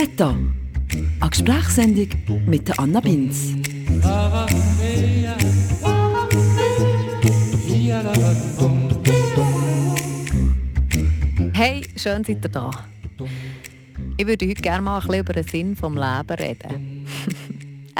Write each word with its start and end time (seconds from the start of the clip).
Meta, 0.00 0.34
eine 1.20 1.30
Gesprächssendung 1.30 2.08
mit 2.46 2.78
Anna 2.78 3.00
Binz. 3.00 3.52
Hey, 11.52 11.82
schön 11.96 12.24
seid 12.24 12.42
ihr 12.42 12.48
da. 12.50 12.70
Ich 14.16 14.26
würde 14.26 14.48
heute 14.48 14.62
gerne 14.62 14.80
mal 14.80 15.00
ein 15.00 15.06
bisschen 15.06 15.20
über 15.20 15.32
den 15.34 15.44
Sinn 15.44 15.74
des 15.74 15.82
Lebens 15.82 16.40
reden. 16.40 16.99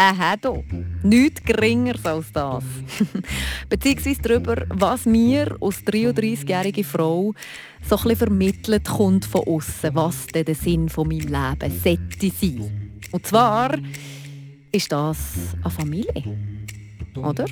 Aha, 0.02 0.34
du. 0.34 0.64
Nichts 1.02 1.44
geringeres 1.44 2.06
als 2.06 2.32
das. 2.32 2.64
Beziehungsweise 3.68 4.22
darüber, 4.22 4.64
was 4.70 5.04
mir 5.04 5.58
als 5.60 5.84
33-jährige 5.84 6.84
Frau 6.84 7.34
so 7.82 7.96
ein 7.96 8.02
bisschen 8.04 8.16
vermittelt 8.16 8.88
kommt 8.88 9.26
von 9.26 9.42
außen, 9.46 9.94
was 9.94 10.26
denn 10.28 10.46
der 10.46 10.54
Sinn 10.54 10.88
von 10.88 11.06
meinem 11.06 11.28
Leben 11.28 11.78
sollte 11.84 12.30
sein. 12.30 12.96
Und 13.12 13.26
zwar 13.26 13.76
ist 14.72 14.90
das 14.90 15.18
eine 15.62 15.70
Familie. 15.70 16.38
Oder? 17.16 17.44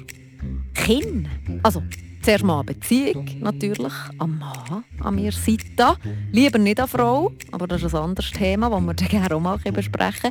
Kind. 0.73 1.29
Also, 1.63 1.83
Zuerst 2.29 2.45
mal 2.45 2.61
eine 2.61 2.65
Beziehung, 2.65 3.27
natürlich, 3.41 3.93
am 4.19 4.39
Mann 4.39 4.85
an 5.01 5.15
mir 5.15 5.33
Seite. 5.33 5.97
Lieber 6.31 6.59
nicht 6.59 6.79
an 6.79 6.87
Frau, 6.87 7.33
aber 7.53 7.67
das 7.67 7.83
ist 7.83 7.95
ein 7.95 8.03
anderes 8.03 8.31
Thema, 8.33 8.69
das 8.69 8.83
wir 8.83 8.93
dann 8.93 9.09
gerne 9.09 9.35
auch 9.35 9.41
mal 9.41 9.57
besprechen 9.57 10.31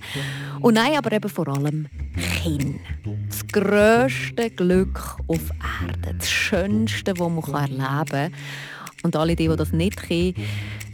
Und 0.62 0.76
nein, 0.76 0.96
aber 0.96 1.12
eben 1.12 1.28
vor 1.28 1.48
allem 1.48 1.88
Kind. 2.44 2.80
Das 3.30 3.48
grösste 3.48 4.52
Glück 4.52 5.18
auf 5.26 5.50
Erde, 5.88 6.14
das 6.20 6.30
Schönste, 6.30 7.16
das 7.16 7.18
man 7.18 7.42
erleben 7.42 8.06
kann. 8.06 8.32
Und 9.02 9.16
alle, 9.16 9.36
die, 9.36 9.48
die 9.48 9.56
das 9.56 9.72
nicht 9.72 9.98
können, 9.98 10.36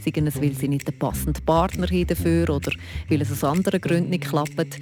sagen 0.02 0.26
es, 0.26 0.40
weil 0.40 0.54
sie 0.54 0.68
nicht 0.68 0.88
den 0.88 0.98
passenden 0.98 1.44
Partner 1.44 1.86
haben 1.86 2.06
dafür 2.06 2.48
oder 2.48 2.72
weil 3.10 3.20
es 3.20 3.30
aus 3.30 3.44
anderen 3.44 3.82
Gründen 3.82 4.08
nicht 4.08 4.24
klappt, 4.24 4.80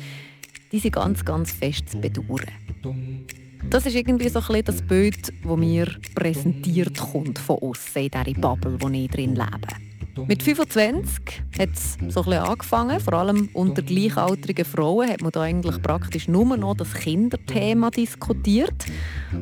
die 0.70 0.78
sind 0.78 0.94
ganz, 0.94 1.24
ganz 1.24 1.50
fest 1.50 1.88
zu 1.88 1.98
bedauern. 1.98 2.46
Das 3.70 3.86
ist 3.86 3.94
irgendwie 3.94 4.28
so 4.28 4.40
ein 4.48 4.64
das 4.64 4.82
Bild, 4.82 5.32
das 5.42 5.56
mir 5.56 5.86
präsentiert 6.14 6.98
kommt 6.98 7.38
von 7.38 7.58
außen 7.58 8.02
in 8.02 8.10
dieser 8.10 8.40
Bubble, 8.40 8.76
wo 8.80 8.88
ich 8.88 9.08
drin 9.10 9.34
lebe. 9.34 10.26
Mit 10.26 10.42
25 10.42 11.42
hat 11.58 11.70
es 11.72 11.96
so 12.08 12.22
ein 12.24 12.32
angefangen, 12.34 13.00
vor 13.00 13.14
allem 13.14 13.48
unter 13.54 13.80
gleichaltrigen 13.80 14.64
Frauen 14.64 15.08
hat 15.08 15.22
man 15.22 15.32
da 15.32 15.42
eigentlich 15.42 15.80
praktisch 15.80 16.28
nur 16.28 16.56
noch 16.56 16.74
das 16.76 16.92
Kinderthema 16.92 17.90
diskutiert. 17.90 18.84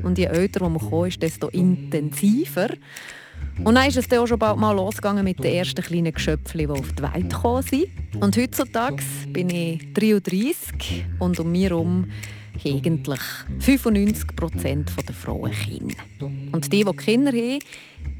Und 0.04 0.16
je 0.16 0.26
älter 0.26 0.68
man 0.68 0.78
kommt, 0.78 1.08
ist, 1.08 1.22
desto 1.22 1.48
intensiver. 1.48 2.68
Und 3.64 3.74
dann 3.74 3.88
ist 3.88 3.96
es 3.96 4.06
dann 4.06 4.20
auch 4.20 4.26
schon 4.26 4.38
bald 4.38 4.58
mal 4.58 4.72
losgegangen 4.72 5.24
mit 5.24 5.42
den 5.42 5.54
ersten 5.54 5.82
kleinen 5.82 6.12
Geschöpfen, 6.12 6.58
die 6.58 6.68
auf 6.68 6.92
die 6.92 7.02
Welt 7.02 7.30
gekommen 7.30 7.62
sind. 7.62 7.88
Und 8.20 8.36
heutzutage 8.36 9.02
bin 9.28 9.50
ich 9.50 9.92
33 9.92 11.04
und 11.18 11.40
um 11.40 11.50
mich 11.50 11.64
herum 11.64 12.06
eigentlich 12.64 13.20
95% 13.60 15.04
der 15.06 15.14
Frauen 15.14 15.52
Kinder. 15.52 15.94
Und 16.52 16.72
die, 16.72 16.84
die 16.84 16.92
Kinder 16.96 17.32
haben, 17.32 17.58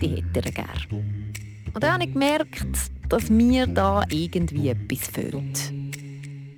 die 0.00 0.08
hätten 0.08 0.34
er 0.34 0.52
gerne. 0.52 1.04
Und 1.72 1.82
dann 1.82 1.94
habe 1.94 2.04
ich 2.04 2.12
gemerkt, 2.12 2.66
dass 3.08 3.30
mir 3.30 3.66
da 3.66 4.04
irgendwie 4.10 4.68
etwas 4.68 5.08
fehlt. 5.08 5.72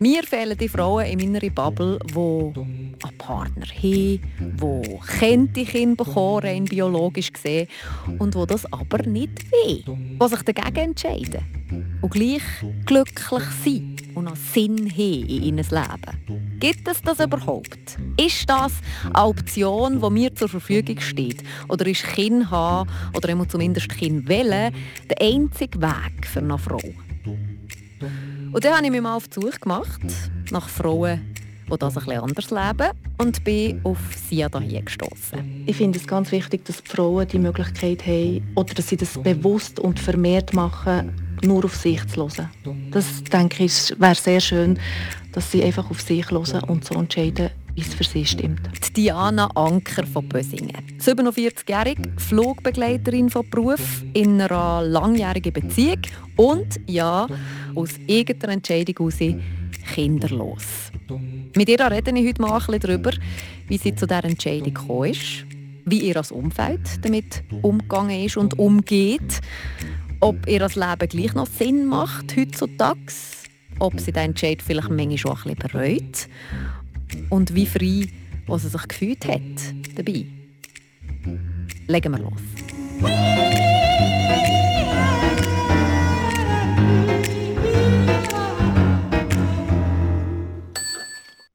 Mir 0.02 0.24
fehlen 0.24 0.58
die 0.58 0.68
Frauen 0.68 1.06
in 1.06 1.32
meiner 1.32 1.48
Bubble, 1.48 1.96
die 2.04 2.18
einen 2.18 3.18
Partner 3.18 3.66
haben, 3.66 4.20
die 4.40 4.98
Kinder 5.20 5.64
Kinder 5.64 6.04
bekommen, 6.04 6.40
rein 6.40 6.64
biologisch 6.64 7.32
gesehen, 7.32 7.68
und 8.18 8.34
die 8.34 8.44
das 8.48 8.66
aber 8.72 9.06
nicht 9.06 9.44
wollen, 9.52 10.18
die 10.20 10.28
sich 10.28 10.42
dagegen 10.42 10.76
entscheiden 10.76 11.44
und 12.00 12.10
gleich 12.10 12.42
glücklich 12.84 13.44
sind 13.62 14.16
und 14.16 14.26
einen 14.26 14.34
Sinn 14.34 14.90
haben 14.90 15.28
in 15.28 15.42
ihrem 15.44 15.56
Leben. 15.58 16.58
Gibt 16.58 16.88
es 16.88 17.00
das 17.00 17.20
überhaupt? 17.20 17.96
Ist 18.16 18.50
das 18.50 18.72
eine 19.04 19.24
Option, 19.24 20.00
die 20.02 20.10
mir 20.10 20.34
zur 20.34 20.48
Verfügung 20.48 20.98
steht? 20.98 21.44
Oder 21.68 21.86
ist 21.86 22.02
Kind 22.02 22.50
haben, 22.50 22.90
oder 23.16 23.48
zumindest 23.48 23.88
Kind 23.88 24.28
wählen, 24.28 24.74
der 25.08 25.20
einzige 25.20 25.80
Weg 25.80 26.26
für 26.26 26.40
eine 26.40 26.58
Frau? 26.58 26.80
Und 28.52 28.62
dann 28.64 28.74
habe 28.74 28.84
ich 28.84 28.90
mich 28.90 29.00
mal 29.00 29.16
auf 29.16 29.28
die 29.28 29.40
Suche 29.40 29.58
gemacht 29.58 30.02
nach 30.50 30.68
Frauen, 30.68 31.20
die 31.72 31.78
das 31.78 31.96
ein 31.96 32.04
bisschen 32.04 32.20
anders 32.20 32.50
leben 32.50 32.90
und 33.16 33.44
bin 33.44 33.80
auf 33.82 33.98
sie 34.28 34.44
hier 34.60 34.82
gestoßen. 34.82 35.64
Ich 35.64 35.76
finde 35.76 35.98
es 35.98 36.06
ganz 36.06 36.30
wichtig, 36.32 36.66
dass 36.66 36.82
die 36.82 36.90
Frauen 36.90 37.26
die 37.26 37.38
Möglichkeit 37.38 38.06
haben 38.06 38.46
oder 38.54 38.74
dass 38.74 38.88
sie 38.88 38.98
das 38.98 39.16
bewusst 39.22 39.80
und 39.80 39.98
vermehrt 39.98 40.52
machen, 40.52 41.12
nur 41.42 41.64
auf 41.64 41.76
sich 41.76 42.06
zu 42.08 42.28
hören. 42.28 42.50
Das 42.90 43.24
denke 43.24 43.64
ich 43.64 43.98
wäre 43.98 44.14
sehr 44.14 44.40
schön, 44.40 44.78
dass 45.32 45.50
sie 45.50 45.64
einfach 45.64 45.88
auf 45.90 46.02
sich 46.02 46.30
hören 46.30 46.62
und 46.64 46.84
so 46.84 46.94
entscheiden, 46.94 47.48
wie 47.74 47.80
es 47.80 47.94
für 47.94 48.04
sie 48.04 48.26
stimmt. 48.26 48.60
Die 48.86 48.92
Diana 48.92 49.48
Anker 49.54 50.06
von 50.06 50.28
Bösingen. 50.28 50.76
47-jährig, 51.00 51.96
Flugbegleiterin 52.18 53.30
von 53.30 53.48
Beruf, 53.48 54.02
in 54.12 54.40
einer 54.42 54.82
langjährigen 54.82 55.54
Beziehung 55.54 56.02
und, 56.36 56.80
ja, 56.86 57.26
aus 57.74 57.90
eigener 58.08 58.52
Entscheidung 58.52 58.94
heraus 58.96 59.42
kinderlos. 59.94 60.92
Mit 61.56 61.68
ihr 61.68 61.80
rede 61.80 62.18
ich 62.18 62.28
heute 62.28 62.42
mal 62.42 62.52
ein 62.52 62.58
bisschen 62.58 62.80
darüber, 62.80 63.10
wie 63.68 63.78
sie 63.78 63.94
zu 63.94 64.06
dieser 64.06 64.24
Entscheidung 64.24 64.74
gekommen 64.74 65.10
ist, 65.10 65.44
wie 65.84 66.00
ihr 66.00 66.14
das 66.14 66.30
Umfeld 66.30 67.04
damit 67.04 67.42
umgegangen 67.62 68.24
ist 68.24 68.36
und 68.36 68.58
umgeht, 68.58 69.40
ob 70.20 70.48
ihr 70.48 70.60
das 70.60 70.76
Leben 70.76 71.08
gleich 71.08 71.34
noch 71.34 71.48
Sinn 71.48 71.86
macht 71.86 72.36
heutzutage, 72.36 73.12
ob 73.80 73.98
sie 73.98 74.12
den 74.12 74.30
Entscheid 74.30 74.62
vielleicht 74.62 74.90
manchmal 74.90 75.18
schon 75.18 75.32
ein 75.32 75.56
bisschen 75.56 75.72
bereut 75.72 76.28
und 77.28 77.54
wie 77.54 77.66
frei 77.66 78.08
was 78.46 78.62
sie 78.62 78.68
sich 78.68 78.88
gefühlt 78.88 79.26
hat 79.26 79.40
dabei. 79.96 80.26
Legen 81.86 82.12
wir 82.12 82.18
los. 82.18 83.51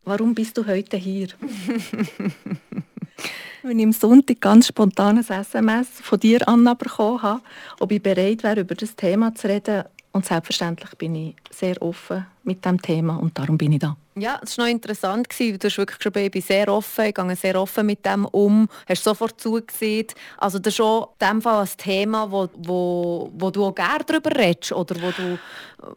Warum 0.08 0.34
bist 0.34 0.58
du 0.58 0.66
heute 0.66 0.96
hier? 0.96 1.28
Wenn 3.62 3.78
ich 3.78 3.86
am 3.86 3.92
Sonntag 3.92 4.40
ganz 4.40 4.68
spontan 4.68 5.18
ein 5.18 5.28
SMS 5.28 5.90
von 6.02 6.18
dir, 6.18 6.48
Anna, 6.48 6.76
bekommen 6.76 7.22
habe, 7.22 7.42
ob 7.82 7.92
ich 7.92 8.02
bereit 8.02 8.42
wäre, 8.44 8.62
über 8.62 8.74
das 8.74 8.96
Thema 8.96 9.36
zu 9.36 9.50
reden. 9.50 9.84
Und 10.14 10.26
selbstverständlich 10.26 10.92
bin 10.92 11.14
ich 11.14 11.36
sehr 11.50 11.82
offen 11.82 12.26
mit 12.46 12.64
dem 12.64 12.82
Thema 12.82 13.18
und 13.18 13.38
darum 13.38 13.58
bin 13.58 13.74
ich 13.74 13.80
da. 13.80 13.98
Ja, 14.20 14.40
es 14.42 14.58
war 14.58 14.66
noch 14.66 14.72
interessant. 14.72 15.28
Du 15.38 15.58
hast 15.64 15.78
wirklich 15.78 16.02
schon, 16.02 16.12
bin 16.12 16.42
sehr 16.42 16.68
offen, 16.74 17.06
ich 17.06 17.14
gehe 17.14 17.36
sehr 17.36 17.62
offen 17.62 17.86
mit 17.86 18.06
dem 18.06 18.26
um, 18.26 18.68
hast 18.88 19.04
sofort 19.04 19.40
zugesehen. 19.40 20.08
Also 20.38 20.58
das 20.58 20.74
ist 20.74 20.78
schon 20.78 21.06
in 21.20 21.28
dem 21.28 21.42
Fall 21.42 21.64
ein 21.64 21.70
Thema, 21.78 22.32
wo, 22.32 22.50
wo, 22.56 23.32
wo 23.38 23.52
du 23.52 23.66
auch 23.66 23.76
gerne 23.76 24.04
darüber 24.06 24.36
redest 24.36 24.72
oder 24.72 24.96
wo, 25.02 25.12
du, 25.12 25.38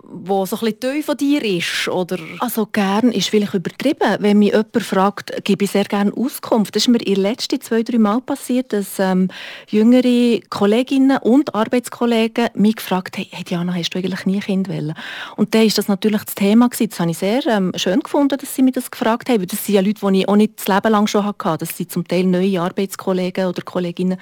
wo 0.03 0.45
so 0.45 0.57
ein 0.57 0.61
bisschen 0.61 0.81
tief 0.81 1.07
von 1.07 1.17
dir 1.17 1.43
ist? 1.43 1.89
Oder? 1.89 2.19
Also 2.41 2.67
gern 2.67 3.11
ist 3.13 3.31
vielleicht 3.31 3.55
übertrieben. 3.55 4.17
Wenn 4.19 4.39
mich 4.39 4.51
jemand 4.51 4.83
fragt, 4.83 5.45
gebe 5.45 5.65
ich 5.65 5.71
sehr 5.71 5.85
gerne 5.85 6.13
Auskunft. 6.15 6.77
Das 6.77 6.83
ist 6.83 6.89
mir 6.89 6.99
in 6.99 7.15
den 7.15 7.23
letzten 7.23 7.61
zwei, 7.61 7.83
drei 7.83 7.99
Mal 7.99 8.21
passiert, 8.21 8.73
dass 8.73 8.99
ähm, 8.99 9.29
jüngere 9.69 10.41
Kolleginnen 10.51 11.19
und 11.19 11.55
Arbeitskollegen 11.55 12.49
mich 12.55 12.77
gefragt 12.77 13.17
haben, 13.17 13.29
hey 13.31 13.45
Diana, 13.45 13.75
hast 13.75 13.91
du 13.91 13.99
eigentlich 13.99 14.27
nie 14.27 14.41
Kind 14.41 14.69
wollen? 14.69 14.95
Und 15.37 15.55
dann 15.55 15.63
ist 15.63 15.79
das 15.79 15.89
natürlich 15.89 16.23
das 16.25 16.35
Thema 16.35 16.69
gewesen. 16.69 16.91
Das 16.91 17.01
habe 17.01 17.11
ich 17.11 17.19
sehr 17.19 17.47
ähm, 17.47 17.73
schön 17.77 18.01
gefunden, 18.01 18.10
dass 18.13 18.55
sie 18.55 18.63
mich 18.63 18.75
das 18.75 18.91
gefragt 18.91 19.29
haben. 19.29 19.47
Das 19.47 19.65
sind 19.65 19.75
ja 19.75 19.81
Leute, 19.81 20.01
die 20.07 20.21
ich 20.21 20.29
auch 20.29 20.37
nicht 20.37 20.59
das 20.59 20.69
Leben 20.69 20.93
lang 20.93 21.07
schon 21.07 21.25
hatte. 21.25 21.59
Das 21.59 21.77
sind 21.77 21.91
zum 21.91 22.07
Teil 22.07 22.25
neue 22.25 22.61
Arbeitskollegen 22.61 23.47
oder 23.47 23.63
Kolleginnen. 23.63 24.19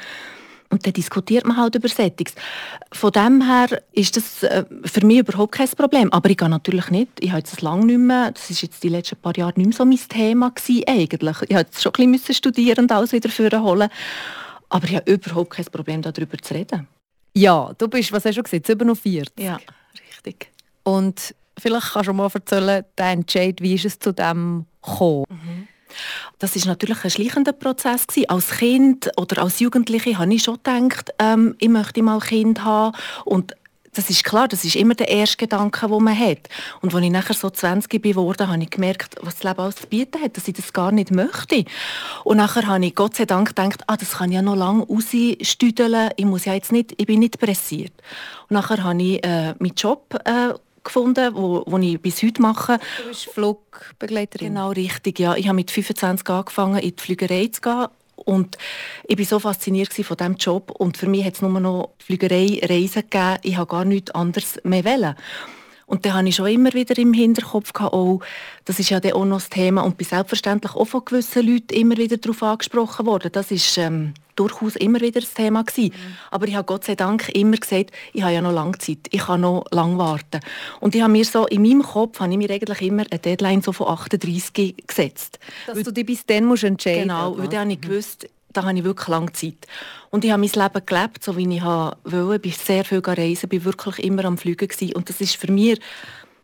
Und 0.70 0.86
dann 0.86 0.92
diskutiert 0.92 1.46
man 1.46 1.56
halt 1.56 1.74
über 1.74 1.88
Settings. 1.88 2.34
Von 2.92 3.10
dem 3.12 3.40
her 3.42 3.82
ist 3.92 4.16
das 4.16 4.42
äh, 4.42 4.64
für 4.84 5.04
mich 5.04 5.20
überhaupt 5.20 5.52
kein 5.52 5.68
Problem. 5.70 6.12
Aber 6.12 6.28
ich 6.28 6.36
gehe 6.36 6.48
natürlich 6.48 6.90
nicht, 6.90 7.08
ich 7.20 7.32
habe 7.32 7.42
das 7.42 7.62
lange 7.62 7.86
nicht 7.86 7.98
mehr, 7.98 8.32
das 8.32 8.50
ist 8.50 8.60
jetzt 8.60 8.82
die 8.82 8.90
letzten 8.90 9.16
paar 9.16 9.36
Jahre 9.36 9.54
nicht 9.56 9.66
mehr 9.68 9.76
so 9.76 9.84
mein 9.86 9.98
Thema 9.98 10.50
gewesen, 10.50 10.84
eigentlich. 10.86 11.36
Ich 11.48 11.56
musste 11.56 11.80
schon 11.80 11.92
ein 11.98 12.12
bisschen 12.12 12.34
studieren 12.34 12.84
und 12.84 12.92
alles 12.92 13.12
wieder 13.12 13.62
holen. 13.62 13.88
Aber 14.68 14.86
ich 14.86 14.96
habe 14.96 15.10
überhaupt 15.10 15.50
kein 15.50 15.64
Problem, 15.66 16.02
darüber 16.02 16.36
zu 16.36 16.52
reden. 16.52 16.86
Ja, 17.34 17.72
du 17.78 17.88
bist, 17.88 18.12
was 18.12 18.24
hast 18.24 18.36
du 18.36 18.42
gesagt, 18.42 18.66
47? 18.66 19.32
Ja, 19.38 19.58
richtig. 20.10 20.50
Und 20.82 21.34
vielleicht 21.58 21.92
kannst 21.92 22.08
du 22.08 22.12
mal 22.12 22.30
erzählen, 22.32 22.84
der 22.96 23.06
Entscheid, 23.06 23.60
wie 23.60 23.74
ist 23.74 23.84
es 23.84 23.98
zu 23.98 24.12
dem 24.12 24.66
gekommen? 24.82 25.24
Mhm. 25.28 25.68
Das 26.38 26.54
ist 26.54 26.66
natürlich 26.66 27.02
ein 27.04 27.10
schleichender 27.10 27.52
Prozess 27.52 28.06
gewesen. 28.06 28.28
Als 28.28 28.50
Kind 28.50 29.10
oder 29.16 29.42
als 29.42 29.58
Jugendliche 29.58 30.18
habe 30.18 30.32
ich 30.32 30.42
schon 30.42 30.58
gedacht, 30.62 31.12
ähm, 31.18 31.56
ich 31.58 31.68
möchte 31.68 32.02
mal 32.02 32.14
ein 32.14 32.20
Kind 32.20 32.64
haben 32.64 32.96
und 33.24 33.54
das 33.94 34.10
ist 34.10 34.22
klar, 34.22 34.46
das 34.46 34.64
ist 34.64 34.76
immer 34.76 34.94
der 34.94 35.08
erste 35.08 35.38
Gedanke, 35.38 35.88
den 35.88 36.04
man 36.04 36.16
hat. 36.16 36.48
Und 36.82 36.94
als 36.94 37.04
ich 37.04 37.10
nachher 37.10 37.34
so 37.34 37.50
20 37.50 38.00
geworden 38.00 38.46
habe 38.46 38.62
ich 38.62 38.70
gemerkt, 38.70 39.16
was 39.22 39.36
das 39.36 39.42
Leben 39.42 39.60
alles 39.60 39.76
zu 39.76 39.86
bieten 39.88 40.22
hat, 40.22 40.36
dass 40.36 40.46
ich 40.46 40.54
das 40.54 40.72
gar 40.72 40.92
nicht 40.92 41.10
möchte. 41.10 41.64
Und 42.22 42.36
nachher 42.36 42.66
habe 42.68 42.84
ich 42.86 42.94
Gott 42.94 43.16
sei 43.16 43.24
Dank 43.24 43.48
gedacht, 43.48 43.82
ah, 43.88 43.96
das 43.96 44.12
kann 44.18 44.30
ja 44.30 44.40
noch 44.40 44.54
lange 44.54 44.86
rausstüdeln, 44.86 46.10
ich 46.16 46.24
muss 46.24 46.44
ja 46.44 46.54
jetzt 46.54 46.70
nicht, 46.70 46.94
ich 46.96 47.06
bin 47.06 47.18
nicht 47.18 47.40
pressiert. 47.40 47.92
Und 48.48 48.54
nachher 48.54 48.84
habe 48.84 49.02
ich 49.02 49.24
äh, 49.24 49.54
meinen 49.58 49.74
Job 49.74 50.16
äh, 50.24 50.54
gefunden, 50.88 51.34
wo, 51.34 51.62
wo 51.66 51.78
ich 51.78 52.00
bis 52.00 52.22
heute 52.22 52.42
mache. 52.42 52.78
Du 53.02 53.08
bist 53.08 53.30
Flugbegleiterin. 53.30 54.48
Genau, 54.48 54.70
richtig, 54.70 55.18
ja. 55.18 55.36
Ich 55.36 55.46
habe 55.46 55.56
mit 55.56 55.70
25 55.70 56.28
angefangen, 56.28 56.78
in 56.78 56.96
die 56.96 57.02
Flügerei 57.02 57.46
zu 57.46 57.60
gehen 57.60 57.86
und 58.24 58.58
ich 59.06 59.18
war 59.18 59.24
so 59.24 59.38
fasziniert 59.38 59.92
von 59.92 60.16
diesem 60.16 60.36
Job 60.36 60.70
und 60.72 60.96
für 60.96 61.06
mich 61.06 61.24
hat 61.24 61.34
es 61.34 61.42
nur 61.42 61.60
noch 61.60 61.90
Flügerei, 61.98 62.60
Reisen 62.62 63.02
gegeben. 63.02 63.38
Ich 63.42 63.56
habe 63.56 63.70
gar 63.70 63.84
nichts 63.84 64.10
anderes 64.10 64.60
mehr 64.64 64.84
wollen. 64.84 65.14
Und 65.86 66.04
dann 66.04 66.12
habe 66.12 66.28
ich 66.28 66.36
schon 66.36 66.48
immer 66.48 66.74
wieder 66.74 66.98
im 66.98 67.14
Hinterkopf 67.14 67.72
gehabt, 67.72 67.94
oh, 67.94 68.20
das 68.66 68.78
ist 68.78 68.90
ja 68.90 68.98
auch 68.98 69.24
noch 69.24 69.38
das 69.38 69.48
Thema 69.48 69.80
und 69.80 69.96
bin 69.96 70.06
selbstverständlich 70.06 70.74
auch 70.74 70.84
von 70.84 71.02
gewissen 71.06 71.46
Leuten 71.46 71.72
immer 71.72 71.96
wieder 71.96 72.18
darauf 72.18 72.42
angesprochen 72.42 73.06
worden. 73.06 73.32
Das 73.32 73.50
ist 73.50 73.78
ähm, 73.78 74.12
durchaus 74.38 74.76
immer 74.76 75.00
wieder 75.00 75.20
das 75.20 75.34
Thema 75.34 75.64
gewesen. 75.64 75.92
Mhm. 75.94 76.16
Aber 76.30 76.46
ich 76.48 76.54
habe 76.54 76.64
Gott 76.64 76.84
sei 76.84 76.94
Dank 76.94 77.28
immer 77.30 77.56
gesagt, 77.56 77.90
ich 78.12 78.22
habe 78.22 78.32
ja 78.32 78.40
noch 78.40 78.52
lange 78.52 78.78
Zeit, 78.78 79.08
ich 79.10 79.20
kann 79.20 79.40
noch 79.40 79.64
lange 79.70 79.98
warten. 79.98 80.40
Und 80.80 80.94
ich 80.94 81.02
habe 81.02 81.12
mir 81.12 81.24
so, 81.24 81.46
in 81.46 81.62
meinem 81.62 81.82
Kopf 81.82 82.20
habe 82.20 82.30
ich 82.32 82.38
mir 82.38 82.50
eigentlich 82.50 82.82
immer 82.82 83.04
eine 83.10 83.18
Deadline 83.18 83.62
so 83.62 83.72
von 83.72 83.88
38 83.88 84.76
gesetzt. 84.86 85.38
Dass 85.66 85.76
weil, 85.76 85.82
du 85.82 85.92
dich 85.92 86.06
bis 86.06 86.26
dann 86.26 86.44
musst 86.44 86.64
entscheiden 86.64 87.02
Genau, 87.02 87.36
weil 87.36 87.48
dann 87.48 87.60
habe 87.60 87.72
ich 87.72 87.80
gewusst, 87.80 88.28
da 88.52 88.64
habe 88.64 88.78
ich 88.78 88.84
wirklich 88.84 89.08
lange 89.08 89.32
Zeit. 89.32 89.66
Und 90.10 90.24
ich 90.24 90.30
habe 90.30 90.40
mein 90.40 90.50
Leben 90.50 90.86
gelebt, 90.86 91.22
so 91.22 91.36
wie 91.36 91.56
ich 91.56 91.62
wollte. 91.62 92.36
Ich 92.36 92.42
bin 92.42 92.52
sehr 92.52 92.84
viel 92.84 93.02
reisen, 93.04 93.48
bin 93.48 93.64
wirklich 93.64 93.98
immer 94.04 94.24
am 94.24 94.38
Fliegen 94.38 94.68
gewesen. 94.68 94.94
Und 94.94 95.08
das 95.08 95.20
ist 95.20 95.36
für 95.36 95.52
mich 95.52 95.78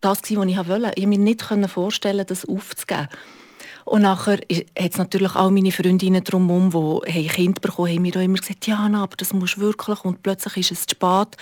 das, 0.01 0.23
was 0.23 0.31
ich 0.31 0.37
wollte. 0.37 0.93
Ich 0.97 1.05
konnte 1.05 1.07
mir 1.07 1.19
nicht 1.19 1.45
vorstellen, 1.71 2.27
das 2.27 2.47
aufzugeben. 2.47 3.09
Und 3.85 4.03
nachher 4.03 4.39
hat 4.39 4.93
es 4.93 4.99
natürlich 4.99 5.35
auch 5.35 5.51
meine 5.51 5.73
Freundinnen 5.73 6.25
drumherum, 6.25 7.03
die 7.07 7.29
Kinder 7.29 7.61
bekommen 7.61 7.93
haben, 7.93 8.03
mir 8.03 8.17
auch 8.17 8.23
immer 8.23 8.39
gesagt, 8.39 8.67
ja, 8.67 8.79
aber 8.79 9.17
das 9.17 9.33
muss 9.33 9.59
wirklich. 9.59 10.05
Und 10.05 10.23
plötzlich 10.23 10.57
ist 10.57 10.73
es 10.73 10.87
zu 10.87 10.95
spät. 10.95 11.37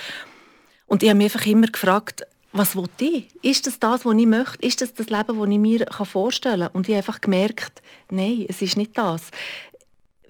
Und 0.86 1.02
ich 1.02 1.08
habe 1.08 1.18
mich 1.18 1.32
einfach 1.32 1.46
immer 1.46 1.68
gefragt, 1.68 2.26
was 2.54 2.76
will 2.76 2.88
ich? 2.98 3.28
Ist 3.40 3.66
das 3.66 3.78
das, 3.78 4.04
was 4.04 4.14
ich 4.14 4.26
möchte? 4.26 4.66
Ist 4.66 4.82
das 4.82 4.92
das 4.92 5.08
Leben, 5.08 5.38
das 5.38 5.48
ich 5.48 5.58
mir 5.58 5.86
vorstellen 6.04 6.60
kann? 6.60 6.70
Und 6.72 6.88
ich 6.88 6.94
habe 6.94 7.06
einfach 7.06 7.20
gemerkt, 7.20 7.80
nein, 8.10 8.44
es 8.48 8.60
ist 8.60 8.76
nicht 8.76 8.98
das 8.98 9.30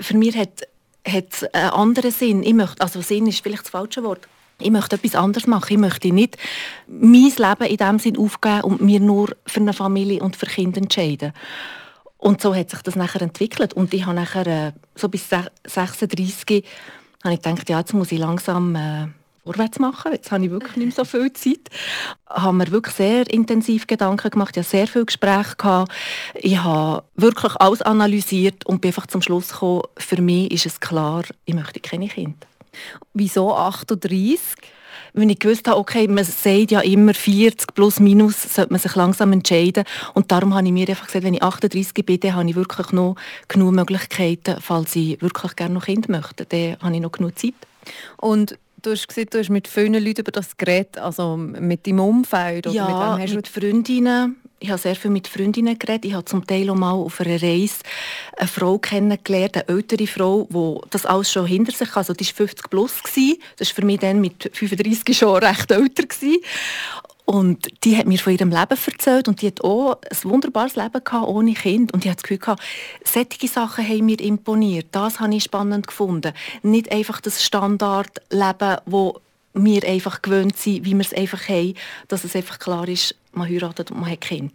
für 0.03 0.17
mich 0.17 0.37
hat, 0.37 0.63
hat 1.07 1.55
einen 1.55 1.71
anderen 1.71 2.11
Sinn. 2.11 2.43
Ich 2.43 2.55
möchte, 2.55 2.81
also 2.81 3.01
Sinn 3.01 3.27
ist 3.27 3.43
vielleicht 3.43 3.65
das 3.65 3.71
falsche 3.71 4.03
Wort. 4.03 4.29
Ich 4.59 4.71
möchte 4.71 4.97
etwas 4.97 5.15
anderes 5.15 5.47
machen. 5.47 5.73
Ich 5.73 5.79
möchte 5.79 6.13
nicht 6.13 6.37
mein 6.87 7.13
Leben 7.13 7.65
in 7.65 7.77
dem 7.77 7.99
Sinn 7.99 8.19
aufgeben 8.19 8.63
und 8.63 8.81
mir 8.81 9.01
nur 9.01 9.35
für 9.47 9.61
eine 9.61 9.73
Familie 9.73 10.23
und 10.23 10.37
für 10.37 10.47
Kinder 10.47 10.79
entscheiden. 10.79 11.33
Und 12.23 12.41
so 12.41 12.55
hat 12.55 12.71
sich 12.71 12.81
das 12.83 12.95
nachher 12.95 13.21
entwickelt. 13.21 13.75
Und 13.75 13.93
ich 13.93 14.07
habe 14.07 14.15
nachher, 14.15 14.47
äh, 14.47 14.73
so 14.95 15.09
bis 15.09 15.29
36, 15.29 16.65
habe 17.25 17.35
ich 17.35 17.43
gedacht, 17.43 17.69
ja, 17.69 17.81
jetzt 17.81 17.95
muss 17.95 18.13
ich 18.13 18.21
langsam 18.21 18.77
äh, 18.77 19.09
vorwärts 19.45 19.81
machen. 19.81 20.13
Jetzt 20.13 20.31
habe 20.31 20.45
ich 20.45 20.51
wirklich 20.53 20.77
nicht 20.77 20.97
mehr 20.97 21.05
so 21.05 21.05
viel 21.05 21.33
Zeit. 21.33 21.69
Ich 21.69 22.43
habe 22.43 22.57
mir 22.57 22.71
wirklich 22.71 22.95
sehr 22.95 23.29
intensiv 23.29 23.89
Gedanken 23.89 24.31
gemacht. 24.31 24.57
Ich 24.57 24.61
hatte 24.61 24.71
sehr 24.71 24.87
viele 24.87 25.07
Gespräche. 25.07 25.57
Gehabt. 25.57 25.91
Ich 26.35 26.59
habe 26.59 27.03
wirklich 27.17 27.57
alles 27.57 27.83
analysiert 27.83 28.65
und 28.67 28.81
bin 28.81 28.91
einfach 28.91 29.09
zum 29.09 29.21
Schluss 29.21 29.49
gekommen, 29.49 29.83
für 29.97 30.23
mich 30.23 30.53
ist 30.53 30.67
es 30.67 30.79
klar, 30.79 31.25
ich 31.45 31.55
möchte 31.55 31.81
keine 31.81 32.07
Kinder. 32.07 32.47
Wieso 33.15 33.53
38? 33.53 34.39
Wenn 35.15 35.29
ich 35.29 35.39
gewusst 35.39 35.69
habe, 35.69 35.79
okay, 35.79 36.09
man 36.09 36.25
sagt 36.25 36.71
ja 36.71 36.81
immer 36.81 37.15
40 37.15 37.75
plus 37.75 38.01
minus, 38.01 38.43
sollte 38.55 38.73
man 38.73 38.81
sich 38.81 38.95
langsam 38.95 39.33
entscheiden. 39.33 39.85
Und 40.15 40.33
darum 40.33 40.55
habe 40.55 40.67
ich 40.67 40.73
mir 40.73 40.89
einfach 40.89 41.07
gesagt, 41.07 41.25
wenn 41.25 41.35
ich 41.35 41.43
38 41.43 41.93
bin, 42.05 42.21
dann 42.21 42.35
habe 42.35 42.49
ich 42.49 42.57
wirklich 42.57 42.93
noch 42.93 43.17
genug 43.49 43.73
Möglichkeiten, 43.73 44.57
falls 44.61 44.97
ich 44.97 45.21
wirklich 45.21 45.57
gerne 45.57 45.75
noch 45.75 45.85
Kind 45.85 46.09
möchte. 46.09 46.47
Dann 46.47 46.77
habe 46.81 46.95
ich 46.95 47.01
noch 47.01 47.13
genug 47.13 47.39
Zeit. 47.39 47.55
Und 48.17 48.59
Du 48.83 48.91
hast 48.91 49.07
gesagt, 49.07 49.33
du 49.33 49.39
hast 49.39 49.49
mit 49.49 49.69
vielen 49.69 49.95
Leuten 49.95 50.23
über 50.23 50.33
das 50.33 50.57
geredet, 50.57 50.99
also 50.99 51.37
mit 51.37 51.87
deinem 51.87 52.01
Umfeld? 52.01 52.67
Oder 52.67 52.75
ja, 52.75 53.17
mit, 53.17 53.33
mit 53.33 53.47
Freundinnen. 53.47 54.42
Ich 54.63 54.71
habe 54.71 54.81
sehr 54.81 54.95
viel 54.95 55.11
mit 55.11 55.27
Freundinnen 55.27 55.77
geredet. 55.77 56.05
Ich 56.05 56.15
habe 56.15 56.25
zum 56.25 56.47
Teil 56.47 56.71
auch 56.71 56.77
mal 56.77 56.93
auf 56.93 57.21
einer 57.21 57.43
Reise 57.43 57.81
eine 58.37 58.47
Frau 58.47 58.79
kennengelernt, 58.79 59.57
eine 59.57 59.69
ältere 59.69 60.07
Frau, 60.07 60.47
die 60.49 60.89
das 60.91 61.05
alles 61.05 61.33
schon 61.33 61.47
hinter 61.47 61.73
sich 61.73 61.89
hat. 61.89 61.97
Also 61.97 62.13
die 62.13 62.25
war 62.25 62.47
50 62.47 62.71
plus. 62.71 62.93
Das 63.57 63.69
war 63.69 63.75
für 63.75 63.85
mich 63.85 63.99
dann 63.99 64.21
mit 64.21 64.51
35 64.55 65.19
schon 65.19 65.43
recht 65.43 65.69
älter. 65.73 66.05
Und 67.25 67.67
die 67.83 67.97
hat 67.97 68.07
mir 68.07 68.19
von 68.19 68.35
ihrem 68.35 68.51
Leben 68.51 68.79
erzählt 68.87 69.27
und 69.27 69.43
die 69.43 69.49
hat 69.49 69.65
auch 69.65 69.99
ein 70.01 70.31
wunderbares 70.31 70.77
Leben 70.77 71.03
gehabt, 71.05 71.27
ohne 71.27 71.55
Kind. 71.55 71.93
Und 71.93 72.05
ich 72.05 72.11
hatte 72.11 72.23
das 72.23 72.23
Gefühl, 72.23 72.39
gehabt, 72.39 72.63
solche 73.03 73.49
Sachen 73.49 73.85
haben 73.85 74.07
mir 74.07 74.21
imponiert. 74.21 74.87
Das 74.93 75.19
habe 75.19 75.35
ich 75.35 75.43
spannend 75.43 75.89
gefunden. 75.89 76.35
Nicht 76.63 76.93
einfach 76.93 77.21
das 77.21 77.43
Standardleben, 77.43 78.77
wo 78.87 79.19
wir 79.55 79.85
einfach 79.85 80.23
gewöhnt 80.23 80.57
sind, 80.57 80.85
wie 80.85 80.95
wir 80.95 81.01
es 81.01 81.13
einfach 81.13 81.49
haben, 81.49 81.75
dass 82.09 82.25
es 82.25 82.37
einfach 82.37 82.59
klar 82.59 82.89
ist, 82.89 83.15
man 83.33 83.49
heiratet 83.49 83.91
und 83.91 84.01
man 84.01 84.11
hat 84.11 84.21
Kind. 84.21 84.53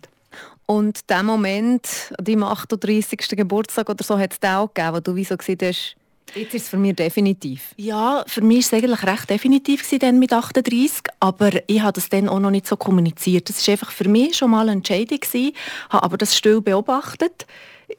Und 0.65 1.09
diesen 1.09 1.25
Moment, 1.25 2.13
an 2.17 2.25
deinem 2.25 2.43
38. 2.43 3.17
Geburtstag 3.29 3.89
oder 3.89 4.03
so, 4.03 4.19
hat 4.19 4.33
es 4.33 4.49
auch 4.49 4.73
gegeben, 4.73 4.95
wo 4.95 4.99
du 4.99 5.15
wie 5.15 5.23
so 5.23 5.37
gesehen 5.37 5.59
hast, 5.63 5.95
Jetzt 6.35 6.53
ist 6.53 6.63
es 6.63 6.69
für 6.69 6.77
mich 6.77 6.95
definitiv. 6.95 7.73
Ja, 7.77 8.23
für 8.27 8.41
mich 8.41 8.71
war 8.71 8.79
es 8.79 8.83
eigentlich 8.83 9.03
recht 9.03 9.29
definitiv 9.29 9.89
dann 9.99 10.19
mit 10.19 10.33
38, 10.33 11.03
aber 11.19 11.51
ich 11.67 11.81
habe 11.81 11.93
das 11.93 12.09
dann 12.09 12.27
auch 12.27 12.39
noch 12.39 12.51
nicht 12.51 12.67
so 12.67 12.75
kommuniziert. 12.75 13.49
Das 13.49 13.65
war 13.65 13.71
einfach 13.73 13.91
für 13.91 14.09
mich 14.09 14.35
schon 14.35 14.51
mal 14.51 14.63
eine 14.63 14.73
Entscheidung, 14.73 15.19
gewesen, 15.19 15.53
habe 15.89 16.03
aber 16.03 16.17
das 16.17 16.35
still 16.35 16.61
beobachtet. 16.61 17.47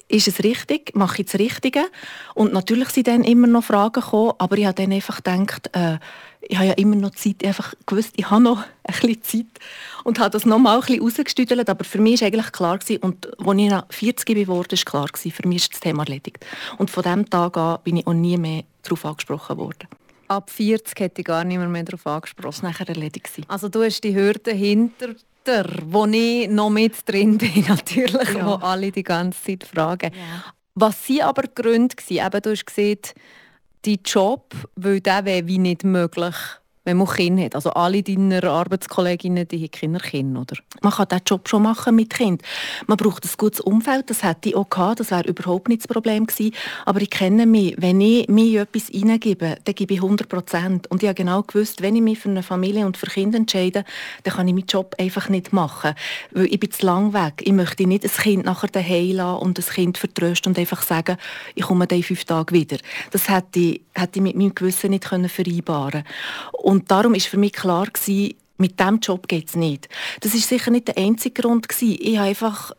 Ist 0.09 0.29
es 0.29 0.45
richtig? 0.45 0.95
Mache 0.95 1.23
ich 1.23 1.31
das 1.31 1.41
Richtige? 1.41 1.87
Und 2.35 2.53
natürlich 2.53 2.91
sind 2.91 3.09
dann 3.09 3.25
immer 3.25 3.47
noch 3.47 3.65
Fragen 3.65 4.03
gekommen, 4.03 4.33
aber 4.37 4.59
ich 4.59 4.67
habe 4.67 4.75
dann 4.75 4.93
einfach 4.93 5.23
gedacht, 5.23 5.71
äh, 5.73 5.99
ich 6.49 6.56
habe 6.56 6.69
ja 6.69 6.75
immer 6.75 6.97
noch 6.97 7.11
Zeit, 7.11 7.37
ich 7.41 7.49
einfach 7.49 7.75
gewusst, 7.87 8.12
ich 8.17 8.31
habe 8.31 8.43
noch 8.43 8.62
ein 8.62 8.95
bisschen 9.00 9.23
Zeit 9.23 9.65
und 10.05 10.19
habe 10.19 10.31
das 10.31 10.47
noch 10.47 10.59
mal 10.59 10.77
ein 10.77 10.81
bisschen 10.81 11.03
rausgestüdelt, 11.03 11.69
aber 11.69 11.85
für 11.85 12.00
mich 12.00 12.21
war 12.21 12.29
eigentlich 12.29 12.53
klar 12.53 12.79
gewesen, 12.79 13.03
und 13.03 13.27
als 13.47 13.59
ich 13.59 13.69
nach 13.69 13.85
40 13.91 14.27
geworden 14.27 14.69
ist 14.73 14.87
klar 14.87 15.06
gewesen, 15.06 15.31
für 15.31 15.47
mich 15.47 15.62
ist 15.62 15.75
das 15.75 15.81
Thema 15.81 16.05
erledigt. 16.05 16.45
Und 16.79 16.91
von 16.91 17.03
diesem 17.03 17.29
Tag 17.29 17.56
an 17.56 17.79
bin 17.85 17.99
ich 17.99 18.06
auch 18.06 18.15
nie 18.15 18.39
mehr 18.39 18.65
darauf 18.83 19.05
angesprochen 19.05 19.59
worden. 19.59 19.89
Ab 20.29 20.50
40 20.50 20.99
hätte 20.99 21.21
ich 21.21 21.27
gar 21.27 21.45
niemand 21.45 21.73
mehr 21.73 21.85
darauf 21.85 22.06
angesprochen. 22.06 22.50
Das 22.50 22.62
war 22.62 22.71
nachher 22.71 22.89
erledigt. 22.89 23.31
Also 23.49 23.69
du 23.69 23.83
hast 23.83 24.03
die 24.03 24.15
Hürde 24.15 24.53
hinter 24.53 25.15
dir, 25.47 25.67
wo 25.87 26.05
ich 26.06 26.49
noch 26.49 26.71
mit 26.71 26.97
drin 27.06 27.39
bin, 27.39 27.65
natürlich, 27.69 28.35
ja. 28.35 28.47
wo 28.47 28.55
alle 28.55 28.93
die 28.93 29.03
ganze 29.03 29.43
Zeit 29.43 29.65
fragen. 29.65 30.12
Ja. 30.15 30.53
Was 30.75 31.09
waren 31.09 31.23
aber 31.23 31.43
die 31.43 31.55
Gründe? 31.55 31.97
Eben, 32.09 32.43
du 32.43 32.50
hast 32.50 32.67
gesagt, 32.67 33.15
dein 33.82 33.98
Job, 34.04 34.54
weil 34.76 35.00
der 35.00 35.25
wäre 35.25 35.46
wie 35.46 35.58
nicht 35.58 35.84
möglich 35.84 36.34
wenn 36.88 36.96
man 36.96 37.06
Kinder 37.06 37.44
hat. 37.44 37.55
Also 37.55 37.70
alle 37.70 38.02
deiner 38.02 38.43
Arbeitskolleginnen, 38.44 39.46
die 39.46 39.58
haben 39.58 39.70
keine 39.70 39.99
Kinder, 39.99 40.40
oder? 40.40 40.56
Man 40.81 40.93
kann 40.93 41.06
diesen 41.08 41.23
Job 41.26 41.47
schon 41.47 41.62
machen 41.62 41.95
mit 41.95 42.09
Kind. 42.09 42.42
Man 42.87 42.97
braucht 42.97 43.25
ein 43.25 43.30
gutes 43.37 43.61
Umfeld, 43.61 44.09
das 44.09 44.23
hätte 44.23 44.49
ich 44.49 44.57
auch 44.57 44.71
gehabt, 44.71 45.00
das 45.00 45.11
wäre 45.11 45.28
überhaupt 45.28 45.68
nicht 45.68 45.83
das 45.83 45.88
Problem 45.88 46.26
gewesen. 46.26 46.54
Aber 46.87 47.02
ich 47.02 47.11
kenne 47.11 47.45
mich, 47.45 47.75
wenn 47.78 48.00
ich 48.00 48.26
mir 48.28 48.62
etwas 48.62 48.87
hineingebe, 48.87 49.59
dann 49.62 49.75
gebe 49.75 49.92
ich 49.92 50.02
100 50.02 50.30
Prozent. 50.30 50.90
Und 50.90 51.02
ich 51.02 51.09
habe 51.09 51.14
genau 51.16 51.42
gewusst, 51.42 51.83
wenn 51.83 51.95
ich 51.95 52.00
mich 52.00 52.18
für 52.18 52.30
eine 52.30 52.42
Familie 52.42 52.87
und 52.87 52.97
für 52.97 53.07
Kinder 53.07 53.37
entscheide, 53.37 53.85
dann 54.25 54.35
kann 54.35 54.49
ich 54.49 54.54
meinen 54.54 54.66
Job 54.66 54.95
einfach 54.99 55.28
nicht 55.28 55.52
machen. 55.52 55.92
Weil 56.33 56.47
ich 56.47 56.59
bin 56.59 56.71
zu 56.71 56.87
lang 56.87 57.12
weg. 57.12 57.42
Ich 57.42 57.52
möchte 57.52 57.87
nicht 57.87 58.04
ein 58.04 58.11
Kind 58.11 58.47
nachher 58.47 58.68
daheim 58.68 59.16
lassen 59.16 59.42
und 59.42 59.59
das 59.59 59.68
Kind 59.68 59.99
vertrösten 59.99 60.52
und 60.52 60.59
einfach 60.59 60.80
sagen, 60.80 61.18
ich 61.54 61.64
komme 61.64 61.87
dann 61.87 61.99
in 61.99 62.04
fünf 62.04 62.25
Tage 62.25 62.54
wieder. 62.54 62.78
Das 63.11 63.28
hätte 63.28 63.61
ich, 63.61 63.83
hätte 63.95 64.21
ich 64.21 64.23
mit 64.23 64.37
meinem 64.37 64.54
Gewissen 64.54 64.90
nicht 64.90 65.04
vereinbaren 65.04 66.04
können. 66.04 66.77
Und 66.78 66.88
darum 66.92 67.14
ist 67.14 67.26
für 67.26 67.38
mich 67.38 67.54
klar 67.54 67.87
gewesen, 67.87 68.35
mit 68.56 68.78
diesem 68.78 69.00
Job 69.00 69.26
geht 69.26 69.49
es 69.49 69.56
nicht. 69.56 69.88
Das 70.20 70.32
ist 70.32 70.49
sicher 70.49 70.70
nicht 70.70 70.87
der 70.87 70.97
einzige 70.97 71.42
Grund 71.42 71.68
gewesen. 71.68 71.99
Ich 72.00 72.18
habe 72.18 72.28
einfach 72.28 72.70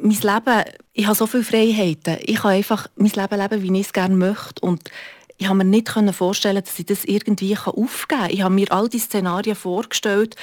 mein 0.00 0.12
Leben, 0.12 0.64
ich 0.92 1.06
habe 1.06 1.16
so 1.16 1.26
viele 1.26 1.42
Freiheiten. 1.42 2.18
Ich 2.20 2.36
kann 2.36 2.52
einfach 2.52 2.86
mein 2.94 3.10
Leben 3.10 3.40
leben, 3.40 3.62
wie 3.64 3.80
ich 3.80 3.86
es 3.86 3.92
gerne 3.92 4.14
möchte. 4.14 4.60
Und 4.60 4.92
ich 5.38 5.48
habe 5.48 5.58
mir 5.58 5.64
nicht 5.64 5.90
vorstellen, 6.12 6.62
dass 6.64 6.78
ich 6.78 6.86
das 6.86 7.04
irgendwie 7.04 7.56
aufgeben 7.56 8.20
kann. 8.20 8.30
Ich 8.30 8.42
habe 8.42 8.54
mir 8.54 8.70
all 8.70 8.88
die 8.88 9.00
Szenarien 9.00 9.56
vorgestellt 9.56 10.36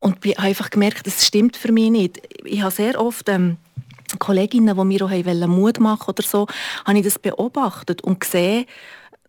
und 0.00 0.22
habe 0.22 0.38
einfach 0.38 0.68
gemerkt, 0.68 1.06
das 1.06 1.26
stimmt 1.26 1.56
für 1.56 1.72
mich 1.72 1.90
nicht. 1.90 2.20
Ich 2.44 2.60
habe 2.60 2.70
sehr 2.70 3.00
oft 3.00 3.30
ähm, 3.30 3.56
Kolleginnen, 4.18 4.76
die 4.76 4.84
mir 4.84 5.06
auch 5.06 5.48
Mut 5.48 5.80
machen 5.80 6.10
oder 6.10 6.22
so, 6.22 6.46
habe 6.84 6.98
ich 6.98 7.04
das 7.04 7.18
beobachtet 7.18 8.02
und 8.02 8.20
gesehen, 8.20 8.66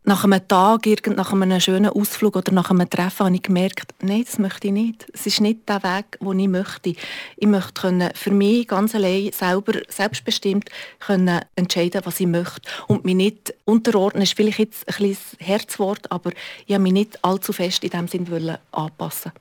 nach 0.05 0.25
einem 0.25 0.45
Tag, 0.47 0.85
nach 1.15 1.31
einem 1.31 1.59
schönen 1.59 1.89
Ausflug 1.89 2.35
oder 2.35 2.51
nach 2.51 2.69
einem 2.69 2.89
Treffen 2.89 3.25
habe 3.25 3.35
ich 3.35 3.41
gemerkt, 3.41 3.93
nein, 4.01 4.23
das 4.25 4.37
möchte 4.37 4.67
ich 4.67 4.73
nicht. 4.73 5.05
Es 5.13 5.25
ist 5.25 5.39
nicht 5.39 5.67
der 5.69 5.81
Weg, 5.83 6.19
den 6.19 6.39
ich 6.39 6.47
möchte. 6.49 6.93
Ich 7.37 7.47
möchte 7.47 7.73
können 7.73 8.09
für 8.13 8.31
mich 8.31 8.67
ganz 8.67 8.95
allein 8.95 9.31
selber, 9.31 9.79
selbstbestimmt 9.87 10.69
können 10.99 11.41
entscheiden, 11.55 12.01
was 12.03 12.19
ich 12.19 12.27
möchte. 12.27 12.69
Und 12.87 13.05
mich 13.05 13.15
nicht 13.15 13.53
unterordnen, 13.63 14.23
ist 14.23 14.35
vielleicht 14.35 14.59
jetzt 14.59 14.87
ein 14.87 15.07
bisschen 15.07 15.39
Herzwort, 15.39 16.11
aber 16.11 16.31
ich 16.65 16.73
habe 16.73 16.83
mich 16.83 16.93
nicht 16.93 17.23
allzu 17.23 17.53
fest 17.53 17.83
in 17.83 17.89
diesem 17.89 18.07
Sinn 18.09 18.57
anpassen 18.71 19.31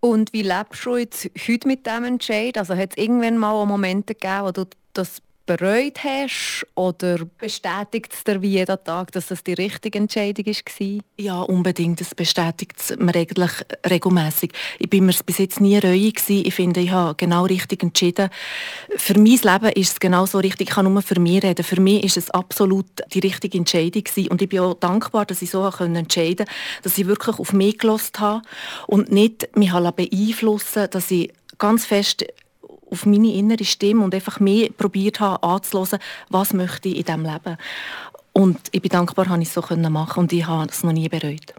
Und 0.00 0.32
wie 0.32 0.42
lebst 0.42 0.86
du 0.86 0.96
jetzt 0.96 1.30
heute 1.46 1.68
mit 1.68 1.86
diesem 1.86 2.04
Entscheid? 2.04 2.56
Also 2.56 2.74
hat 2.74 2.92
es 2.92 3.02
irgendwann 3.02 3.36
mal 3.36 3.66
Momente 3.66 4.14
gegeben, 4.14 4.44
wo 4.44 4.50
du 4.50 4.64
das 4.94 5.20
bereut 5.48 6.04
hast 6.04 6.66
oder 6.74 7.24
bestätigt 7.38 8.12
es 8.12 8.22
dir 8.22 8.42
wie 8.42 8.50
jeden 8.50 8.84
Tag, 8.84 9.12
dass 9.12 9.28
das 9.28 9.42
die 9.42 9.54
richtige 9.54 9.98
Entscheidung 9.98 10.46
war? 10.46 11.00
Ja, 11.16 11.40
unbedingt. 11.40 12.00
Das 12.00 12.14
bestätigt 12.14 12.74
es 12.78 12.96
mir 12.98 13.14
eigentlich 13.14 13.50
regelmäßig. 13.88 14.52
Ich 14.78 14.90
bin 14.90 15.06
mir 15.06 15.14
bis 15.24 15.38
jetzt 15.38 15.60
nie 15.60 15.78
reuig 15.78 16.16
gewesen. 16.16 16.46
Ich 16.46 16.54
finde, 16.54 16.80
ich 16.80 16.90
habe 16.90 17.14
genau 17.16 17.46
richtig 17.46 17.82
entschieden. 17.82 18.28
Für 18.96 19.14
mein 19.14 19.38
Leben 19.42 19.72
ist 19.74 19.92
es 19.92 20.00
genau 20.00 20.26
so 20.26 20.38
richtig. 20.38 20.68
Ich 20.68 20.74
kann 20.74 20.92
nur 20.92 21.02
für 21.02 21.18
mich 21.18 21.42
reden. 21.42 21.64
Für 21.64 21.80
mich 21.80 22.04
ist 22.04 22.18
es 22.18 22.30
absolut 22.30 22.86
die 23.14 23.20
richtige 23.20 23.56
Entscheidung 23.56 24.04
gewesen. 24.04 24.28
Und 24.28 24.42
ich 24.42 24.48
bin 24.50 24.60
auch 24.60 24.74
dankbar, 24.74 25.24
dass 25.24 25.40
ich 25.40 25.50
so 25.50 25.64
entscheiden 25.64 26.36
konnte, 26.36 26.52
dass 26.82 26.98
ich 26.98 27.06
wirklich 27.06 27.38
auf 27.38 27.52
mich 27.52 27.78
gelost 27.78 28.20
habe 28.20 28.42
und 28.86 29.10
nicht 29.10 29.56
mich 29.56 29.72
beeinflussen 29.72 30.88
dass 30.90 31.10
ich 31.10 31.32
ganz 31.58 31.84
fest 31.84 32.24
auf 32.90 33.06
meine 33.06 33.32
innere 33.32 33.64
Stimme 33.64 34.04
und 34.04 34.14
einfach 34.14 34.40
mehr 34.40 34.70
probiert 34.70 35.20
habe 35.20 35.42
anzuhören, 35.42 35.98
was 36.28 36.52
möchte 36.52 36.88
ich 36.88 36.98
in 36.98 37.04
diesem 37.04 37.24
Leben. 37.24 37.56
Und 38.32 38.58
ich 38.72 38.80
bin 38.80 38.90
dankbar, 38.90 39.24
dass 39.24 39.38
ich 39.38 39.48
es 39.48 39.54
so 39.54 39.62
machen 39.90 40.20
und 40.20 40.32
ich 40.32 40.46
habe 40.46 40.70
es 40.70 40.82
noch 40.84 40.92
nie 40.92 41.08
bereut. 41.08 41.54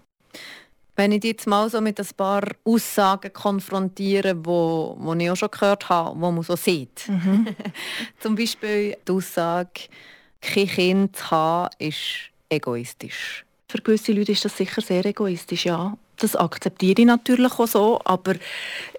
Wenn 0.95 1.13
ich 1.13 1.21
dich 1.21 1.31
jetzt 1.31 1.47
mal 1.47 1.69
so 1.69 1.79
mit 1.79 1.99
ein 1.99 2.07
paar 2.17 2.43
Aussagen 2.65 3.31
konfrontiere, 3.31 4.35
wo, 4.45 4.97
wo 4.99 5.13
ich 5.13 5.31
auch 5.31 5.35
schon 5.35 5.49
gehört 5.49 5.87
habe, 5.87 6.19
wo 6.19 6.29
man 6.29 6.43
so 6.43 6.57
sieht. 6.57 7.07
Mhm. 7.07 7.47
Zum 8.19 8.35
Beispiel 8.35 8.97
die 9.07 9.11
Aussage, 9.11 9.87
kein 10.41 10.67
Kind 10.67 11.15
zu 11.15 11.31
haben, 11.31 11.69
ist 11.79 12.31
egoistisch. 12.49 13.45
Für 13.69 13.81
gewisse 13.81 14.11
Leute 14.11 14.31
ist 14.31 14.43
das 14.43 14.57
sicher 14.57 14.81
sehr 14.81 15.05
egoistisch, 15.05 15.65
ja. 15.65 15.97
Das 16.19 16.35
akzeptiere 16.35 17.01
ich 17.01 17.07
natürlich 17.07 17.59
auch 17.59 17.67
so, 17.67 18.01
aber 18.03 18.35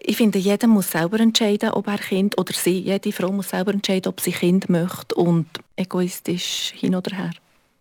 ich 0.00 0.16
finde, 0.16 0.38
jeder 0.38 0.66
muss 0.66 0.90
selber 0.90 1.20
entscheiden, 1.20 1.70
ob 1.70 1.86
er 1.86 1.98
Kind 1.98 2.38
oder 2.38 2.54
sie, 2.54 2.78
jede 2.78 3.12
Frau 3.12 3.30
muss 3.30 3.50
selber 3.50 3.72
entscheiden, 3.72 4.08
ob 4.08 4.20
sie 4.20 4.32
Kind 4.32 4.70
möchte 4.70 5.14
und 5.14 5.46
egoistisch 5.76 6.72
hin 6.74 6.94
oder 6.94 7.14
her. 7.16 7.30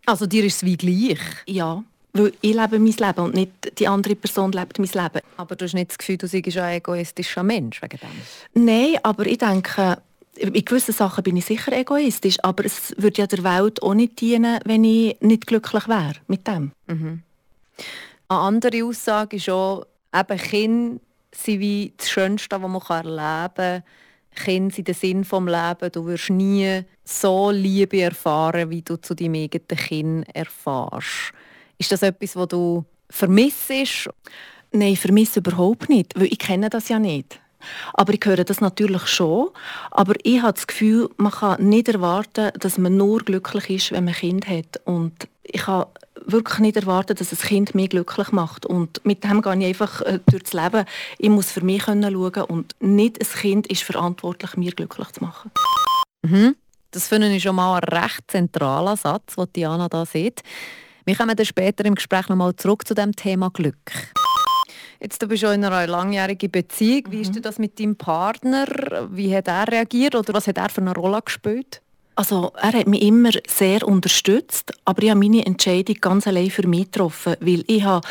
Also 0.05 0.25
dir 0.25 0.43
ist 0.43 0.57
es 0.57 0.65
wie 0.65 0.75
gleich? 0.75 1.19
Ja, 1.45 1.83
weil 2.13 2.33
ich 2.41 2.53
lebe 2.53 2.79
mein 2.79 2.93
Leben 2.93 3.19
und 3.19 3.33
nicht 3.35 3.79
die 3.79 3.87
andere 3.87 4.15
Person 4.15 4.51
lebt 4.51 4.79
mein 4.79 4.87
Leben. 4.87 5.21
Aber 5.37 5.55
du 5.55 5.65
hast 5.65 5.73
nicht 5.73 5.91
das 5.91 5.97
Gefühl, 5.97 6.17
du 6.17 6.27
seist 6.27 6.57
ein 6.57 6.75
egoistischer 6.75 7.43
Mensch 7.43 7.81
wegen 7.81 7.99
dem? 7.99 8.65
Nein, 8.65 8.97
aber 9.03 9.25
ich 9.25 9.37
denke, 9.37 10.01
in 10.35 10.53
gewissen 10.53 10.93
Sachen 10.93 11.23
bin 11.23 11.37
ich 11.37 11.45
sicher 11.45 11.71
egoistisch, 11.71 12.37
aber 12.43 12.65
es 12.65 12.93
würde 12.97 13.21
ja 13.21 13.27
der 13.27 13.43
Welt 13.43 13.83
auch 13.83 13.93
nicht 13.93 14.19
dienen, 14.21 14.59
wenn 14.65 14.83
ich 14.83 15.19
nicht 15.21 15.47
glücklich 15.47 15.87
wäre 15.87 16.15
mit 16.27 16.47
dem. 16.47 16.71
Mhm. 16.87 17.23
Eine 18.31 18.41
andere 18.41 18.85
Aussage 18.85 19.37
ist 19.37 19.49
auch, 19.49 19.87
eben 20.13 20.37
Kinder 20.37 21.01
sind 21.31 21.59
wie 21.59 21.93
das 21.97 22.11
Schönste, 22.11 22.61
was 22.61 22.69
man 22.69 22.81
erleben 23.05 23.53
kann. 23.55 23.83
Kinder 24.45 24.75
sind 24.75 24.87
der 24.87 24.93
Sinn 24.93 25.23
des 25.23 25.31
Lebens. 25.31 25.91
Du 25.93 26.05
wirst 26.05 26.29
nie 26.29 26.83
so 27.03 27.49
Liebe 27.49 28.01
erfahren, 28.01 28.69
wie 28.69 28.83
du 28.83 28.97
zu 28.97 29.15
deinem 29.15 29.33
eigenen 29.33 29.67
Kind 29.67 30.35
erfährst. 30.35 31.33
Ist 31.79 31.91
das 31.91 32.03
etwas, 32.03 32.35
was 32.35 32.49
du 32.49 32.85
vermisst? 33.09 33.71
Nein, 34.71 34.93
ich 34.93 34.99
vermisse 34.99 35.39
überhaupt 35.39 35.89
nicht, 35.89 36.13
weil 36.15 36.27
ich 36.27 36.37
kenne 36.37 36.69
das 36.69 36.87
ja 36.89 36.99
nicht. 36.99 37.39
Aber 37.95 38.13
ich 38.13 38.23
höre 38.23 38.43
das 38.43 38.61
natürlich 38.61 39.07
schon. 39.07 39.49
Aber 39.89 40.13
ich 40.21 40.43
habe 40.43 40.53
das 40.53 40.67
Gefühl, 40.67 41.09
man 41.17 41.31
kann 41.31 41.67
nicht 41.67 41.89
erwarten, 41.89 42.51
dass 42.59 42.77
man 42.77 42.95
nur 42.95 43.21
glücklich 43.23 43.69
ist, 43.71 43.91
wenn 43.91 44.05
man 44.05 44.13
ein 44.13 44.19
Kind 44.19 44.47
hat. 44.47 44.79
Und 44.85 45.27
ich 45.41 45.61
kann 45.61 45.85
wirklich 46.31 46.59
nicht 46.59 46.77
erwarten, 46.77 47.15
dass 47.15 47.31
ein 47.31 47.37
Kind 47.37 47.75
mich 47.75 47.89
glücklich 47.89 48.31
macht. 48.31 48.65
Und 48.65 49.03
mit 49.05 49.23
dem 49.23 49.41
gehe 49.41 49.57
ich 49.57 49.65
einfach 49.65 50.01
äh, 50.01 50.19
durchs 50.29 50.53
Leben. 50.53 50.85
Ich 51.17 51.29
muss 51.29 51.51
für 51.51 51.63
mich 51.63 51.83
schauen 51.83 52.03
und 52.47 52.75
nicht 52.79 53.19
ein 53.19 53.39
Kind 53.39 53.67
ist 53.67 53.83
verantwortlich, 53.83 54.57
mir 54.57 54.71
glücklich 54.71 55.09
zu 55.09 55.23
machen. 55.23 55.51
Mhm. 56.21 56.55
Das 56.91 57.07
finde 57.07 57.29
ich 57.29 57.43
schon 57.43 57.55
mal 57.55 57.79
ein 57.79 57.83
recht 57.83 58.23
zentraler 58.27 58.97
Satz, 58.97 59.35
den 59.35 59.45
Diana 59.55 59.87
da 59.89 60.05
sieht. 60.05 60.41
Wir 61.05 61.15
kommen 61.15 61.35
dann 61.35 61.45
später 61.45 61.85
im 61.85 61.95
Gespräch 61.95 62.27
noch 62.29 62.35
mal 62.35 62.55
zurück 62.55 62.87
zu 62.87 62.93
dem 62.93 63.15
Thema 63.15 63.49
Glück. 63.49 63.91
Jetzt, 64.99 65.21
du 65.21 65.27
bist 65.27 65.41
schon 65.41 65.53
in 65.53 65.63
einer 65.63 65.87
langjährigen 65.87 66.51
Beziehung. 66.51 67.03
Wie 67.09 67.21
ist 67.21 67.33
mhm. 67.33 67.41
das 67.41 67.57
mit 67.57 67.79
deinem 67.79 67.95
Partner? 67.95 68.67
Wie 69.09 69.33
hat 69.35 69.47
er 69.47 69.67
reagiert 69.71 70.15
oder 70.15 70.33
was 70.33 70.47
hat 70.47 70.57
er 70.57 70.69
für 70.69 70.81
eine 70.81 70.93
Rolle 70.93 71.21
gespielt? 71.21 71.81
Also 72.19 72.51
er 72.61 72.73
hat 72.73 72.85
mich 72.85 73.01
immer 73.01 73.31
sehr 73.47 73.87
unterstützt, 73.87 74.73
aber 74.83 75.03
ich 75.03 75.09
habe 75.09 75.21
meine 75.21 75.45
Entscheidung 75.45 75.95
ganz 76.01 76.27
allein 76.27 76.49
für 76.49 76.67
mich 76.67 76.91
getroffen, 76.91 77.37
weil 77.39 77.63
ich 77.65 77.85
habe 77.85 78.05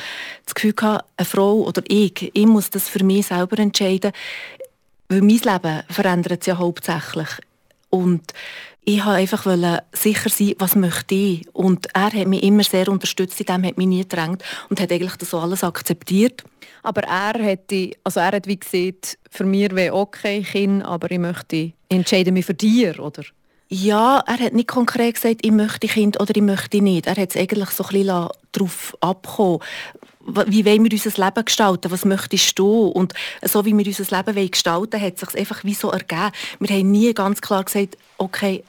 das 0.47 0.55
Gefühl 0.55 0.73
hatte, 0.81 1.05
eine 1.19 1.27
Frau 1.27 1.57
oder 1.57 1.83
ich, 1.89 2.31
ich 2.33 2.47
muss 2.47 2.71
das 2.71 2.89
für 2.89 3.05
mich 3.05 3.27
selber 3.27 3.59
entscheiden, 3.59 4.13
weil 5.11 5.21
mein 5.21 5.37
Leben 5.37 5.83
verändert 5.91 6.43
sich 6.43 6.53
ja 6.53 6.57
hauptsächlich. 6.57 7.29
Und 7.91 8.33
ich 8.87 9.05
wollte 9.05 9.19
einfach 9.19 9.83
sicher 9.93 10.31
sein, 10.31 10.55
was 10.59 10.75
möchte 10.75 11.15
ich. 11.15 11.47
Und 11.53 11.95
er 11.95 12.11
hat 12.11 12.29
mich 12.29 12.45
immer 12.45 12.65
sehr 12.65 12.89
unterstützt, 12.89 13.39
in 13.39 13.45
dem 13.45 13.67
hat 13.67 13.77
mich 13.77 13.89
nie 13.89 14.01
gedrängt 14.01 14.43
und 14.71 14.81
hat 14.81 14.91
eigentlich 14.91 15.17
das 15.17 15.35
alles 15.35 15.63
akzeptiert. 15.63 16.45
Aber 16.83 17.03
er 17.03 17.39
hätte, 17.43 17.91
also 18.05 18.21
er 18.21 18.33
hat 18.33 18.47
wie 18.47 18.59
gesagt, 18.59 19.19
für 19.31 19.45
mich 19.45 19.71
wäre 19.75 19.95
okay, 19.95 20.41
Kind, 20.41 20.83
aber 20.83 21.11
ich 21.11 21.19
möchte 21.19 21.73
entscheiden 21.91 22.33
mich 22.33 22.47
für 22.47 22.55
dich, 22.55 22.99
oder? 22.99 23.23
Ja, 23.69 24.25
er 24.27 24.39
hat 24.39 24.55
nicht 24.55 24.69
konkret 24.69 25.17
gesagt, 25.17 25.41
ich 25.43 25.53
möchte 25.53 25.89
Kind 25.89 26.19
oder 26.21 26.35
ich 26.35 26.43
möchte 26.43 26.81
nicht. 26.81 27.07
Er 27.07 27.17
hat 27.17 27.31
es 27.31 27.37
eigentlich 27.37 27.69
so 27.71 27.85
ein 27.85 27.91
bisschen 27.91 28.29
darauf 28.53 28.97
abgekommen. 29.01 29.61
Wie 30.47 30.65
wollen 30.65 30.85
wir 30.85 30.93
unser 30.93 31.25
Leben 31.25 31.45
gestalten? 31.45 31.91
Was 31.91 32.05
möchtest 32.05 32.59
du? 32.59 32.87
Und 32.87 33.13
so 33.43 33.65
wie 33.65 33.77
wir 33.77 33.87
unser 33.87 34.17
Leben 34.17 34.51
gestalten 34.51 34.93
wollen, 34.93 35.03
hat 35.03 35.15
es 35.15 35.21
sich 35.21 35.39
einfach 35.39 35.65
wie 35.65 35.75
so 35.75 35.91
ergeben. 35.91 36.33
Wir 36.61 36.77
haben 36.77 36.91
nie 36.91 37.13
ganz 37.13 37.41
klar 37.43 37.65
gesagt, 37.65 37.99
okay, 38.17 38.65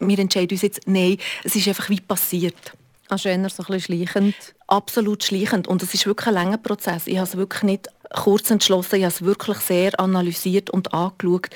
wir 0.00 0.18
entscheiden 0.18 0.52
uns 0.52 0.62
jetzt, 0.62 0.80
nein, 0.86 1.16
es 1.44 1.56
ist 1.56 1.68
einfach 1.68 1.88
wie 1.88 2.00
passiert. 2.00 2.72
Also 3.08 3.28
eher 3.28 3.48
so 3.48 3.62
ein 3.62 3.66
bisschen 3.66 3.80
schleichend? 3.80 4.34
Absolut 4.66 5.24
schleichend. 5.24 5.68
Und 5.68 5.82
es 5.82 5.94
ist 5.94 6.06
wirklich 6.06 6.28
ein 6.28 6.34
langer 6.34 6.58
Prozess. 6.58 7.06
Ich 7.06 7.16
habe 7.16 7.28
es 7.28 7.36
wirklich 7.36 7.62
nicht 7.62 7.88
kurz 8.14 8.50
entschlossen, 8.50 8.96
ich 8.96 9.04
habe 9.04 9.14
es 9.14 9.22
wirklich 9.22 9.58
sehr 9.58 9.98
analysiert 9.98 10.70
und 10.70 10.92
angeschaut. 10.92 11.50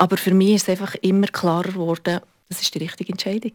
Aber 0.00 0.16
für 0.16 0.32
mich 0.32 0.54
ist 0.54 0.62
es 0.62 0.68
einfach 0.70 0.94
immer 1.02 1.26
klarer 1.26 1.72
geworden, 1.72 2.20
das 2.48 2.62
ist 2.62 2.74
die 2.74 2.78
richtige 2.78 3.12
Entscheidung. 3.12 3.52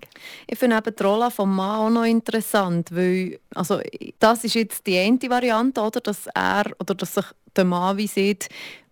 Ich 0.48 0.60
finde 0.60 0.78
eben 0.78 0.96
die 0.96 1.04
Rolle 1.04 1.26
des 1.26 1.38
Mann 1.40 1.60
auch 1.60 1.90
noch 1.90 2.06
interessant, 2.06 2.90
weil 2.92 3.40
also, 3.56 3.82
das 4.20 4.44
ist 4.44 4.54
jetzt 4.54 4.86
die 4.86 5.00
eine 5.00 5.20
Variante, 5.28 5.82
oder, 5.82 6.00
dass 6.00 6.28
er 6.36 6.66
oder 6.80 6.94
dass 6.94 7.16
sich 7.16 7.26
der 7.56 7.66
Mann 7.66 7.98
wie 7.98 8.06
sieht, 8.06 8.48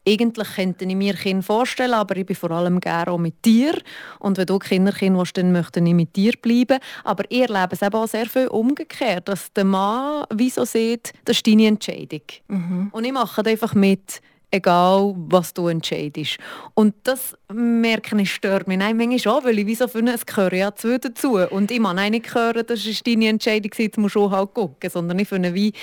eigentlich 0.05 0.55
könnte 0.55 0.83
ich 0.83 0.95
mir 0.95 1.13
Kinder 1.13 1.43
vorstellen, 1.43 1.93
aber 1.93 2.17
ich 2.17 2.25
bin 2.25 2.36
vor 2.36 2.51
allem 2.51 2.79
gerne 2.79 3.12
auch 3.12 3.19
mit 3.19 3.45
dir. 3.45 3.79
Und 4.19 4.38
wenn 4.38 4.48
du 4.48 4.57
Kinderkind 4.57 5.15
willst, 5.15 5.38
dann 5.38 5.51
möchte 5.51 5.79
ich 5.79 5.93
mit 5.93 6.15
dir 6.15 6.33
bleiben. 6.41 6.79
Aber 7.03 7.24
ihr 7.29 7.48
lebt 7.48 7.74
es 7.74 7.83
eben 7.83 7.95
auch 7.95 8.07
sehr 8.07 8.25
viel 8.25 8.48
umgekehrt, 8.48 9.29
dass 9.29 9.53
der 9.53 9.63
Mann 9.63 10.25
wie 10.33 10.50
so 10.50 10.65
sieht, 10.65 11.13
das 11.24 11.38
ist 11.38 11.48
deine 11.48 11.67
Entscheidung. 11.67 12.24
Mhm. 12.48 12.89
Und 12.91 13.05
ich 13.05 13.13
mache 13.13 13.45
einfach 13.45 13.75
mit, 13.75 14.22
egal 14.53 15.15
was 15.17 15.53
du 15.53 15.67
entscheidest. 15.67 16.38
Und 16.75 16.95
das 17.03 17.36
merke 17.51 18.19
ich, 18.22 18.33
stört 18.33 18.67
mich 18.67 18.77
Nein, 18.77 18.98
manchmal 18.98 19.19
schon, 19.19 19.43
weil 19.43 19.60
ich 19.60 19.65
wieso 19.65 19.88
finde, 19.88 20.13
es 20.13 20.25
gehören 20.25 20.57
ja 20.57 20.75
zwei 20.75 20.98
dazu. 20.98 21.38
Und 21.38 21.72
ich 21.72 21.81
kann 21.81 22.12
nicht 22.12 22.33
hören, 22.33 22.63
das 22.65 22.86
ist 22.86 23.05
deine 23.05 23.27
Entscheidung, 23.27 23.72
jetzt 23.75 23.98
musst 23.98 24.15
du 24.15 24.29
halt 24.29 24.53
gucken. 24.53 24.89
Sondern 24.89 25.19
ich 25.19 25.27
finde, 25.27 25.53
wie, 25.53 25.74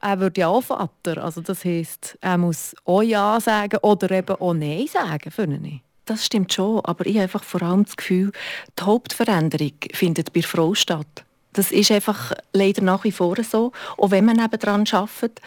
er 0.00 0.20
wird 0.20 0.38
ja 0.38 0.48
auch 0.48 0.62
Vater. 0.62 1.22
Also 1.22 1.40
das 1.40 1.64
heisst, 1.64 2.16
er 2.20 2.38
muss 2.38 2.74
auch 2.84 3.02
Ja 3.02 3.40
sagen 3.40 3.78
oder 3.82 4.10
eben 4.10 4.36
auch 4.36 4.54
Nein 4.54 4.86
sagen, 4.86 5.30
finde 5.30 5.60
ich. 5.68 5.80
Das 6.04 6.26
stimmt 6.26 6.52
schon, 6.52 6.80
aber 6.84 7.06
ich 7.06 7.14
habe 7.14 7.24
einfach 7.24 7.44
vor 7.44 7.62
allem 7.62 7.84
das 7.84 7.96
Gefühl, 7.96 8.32
die 8.78 8.82
Hauptveränderung 8.82 9.72
findet 9.92 10.32
bei 10.32 10.40
der 10.40 10.48
Frau 10.48 10.74
statt. 10.74 11.24
Das 11.52 11.70
ist 11.70 11.90
einfach 11.92 12.32
leider 12.52 12.82
nach 12.82 13.04
wie 13.04 13.12
vor 13.12 13.36
so, 13.42 13.72
auch 13.98 14.10
wenn 14.10 14.24
man 14.24 14.36
daran 14.36 14.84
arbeitet. 14.90 15.40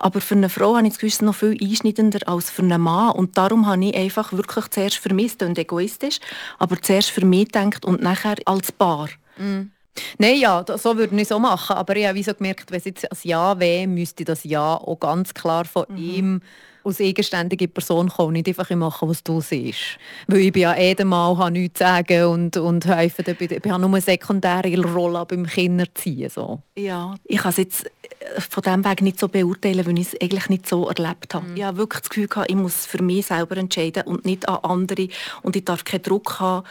Aber 0.00 0.20
für 0.20 0.34
eine 0.34 0.48
Frau 0.48 0.76
habe 0.76 0.86
ich 0.86 0.94
das 0.94 1.00
Gefühl, 1.00 1.26
noch 1.26 1.34
viel 1.34 1.56
einschneidender 1.60 2.26
als 2.26 2.50
für 2.50 2.62
einen 2.62 2.80
Mann. 2.80 3.12
Und 3.12 3.36
darum 3.36 3.66
habe 3.66 3.84
ich 3.84 3.94
einfach 3.94 4.32
wirklich 4.32 4.68
zuerst 4.68 4.96
für 4.96 5.12
mich, 5.14 5.40
und 5.42 5.58
egoistisch, 5.58 6.20
aber 6.58 6.80
zuerst 6.80 7.10
für 7.10 7.24
mich 7.24 7.52
gedacht 7.52 7.84
und 7.84 8.02
nachher 8.02 8.36
als 8.46 8.72
Paar. 8.72 9.08
Mm. 9.36 9.70
Nein, 10.18 10.38
ja, 10.38 10.64
so 10.78 10.96
würde 10.96 11.20
ich 11.20 11.28
so 11.28 11.38
machen. 11.38 11.76
Aber 11.76 11.94
ich 11.96 12.06
habe 12.06 12.22
so 12.22 12.32
gemerkt, 12.32 12.70
wenn 12.70 12.78
es 12.78 12.86
jetzt 12.86 13.10
ein 13.10 13.18
Ja 13.22 13.58
wäre, 13.60 13.86
müsste 13.86 14.24
das 14.24 14.44
Ja 14.44 14.74
auch 14.74 14.98
ganz 14.98 15.34
klar 15.34 15.66
von 15.66 15.84
mhm. 15.88 15.96
ihm 15.96 16.40
als 16.84 17.00
eigenständige 17.00 17.68
Person 17.68 18.08
kommen, 18.08 18.32
nicht 18.32 18.48
einfach 18.48 18.70
machen, 18.70 19.08
was 19.08 19.22
du 19.22 19.40
siehst. 19.40 19.98
Weil 20.26 20.40
ich 20.40 20.52
bin 20.52 20.62
ja 20.62 20.74
eh 20.74 20.94
der 20.94 21.06
Mann, 21.06 21.38
habe 21.38 21.50
nichts 21.50 21.78
zu 21.78 21.84
sagen 21.84 22.24
und, 22.24 22.56
und 22.56 22.86
helfe, 22.86 23.22
ich 23.26 23.70
habe 23.70 23.80
nur 23.80 23.90
eine 23.90 24.00
sekundäre 24.00 24.80
Rolle 24.82 25.24
beim 25.26 25.46
Kinderziehen. 25.46 26.30
So. 26.30 26.60
Ja, 26.76 27.14
ich 27.24 27.38
kann 27.38 27.50
es 27.50 27.56
jetzt 27.58 27.86
äh, 27.86 28.40
von 28.40 28.62
diesem 28.62 28.84
Weg 28.84 29.02
nicht 29.02 29.18
so 29.18 29.28
beurteilen, 29.28 29.86
weil 29.86 29.98
ich 29.98 30.12
es 30.12 30.20
eigentlich 30.20 30.48
nicht 30.48 30.68
so 30.68 30.88
erlebt 30.88 31.34
habe. 31.34 31.46
Mhm. 31.46 31.56
Ich 31.56 31.62
habe 31.62 31.76
wirklich 31.76 32.00
das 32.00 32.10
Gefühl, 32.10 32.28
gehabt, 32.28 32.50
ich 32.50 32.56
muss 32.56 32.86
für 32.86 33.02
mich 33.02 33.26
selber 33.26 33.56
entscheiden 33.56 34.04
und 34.04 34.24
nicht 34.24 34.48
an 34.48 34.58
andere 34.62 35.08
und 35.42 35.56
ich 35.56 35.64
darf 35.64 35.84
keinen 35.84 36.02
Druck 36.02 36.40
haben 36.40 36.66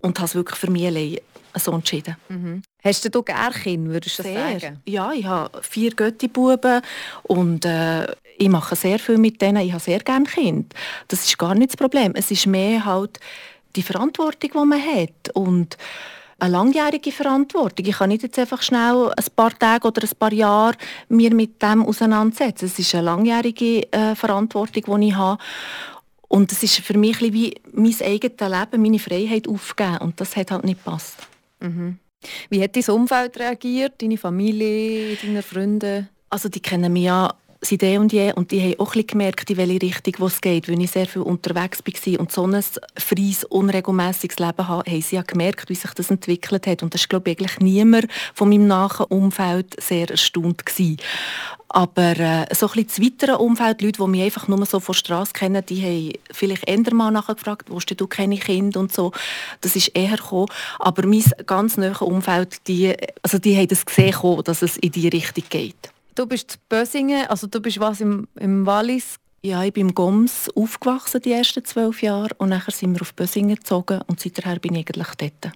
und 0.00 0.18
habe 0.18 0.26
es 0.26 0.34
wirklich 0.34 0.58
für 0.58 0.70
mich 0.70 0.86
allein 0.86 1.18
so 1.56 1.72
entschieden. 1.72 2.16
Mhm. 2.28 2.62
Hast 2.82 3.14
du 3.14 3.22
gerne 3.22 3.54
Kinder, 3.54 3.92
würdest 3.92 4.18
du 4.18 4.22
sehr. 4.22 4.60
sagen? 4.60 4.80
Ja, 4.86 5.12
ich 5.12 5.24
habe 5.24 5.60
vier 5.62 5.90
Göttibuben 5.94 6.80
und 7.24 7.64
äh, 7.64 8.06
ich 8.40 8.48
mache 8.48 8.74
sehr 8.74 8.98
viel 8.98 9.18
mit 9.18 9.40
denen. 9.42 9.58
Ich 9.58 9.72
habe 9.72 9.82
sehr 9.82 10.00
gerne 10.00 10.24
Kinder. 10.24 10.68
Das 11.08 11.24
ist 11.26 11.38
gar 11.38 11.54
nicht 11.54 11.72
das 11.72 11.76
Problem. 11.76 12.12
Es 12.14 12.30
ist 12.30 12.46
mehr 12.46 12.84
halt 12.84 13.20
die 13.76 13.82
Verantwortung, 13.82 14.50
die 14.52 14.66
man 14.66 14.82
hat 14.82 15.34
und 15.34 15.76
eine 16.38 16.52
langjährige 16.52 17.12
Verantwortung. 17.12 17.84
Ich 17.84 17.98
kann 17.98 18.08
nicht 18.08 18.22
jetzt 18.22 18.38
einfach 18.38 18.62
schnell 18.62 19.12
ein 19.14 19.24
paar 19.36 19.56
Tage 19.58 19.86
oder 19.86 20.02
ein 20.02 20.16
paar 20.18 20.32
Jahre 20.32 20.74
mir 21.10 21.34
mit 21.34 21.62
dem 21.62 21.84
auseinandersetzen. 21.84 22.64
Es 22.64 22.78
ist 22.78 22.94
eine 22.94 23.04
langjährige 23.04 23.92
äh, 23.92 24.14
Verantwortung, 24.14 25.00
die 25.00 25.08
ich 25.08 25.14
habe. 25.14 25.42
Und 26.28 26.50
es 26.50 26.62
ist 26.62 26.78
für 26.78 26.96
mich 26.96 27.20
wie 27.20 27.54
mein 27.72 27.94
eigenes 28.00 28.40
Leben, 28.40 28.82
meine 28.82 28.98
Freiheit 28.98 29.48
aufgeben. 29.48 29.98
Und 29.98 30.18
das 30.18 30.34
hat 30.34 30.50
halt 30.50 30.64
nicht 30.64 30.82
gepasst. 30.82 31.18
Mhm. 31.60 31.98
Wie 32.48 32.62
hat 32.62 32.74
dein 32.74 32.94
Umfeld 32.94 33.38
reagiert? 33.38 34.00
Deine 34.00 34.16
Familie, 34.16 35.16
deine 35.16 35.42
Freunde? 35.42 36.08
Also 36.30 36.48
die 36.48 36.60
kennen 36.60 36.92
mich 36.92 37.04
ja 37.04 37.34
seit 37.62 37.82
eh 37.82 37.98
und 37.98 38.12
je 38.12 38.32
und 38.32 38.50
die 38.50 38.60
haben 38.62 38.80
auch 38.80 38.94
ein 38.94 39.06
gemerkt, 39.06 39.50
in 39.50 39.56
welche 39.56 39.82
Richtung 39.82 40.26
es 40.26 40.40
geht. 40.40 40.68
Weil 40.68 40.80
ich 40.80 40.90
sehr 40.90 41.06
viel 41.06 41.22
unterwegs 41.22 41.82
war 41.84 42.20
und 42.20 42.32
so 42.32 42.46
ein 42.46 42.62
freies, 42.96 43.44
unregelmäßiges 43.44 44.38
Leben 44.38 44.68
habe, 44.68 44.90
haben 44.90 45.02
sie 45.02 45.16
ja 45.16 45.22
gemerkt, 45.22 45.68
wie 45.68 45.74
sich 45.74 45.92
das 45.92 46.10
entwickelt 46.10 46.66
hat. 46.66 46.82
Und 46.82 46.94
das 46.94 47.02
war, 47.02 47.08
glaube 47.08 47.30
ich, 47.30 47.38
eigentlich 47.38 47.60
niemand 47.60 48.06
von 48.34 48.48
meinem 48.48 48.66
nahen 48.66 49.06
Umfeld 49.08 49.80
sehr 49.80 50.10
erstaunt 50.10 50.64
gewesen. 50.64 50.96
Aber 51.72 52.18
äh, 52.18 52.52
so 52.52 52.66
ein 52.66 52.84
bisschen 52.84 52.88
das 52.88 53.00
weitere 53.00 53.36
Umfeld, 53.36 53.80
Leute, 53.80 54.02
die 54.02 54.08
mich 54.08 54.22
einfach 54.22 54.48
nur 54.48 54.66
so 54.66 54.80
von 54.80 54.92
der 54.92 54.98
Straße 54.98 55.32
kennen, 55.32 55.64
die 55.64 55.82
haben 55.82 56.12
vielleicht 56.32 56.68
eher 56.68 56.94
mal 56.94 57.12
nachgefragt, 57.12 57.70
wo 57.70 57.78
du 57.78 58.06
keine 58.08 58.38
Kinder 58.38 58.80
und 58.80 58.92
so. 58.92 59.12
Das 59.60 59.76
ist 59.76 59.88
eher 59.88 60.16
gekommen. 60.16 60.48
Aber 60.80 61.06
mein 61.06 61.22
ganz 61.46 61.76
nahes 61.76 62.00
Umfeld, 62.00 62.66
die, 62.66 62.96
also 63.22 63.38
die 63.38 63.56
haben 63.56 63.68
das 63.68 63.86
gesehen, 63.86 64.42
dass 64.44 64.62
es 64.62 64.78
in 64.78 64.90
diese 64.90 65.12
Richtung 65.12 65.44
geht. 65.48 65.92
Du 66.20 66.26
bist 66.26 66.56
in 66.56 66.60
Bösingen, 66.68 67.26
also 67.28 67.46
du 67.46 67.62
bist 67.62 67.80
was 67.80 68.02
im, 68.02 68.28
im 68.38 68.66
Wallis? 68.66 69.16
Ja, 69.42 69.64
ich 69.64 69.72
bin 69.72 69.88
im 69.88 69.94
Goms 69.94 70.50
aufgewachsen 70.54 71.22
die 71.22 71.32
ersten 71.32 71.64
zwölf 71.64 72.02
Jahre 72.02 72.28
und 72.36 72.50
nachher 72.50 72.72
sind 72.72 72.94
wir 72.94 73.00
auf 73.00 73.14
Bösingen 73.14 73.56
gezogen 73.56 74.02
und 74.06 74.20
seither 74.20 74.58
bin 74.58 74.74
ich 74.74 74.86
eigentlich 74.86 75.14
dort. 75.16 75.54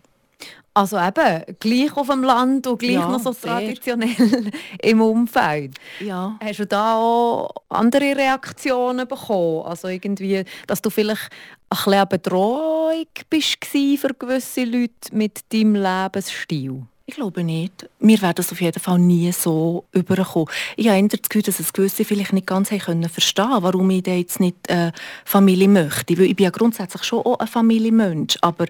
Also 0.72 0.96
eben, 0.96 1.44
gleich 1.60 1.94
auf 1.94 2.06
dem 2.06 2.22
Land 2.22 2.66
und 2.66 2.78
gleich 2.78 2.94
ja, 2.94 3.06
noch 3.06 3.20
so 3.20 3.34
traditionell 3.34 4.50
im 4.82 5.02
Umfeld. 5.02 5.74
Ja. 6.00 6.38
Hast 6.42 6.60
du 6.60 6.66
da 6.66 6.94
auch 6.94 7.50
andere 7.68 8.16
Reaktionen 8.16 9.06
bekommen? 9.06 9.66
Also 9.66 9.88
irgendwie, 9.88 10.44
dass 10.66 10.80
du 10.80 10.88
vielleicht 10.88 11.30
ein 11.68 11.76
bisschen 11.76 11.92
eine 11.92 12.06
Bedrohung 12.06 13.06
bist 13.28 13.66
für 13.66 14.14
gewisse 14.18 14.64
Leute 14.64 15.12
mit 15.12 15.40
deinem 15.52 15.74
Lebensstil? 15.74 16.86
Ich 17.06 17.16
glaube 17.16 17.44
nicht. 17.44 17.86
Wir 17.98 18.22
werden 18.22 18.36
das 18.36 18.50
auf 18.50 18.62
jeden 18.62 18.80
Fall 18.80 18.98
nie 18.98 19.30
so 19.30 19.84
überkommen. 19.92 20.48
Ich 20.76 20.88
habe 20.88 21.06
das 21.06 21.20
Gefühl, 21.28 21.42
dass 21.42 21.60
es 21.60 21.74
gewisse 21.74 22.02
vielleicht 22.02 22.32
nicht 22.32 22.46
ganz 22.46 22.70
können 22.70 23.10
verstehen 23.10 23.58
warum 23.60 23.90
ich 23.90 24.06
jetzt 24.06 24.40
nicht 24.40 24.56
äh, 24.70 24.90
Familie 25.26 25.68
möchte. 25.68 26.16
Weil 26.16 26.26
ich 26.26 26.36
bin 26.36 26.44
ja 26.44 26.50
grundsätzlich 26.50 27.04
schon 27.04 27.20
auch 27.20 27.38
ein 27.40 27.46
Familienmensch, 27.46 28.38
aber 28.40 28.64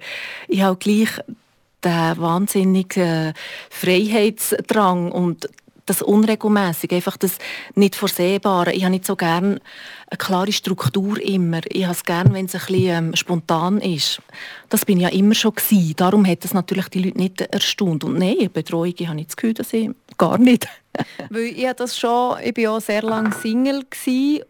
ich 0.49 0.63
habe 0.63 0.77
gleich 0.77 1.11
den 1.85 2.19
wahnsinnigen 2.19 3.35
Freiheitsdrang 3.71 5.13
und 5.13 5.49
das 5.87 6.03
Unregelmäßige, 6.03 6.93
einfach 6.93 7.17
das 7.17 7.39
nicht 7.75 7.97
Vorsehbare. 7.97 8.73
Ich 8.73 8.85
habe 8.85 8.93
nicht 8.93 9.07
so 9.07 9.17
gerne 9.17 9.61
eine 10.09 10.19
klare 10.19 10.53
Struktur 10.53 11.21
immer. 11.21 11.61
Ich 11.69 11.85
habe 11.85 11.95
es 11.95 12.05
gerne, 12.05 12.33
wenn 12.33 12.47
es 12.47 12.55
ein 12.55 12.61
bisschen 12.61 13.09
ähm, 13.09 13.17
spontan 13.17 13.81
ist. 13.81 14.21
Das 14.69 14.85
bin 14.85 14.99
ich 14.99 15.05
ja 15.05 15.09
immer 15.11 15.35
schon 15.35 15.55
gewesen. 15.55 15.95
Darum 15.97 16.27
hat 16.27 16.45
das 16.45 16.55
natürlich 16.55 16.89
die 16.89 17.03
Leute 17.03 17.19
nicht 17.19 17.41
erstaunt. 17.41 18.05
Und 18.05 18.19
nein, 18.19 18.51
Betreuung, 18.53 18.95
ich 18.97 19.07
habe 19.07 19.17
nicht 19.17 19.31
das 19.31 19.37
Gefühl, 19.37 19.55
dass 19.55 19.73
ich 19.73 19.91
gar 20.19 20.39
nicht. 20.39 20.67
Weil 21.31 21.43
ich 21.43 21.67
das 21.77 21.99
schon, 21.99 22.37
ich 22.43 22.57
war 22.57 22.77
auch 22.77 22.81
sehr 22.81 23.03
lange 23.03 23.33
Single 23.33 23.85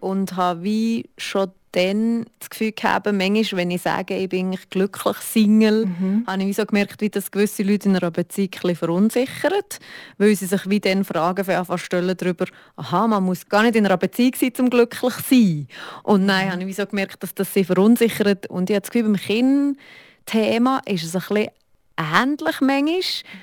und 0.01 0.37
habe 0.37 0.63
wie 0.63 1.09
schon 1.17 1.51
dann 1.75 2.27
das 2.39 2.51
Gefühl 2.51 2.73
gehabt, 2.73 3.07
manchmal, 3.07 3.61
wenn 3.61 3.71
ich 3.71 3.83
sage, 3.83 4.17
ich 4.17 4.29
bin 4.29 4.57
glücklich 4.71 5.17
Single, 5.19 5.87
mhm. 5.87 6.25
habe 6.27 6.43
ich 6.45 6.57
so 6.57 6.65
gemerkt, 6.65 7.01
wie 7.01 7.11
das 7.11 7.31
gewisse 7.31 7.63
Leute 7.63 7.89
in 7.89 7.97
einer 7.97 8.11
Beziehung 8.11 8.75
verunsichert, 8.75 9.81
weil 10.19 10.37
sie 10.37 10.47
sich 10.47 10.69
wie 10.71 10.81
dann 10.81 11.05
Fragen 11.05 11.45
stellen 11.79 12.17
darüber, 12.17 12.47
aha, 12.77 13.07
man 13.09 13.25
muss 13.25 13.49
gar 13.49 13.63
nicht 13.63 13.77
in 13.77 13.87
einer 13.87 13.97
Beziehung 13.97 14.33
sein, 14.37 14.53
um 14.61 14.71
glücklich 14.71 15.15
zu 15.15 15.23
sein. 15.31 15.69
Und 16.05 16.27
nein, 16.27 16.49
mhm. 16.49 16.53
habe 16.53 16.65
ich 16.65 16.77
so 16.77 16.87
gemerkt, 16.87 17.23
dass 17.23 17.35
das 17.35 17.53
sie 17.53 17.65
verunsichert. 17.65 18.47
Und 18.47 18.71
ich 18.71 18.77
habe 18.77 18.83
das 18.83 18.91
Gefühl, 18.91 19.11
beim 19.11 19.17
Kind-Thema 19.17 20.81
ist 20.87 21.05
es 21.05 21.15
ein 21.17 21.23
bisschen 21.29 21.49
ähnlich 21.97 22.61
manchmal, 22.61 23.01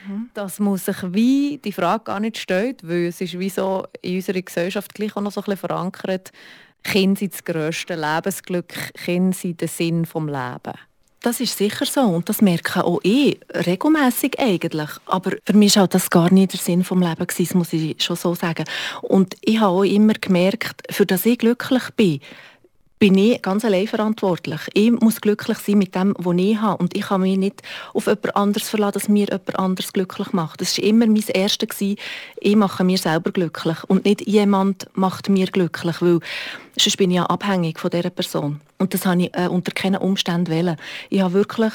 mhm. 0.08 0.30
dass 0.34 0.60
man 0.60 0.78
sich 0.78 0.98
wie 1.04 1.60
die 1.64 1.72
Frage 1.72 2.06
gar 2.06 2.20
nicht 2.20 2.38
stellt, 2.38 2.88
weil 2.88 3.08
es 3.08 3.22
ist 3.22 3.40
wie 3.40 3.50
so 3.50 3.86
in 4.02 4.16
unserer 4.16 4.42
Gesellschaft 4.42 4.94
gleich 4.94 5.16
auch 5.16 5.22
noch 5.22 5.32
so 5.32 5.42
ein 5.42 5.46
bisschen 5.46 5.68
verankert, 5.68 6.32
Kinder 6.84 7.20
sind 7.20 7.34
das 7.34 7.44
grösste 7.44 7.96
Lebensglück, 7.96 8.74
Kinder 8.94 9.36
sind 9.36 9.62
der 9.62 9.68
Sinn 9.68 10.04
des 10.04 10.14
Lebens. 10.14 10.80
Das 11.24 11.40
ist 11.40 11.56
sicher 11.56 11.86
so 11.86 12.02
und 12.02 12.28
das 12.30 12.42
merke 12.42 12.84
auch 12.84 13.00
ich 13.04 13.40
regelmäßig 13.54 14.40
eigentlich. 14.40 14.90
Aber 15.06 15.34
für 15.46 15.54
mich 15.54 15.76
war 15.76 15.88
das 15.88 16.10
gar 16.10 16.34
nicht 16.34 16.54
der 16.54 16.60
Sinn 16.60 16.80
des 16.80 16.90
Lebens, 16.90 17.36
das 17.38 17.54
muss 17.54 17.74
ich 17.74 18.02
schon 18.02 18.16
so 18.16 18.34
sagen. 18.34 18.66
Und 19.04 19.36
ich 19.42 19.60
habe 19.60 19.72
auch 19.72 19.84
immer 19.84 20.14
gemerkt, 20.14 20.82
für 20.90 21.06
das 21.06 21.28
ich 21.28 21.38
glücklich 21.38 21.84
bin, 21.96 22.22
bin 23.02 23.18
ich 23.18 23.42
ganz 23.42 23.66
allein 23.66 23.88
verantwortlich. 23.88 24.62
Ich 24.76 24.92
muss 24.92 25.22
glücklich 25.22 25.58
sein 25.58 25.80
mit 25.80 25.96
dem, 25.96 26.14
was 26.20 26.38
ich 26.38 26.58
habe. 26.58 26.84
Und 26.84 26.96
ich 26.96 27.02
kann 27.02 27.22
mich 27.22 27.36
nicht 27.36 27.64
auf 27.96 28.06
jemand 28.06 28.36
anderes 28.36 28.70
verlassen, 28.70 28.94
dass 28.94 29.10
mir 29.10 29.26
jemand 29.26 29.58
anderes 29.58 29.92
glücklich 29.92 30.34
macht. 30.34 30.62
Das 30.62 30.78
war 30.78 30.86
immer 30.86 31.08
mein 31.08 31.24
Erstes. 31.34 31.82
Ich 31.82 32.56
mache 32.56 32.84
mir 32.84 33.00
selber 33.00 33.32
glücklich. 33.32 33.78
Und 33.88 34.06
nicht 34.06 34.28
jemand 34.28 34.88
macht 34.94 35.30
mir 35.30 35.48
glücklich, 35.48 36.00
weil 36.00 36.20
sonst 36.78 36.98
bin 36.98 37.10
ich 37.10 37.18
ja 37.18 37.26
abhängig 37.26 37.80
von 37.80 37.90
dieser 37.90 38.12
Person. 38.12 38.62
Und 38.78 38.94
das 38.94 39.08
habe 39.08 39.24
ich 39.24 39.36
äh, 39.36 39.48
unter 39.48 39.72
keinen 39.72 40.00
Umständen 40.00 40.50
wählen. 40.52 40.78
Ich 41.10 41.22
habe 41.22 41.34
wirklich 41.34 41.74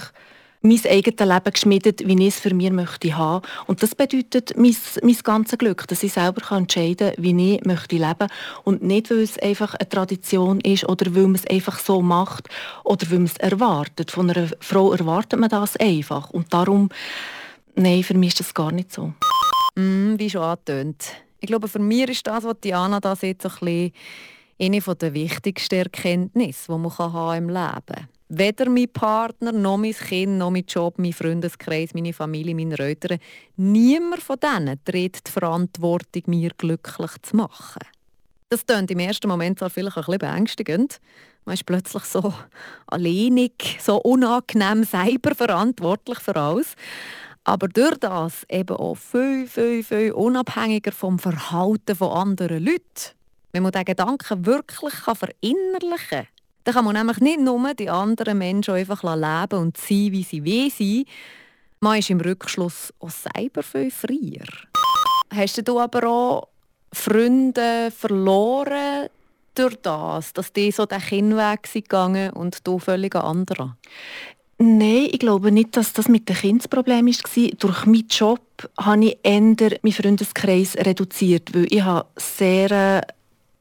mein 0.62 0.81
eigenes 0.87 1.21
Leben 1.21 1.53
geschmiedet, 1.53 2.07
wie 2.07 2.27
ich 2.27 2.35
es 2.35 2.40
für 2.40 2.55
mich 2.55 2.71
möchte 2.71 3.16
haben. 3.16 3.47
Und 3.66 3.83
das 3.83 3.95
bedeutet 3.95 4.57
mein, 4.57 4.77
mein 5.03 5.16
ganzes 5.23 5.59
Glück, 5.59 5.87
dass 5.88 6.03
ich 6.03 6.12
selber 6.12 6.57
entscheiden 6.57 7.12
kann, 7.14 7.25
wie 7.25 7.55
ich 7.55 7.64
möchte 7.64 7.97
leben 7.97 8.29
und 8.64 8.83
nicht, 8.83 9.11
weil 9.11 9.19
es 9.19 9.38
einfach 9.38 9.75
eine 9.75 9.88
Tradition 9.88 10.61
ist 10.61 10.88
oder 10.88 11.14
weil 11.14 11.25
man 11.25 11.37
es 11.37 11.47
einfach 11.47 11.79
so 11.79 12.03
macht 12.03 12.49
oder 12.85 13.11
weil 13.11 13.19
man 13.19 13.27
es 13.27 13.37
erwartet. 13.37 14.11
Von 14.11 14.31
einer 14.31 14.49
Frau 14.61 14.92
erwartet 14.92 15.38
man 15.38 15.49
das 15.49 15.77
einfach 15.77 16.31
und 16.31 16.53
darum, 16.53 16.88
nein, 17.75 18.03
für 18.03 18.14
mich 18.14 18.31
ist 18.31 18.40
das 18.40 18.55
gar 18.55 18.73
nicht 18.73 18.92
so. 18.92 19.12
Mm, 19.77 20.19
wie 20.19 20.31
schon 20.31 20.42
angetönt. 20.42 21.05
Ich 21.40 21.47
glaube, 21.47 21.69
für 21.69 21.79
mich 21.79 22.09
ist 22.09 22.27
das, 22.27 22.45
was 22.45 22.61
Diana 22.61 22.99
da 22.99 23.14
so 23.14 23.27
ein 23.27 23.37
bisschen 23.37 23.92
eine 24.59 24.81
der 24.81 25.14
wichtigsten 25.14 25.75
Erkenntnisse, 25.75 26.73
die 26.73 26.79
man 26.79 27.38
im 27.38 27.49
Leben 27.49 27.59
haben 27.59 27.87
kann. 27.87 28.09
Weder 28.28 28.68
mein 28.68 28.88
Partner, 28.88 29.52
noch 29.52 29.76
mein 29.76 29.92
Kind, 29.92 30.38
noch 30.38 30.50
mein 30.50 30.64
Job, 30.66 30.98
mein 30.98 31.12
Freundeskreis, 31.12 31.94
meine 31.94 32.12
Familie, 32.12 32.56
meine 32.56 32.76
Eltern, 32.76 33.18
niemand 33.56 34.20
von 34.20 34.36
denen 34.40 34.80
trägt 34.84 35.28
die 35.28 35.30
Verantwortung, 35.30 36.22
mir 36.26 36.50
glücklich 36.58 37.12
zu 37.22 37.36
machen. 37.36 37.86
Das 38.48 38.66
klingt 38.66 38.90
im 38.90 38.98
ersten 38.98 39.28
Moment 39.28 39.60
zwar 39.60 39.70
vielleicht 39.70 39.96
ein 39.96 40.04
bisschen 40.04 40.18
beängstigend. 40.18 41.00
Man 41.44 41.54
ist 41.54 41.66
plötzlich 41.66 42.02
so 42.04 42.34
alleinig, 42.88 43.78
so 43.80 43.98
unangenehm 43.98 44.82
selber 44.82 45.34
verantwortlich 45.36 46.18
für 46.18 46.34
alles. 46.34 46.74
Aber 47.44 47.68
durch 47.68 47.96
das 47.98 48.44
eben 48.48 48.76
auch 48.76 48.96
viel, 48.96 49.46
viel, 49.46 49.84
viel 49.84 50.10
unabhängiger 50.10 50.90
vom 50.90 51.20
Verhalten 51.20 51.94
von 51.94 52.10
anderen 52.10 52.64
Leuten. 52.64 53.14
Wenn 53.52 53.62
man 53.62 53.70
diesen 53.70 53.84
Gedanken 53.84 54.46
wirklich 54.46 54.94
verinnerlichen 54.94 56.08
kann, 56.10 56.26
dann 56.66 56.74
kann 56.74 56.85
man 56.85 56.94
nämlich 56.94 57.20
nicht 57.20 57.38
nur 57.38 57.74
die 57.74 57.88
anderen 57.88 58.38
Menschen 58.38 58.74
einfach 58.74 59.05
leben 59.05 59.61
und 59.61 59.76
sein, 59.76 60.11
wie 60.11 60.24
sie 60.24 60.44
will 60.44 60.68
sein. 60.68 61.05
Man 61.79 62.00
ist 62.00 62.11
im 62.11 62.20
Rückschluss 62.20 62.92
auch 62.98 63.11
selber 63.11 63.62
viel 63.62 63.92
freier. 63.92 64.48
Hast 65.33 65.68
du 65.68 65.79
aber 65.79 66.09
auch 66.09 66.48
Freunde 66.92 67.92
verloren 67.96 69.09
durch 69.55 69.76
das, 69.76 70.33
dass 70.33 70.52
die 70.52 70.72
so 70.72 70.87
den 70.87 71.00
Kindweg 71.00 71.72
gegangen 71.72 72.33
und 72.33 72.66
du 72.66 72.81
völlig 72.81 73.14
anderer? 73.14 73.76
Nein, 74.59 75.09
ich 75.12 75.20
glaube 75.20 75.52
nicht, 75.52 75.76
dass 75.76 75.92
das 75.92 76.09
mit 76.09 76.29
dem 76.29 76.35
Kind 76.35 76.62
das 76.62 76.68
Problem 76.68 77.07
war. 77.07 77.50
Durch 77.59 77.87
meinen 77.87 78.09
Job 78.09 78.40
habe 78.76 79.05
ich 79.05 79.18
eher 79.22 79.40
meinen 79.40 79.92
Freundeskreis 79.92 80.76
reduziert, 80.79 81.55
weil 81.55 81.72
ich 81.72 81.83
habe 81.83 82.09
sehr 82.16 83.07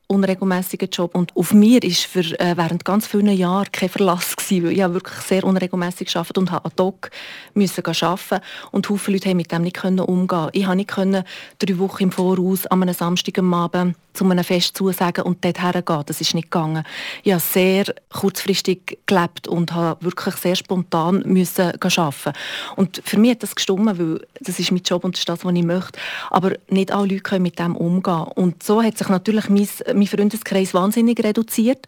unregelmäßigen 0.08 0.90
Job 0.90 1.16
und 1.16 1.36
auf 1.36 1.54
mir 1.54 1.84
ist 1.84 2.06
für 2.06 2.20
äh, 2.40 2.56
während 2.58 2.86
ganz 2.86 3.08
vielen 3.08 3.30
Jahren 3.30 3.72
kein 3.72 3.90
Verlass 3.90 4.36
gewesen, 4.36 4.66
weil 4.66 4.72
ich 4.72 4.94
wirklich 4.94 5.20
sehr 5.22 5.44
unregelmäßig 5.44 6.12
gearbeitet 6.14 6.38
und 6.38 6.52
habe 6.52 6.66
ad 6.66 6.82
hoc 6.82 7.10
müssen 7.54 7.84
arbeiten 7.86 8.44
und 8.72 8.88
viele 8.88 9.18
Leute 9.18 9.30
haben 9.30 9.38
mit 9.38 9.52
dem 9.52 9.64
nicht 9.64 9.76
können 9.76 10.00
umgehen. 10.00 10.50
Ich 10.54 10.66
konnte 10.66 10.78
nicht 10.78 10.90
können 10.90 11.24
drei 11.60 11.80
Wochen 11.80 12.04
im 12.04 12.12
Voraus 12.12 12.68
an 12.68 12.82
einem 12.82 12.94
Samstag 12.94 13.40
am 13.40 13.54
Abend 13.54 13.96
zu 14.16 14.26
einem 14.26 14.44
Fest 14.44 14.78
zusagen 14.78 15.24
und 15.24 15.44
dort 15.44 15.62
hergehen. 15.62 16.04
Das 16.06 16.22
ist 16.22 16.34
nicht 16.34 16.52
gegangen. 16.52 16.84
Ich 17.24 17.32
habe 17.32 17.42
sehr 17.42 17.86
kurzfristig 18.12 19.00
gelebt 19.06 19.48
und 19.48 19.74
habe 19.74 20.04
wirklich 20.04 20.36
sehr 20.36 20.56
spontan 20.56 21.24
müssen 21.26 21.74
arbeiten. 21.82 22.34
Und 22.76 23.02
für 23.04 23.20
mich 23.20 23.32
hat 23.32 23.44
das 23.44 23.56
gestimmt, 23.56 24.00
weil 24.00 24.22
das 24.40 24.60
ist 24.60 24.72
mein 24.72 24.82
Job 24.84 25.04
und 25.04 25.16
das 25.16 25.22
ist 25.22 25.30
das, 25.30 25.44
was 25.44 25.54
ich 25.54 25.64
möchte. 25.64 26.00
Aber 26.30 26.54
nicht 26.70 26.92
alle 26.92 27.08
Leute 27.08 27.22
können 27.22 27.44
mit 27.44 27.60
dem 27.60 27.76
umgehen. 27.76 28.26
Und 28.36 28.64
so 28.64 28.82
hat 28.82 28.98
sich 28.98 29.10
natürlich 29.10 29.50
mein, 29.50 29.68
mein 29.96 30.08
Freundeskreis 30.08 30.74
wahnsinnig 30.74 31.24
reduziert. 31.24 31.86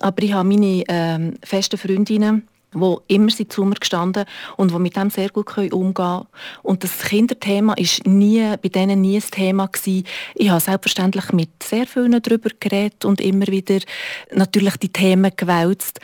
Aber 0.00 0.22
ich 0.22 0.32
habe 0.32 0.48
meine 0.48 0.84
ähm, 0.88 1.34
festen 1.42 1.78
Freundinnen 1.78 2.48
die 2.74 2.96
immer 3.14 3.30
sind 3.30 3.52
zu 3.52 3.64
mir 3.64 3.76
gestanden 3.76 4.24
und 4.56 4.72
die 4.72 4.78
mit 4.78 4.96
dem 4.96 5.10
sehr 5.10 5.30
gut 5.30 5.56
umgehen 5.56 5.94
können. 5.94 6.26
Und 6.62 6.84
das 6.84 6.98
Kinderthema 6.98 7.76
war 7.76 8.12
nie, 8.12 8.56
bei 8.60 8.68
denen 8.68 9.00
nie 9.00 9.16
ein 9.16 9.30
Thema. 9.30 9.66
Gewesen. 9.66 10.04
Ich 10.34 10.50
habe 10.50 10.60
selbstverständlich 10.60 11.32
mit 11.32 11.50
sehr 11.62 11.86
vielen 11.86 12.20
darüber 12.20 12.50
geredet 12.58 13.04
und 13.04 13.20
immer 13.20 13.46
wieder 13.46 13.78
natürlich 14.32 14.76
die 14.76 14.88
Themen 14.88 15.32
gewälzt. 15.36 16.00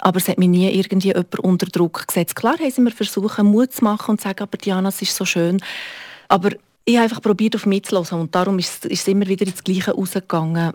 Aber 0.00 0.18
es 0.18 0.28
hat 0.28 0.38
mich 0.38 0.48
nie 0.48 0.70
irgendwie 0.70 1.08
jemand 1.08 1.40
unter 1.40 1.66
Druck 1.66 2.06
gesetzt. 2.06 2.36
Klar 2.36 2.58
haben 2.58 2.70
sie 2.70 2.80
mir 2.80 2.92
versucht, 2.92 3.42
Mut 3.42 3.72
zu 3.72 3.84
machen 3.84 4.12
und 4.12 4.20
zu 4.20 4.28
sagen, 4.28 4.42
aber 4.42 4.56
Diana, 4.56 4.90
es 4.90 5.02
ist 5.02 5.14
so 5.14 5.24
schön. 5.24 5.60
Aber 6.28 6.50
ich 6.88 6.96
habe 6.96 7.04
einfach 7.04 7.20
probiert, 7.20 7.54
auf 7.54 7.66
mich 7.66 7.82
zu 7.82 7.96
hören 7.96 8.20
und 8.20 8.34
darum 8.34 8.58
ist, 8.58 8.86
es 8.86 9.06
immer 9.08 9.26
wieder 9.26 9.46
ins 9.46 9.62
Gleiche 9.62 9.92
rausgegangen. 9.92 10.72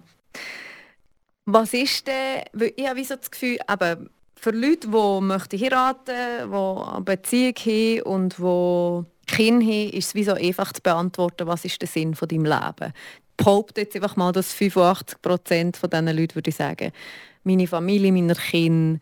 Was 1.46 1.74
ist 1.74 2.06
denn, 2.06 2.44
ich 2.76 2.88
habe 2.88 3.04
so 3.04 3.16
das 3.16 3.32
Gefühl, 3.32 3.58
eben, 3.68 4.10
für 4.36 4.52
Leute, 4.52 4.90
die 4.90 5.22
möchten 5.22 5.60
heiraten, 5.60 6.52
die 6.52 6.56
eine 6.56 7.02
Beziehung 7.02 7.56
haben 7.56 8.02
und 8.04 8.38
die 8.38 9.34
Kinder 9.34 9.66
haben, 9.66 9.90
ist 9.90 10.08
es 10.08 10.16
wie 10.16 10.24
so 10.24 10.34
einfach 10.34 10.72
zu 10.72 10.82
beantworten, 10.84 11.48
was 11.48 11.66
ist 11.66 11.82
der 11.82 11.88
Sinn 11.88 12.14
von 12.14 12.28
deinem 12.28 12.46
Leben. 12.46 12.94
Behaupte 13.36 13.82
jetzt 13.82 13.96
einfach 13.96 14.16
mal, 14.16 14.32
dass 14.32 14.54
85 14.54 15.20
Prozent 15.20 15.78
von 15.78 15.90
diesen 15.90 16.16
Leuten 16.16 16.36
würde 16.36 16.50
ich 16.52 16.56
sagen, 16.56 16.92
meine 17.44 17.68
Familie, 17.68 18.12
meine 18.12 18.36
Kinder, 18.36 19.00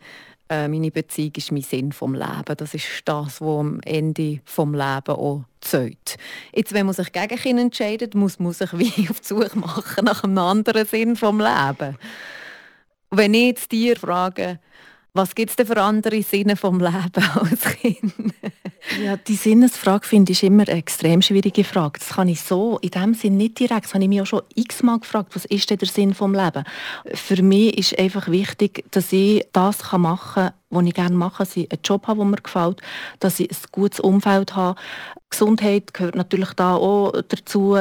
äh, 0.52 0.68
meine 0.68 0.90
Beziehung 0.90 1.32
ist 1.36 1.50
mein 1.50 1.62
Sinn 1.62 1.92
vom 1.92 2.14
Leben. 2.14 2.56
Das 2.56 2.74
ist 2.74 2.84
das, 3.06 3.40
was 3.40 3.60
am 3.60 3.80
Ende 3.80 4.40
vom 4.44 4.74
Leben 4.74 5.14
auch 5.14 5.44
zählt. 5.62 6.18
Jetzt, 6.54 6.74
wenn 6.74 6.84
man 6.84 6.94
sich 6.94 7.10
gegen 7.10 7.36
Kinder 7.36 7.62
entscheidet, 7.62 8.14
muss 8.14 8.38
man 8.38 8.52
sich 8.52 8.70
wie 8.78 9.08
auf 9.08 9.20
die 9.20 9.26
Suche 9.26 9.58
machen 9.58 10.04
nach 10.04 10.24
einem 10.24 10.38
anderen 10.38 10.86
Sinn 10.86 11.16
vom 11.16 11.38
Leben. 11.40 11.96
Wenn 13.10 13.34
ich 13.34 13.46
jetzt 13.46 13.72
dir 13.72 13.96
frage, 13.96 14.58
was 15.14 15.34
gibt 15.34 15.50
es 15.50 15.56
denn 15.56 15.66
für 15.66 15.80
andere 15.80 16.22
Sinne 16.22 16.56
vom 16.56 16.78
Leben 16.78 17.24
als 17.34 17.64
Kind? 17.80 18.14
ja, 19.02 19.16
die 19.16 19.34
Sinnesfrage 19.34 20.06
finde 20.06 20.32
ich 20.32 20.42
immer 20.42 20.66
eine 20.68 20.78
extrem 20.78 21.22
schwierige 21.22 21.64
Frage. 21.64 21.98
Das 21.98 22.10
kann 22.10 22.28
ich 22.28 22.40
so 22.40 22.78
in 22.78 22.90
dem 22.90 23.14
Sinn 23.14 23.36
nicht 23.36 23.58
direkt. 23.58 23.84
Das 23.84 23.94
habe 23.94 24.04
ich 24.04 24.08
mich 24.08 24.22
auch 24.22 24.26
schon 24.26 24.42
x-mal 24.54 24.98
gefragt, 24.98 25.34
was 25.34 25.44
ist 25.44 25.68
denn 25.70 25.78
der 25.78 25.88
Sinn 25.88 26.14
vom 26.14 26.34
Leben? 26.34 26.64
Für 27.14 27.42
mich 27.42 27.78
ist 27.78 27.98
einfach 27.98 28.28
wichtig, 28.28 28.84
dass 28.90 29.12
ich 29.12 29.46
das 29.52 29.92
machen 29.92 30.34
kann, 30.34 30.52
was 30.72 30.86
ich 30.86 30.94
gerne 30.94 31.14
mache, 31.14 31.44
dass 31.44 31.56
ich 31.56 31.70
einen 31.70 31.80
Job 31.84 32.06
habe, 32.06 32.18
der 32.18 32.26
mir 32.26 32.36
gefällt, 32.36 32.80
dass 33.20 33.38
ich 33.40 33.50
ein 33.50 33.56
gutes 33.70 34.00
Umfeld 34.00 34.56
habe. 34.56 34.80
Gesundheit 35.30 35.94
gehört 35.94 36.14
natürlich 36.14 36.52
da 36.54 36.74
auch 36.74 37.12
dazu. 37.28 37.76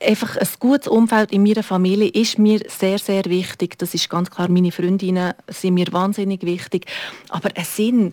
Einfach 0.00 0.36
ein 0.36 0.48
gutes 0.58 0.88
Umfeld 0.88 1.32
in 1.32 1.42
meiner 1.42 1.62
Familie 1.62 2.08
ist 2.08 2.38
mir 2.38 2.60
sehr, 2.68 2.98
sehr 2.98 3.24
wichtig. 3.26 3.78
Das 3.78 3.94
ist 3.94 4.10
ganz 4.10 4.30
klar, 4.30 4.48
meine 4.48 4.72
Freundinnen 4.72 5.34
sind 5.48 5.74
mir 5.74 5.86
wahnsinnig 5.92 6.42
wichtig. 6.42 6.86
Aber 7.30 7.50
ein 7.54 7.64
Sinn, 7.64 8.12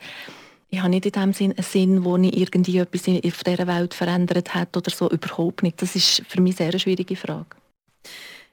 ich 0.70 0.80
habe 0.80 0.90
nicht 0.90 1.06
in 1.06 1.12
dem 1.12 1.34
Sinn 1.34 1.52
einen 1.52 1.64
Sinn, 1.64 2.04
wo 2.06 2.16
ich 2.18 2.36
irgendwie 2.36 2.78
etwas 2.78 3.08
auf 3.08 3.44
dieser 3.44 3.68
Welt 3.68 3.94
verändert 3.94 4.56
hat 4.56 4.76
oder 4.78 4.90
so, 4.90 5.10
überhaupt 5.10 5.64
nicht. 5.64 5.82
Das 5.82 5.96
ist 5.96 6.24
für 6.28 6.42
mich 6.42 6.56
sehr 6.56 6.70
eine 6.70 6.80
schwierige 6.80 7.16
Frage. 7.16 7.58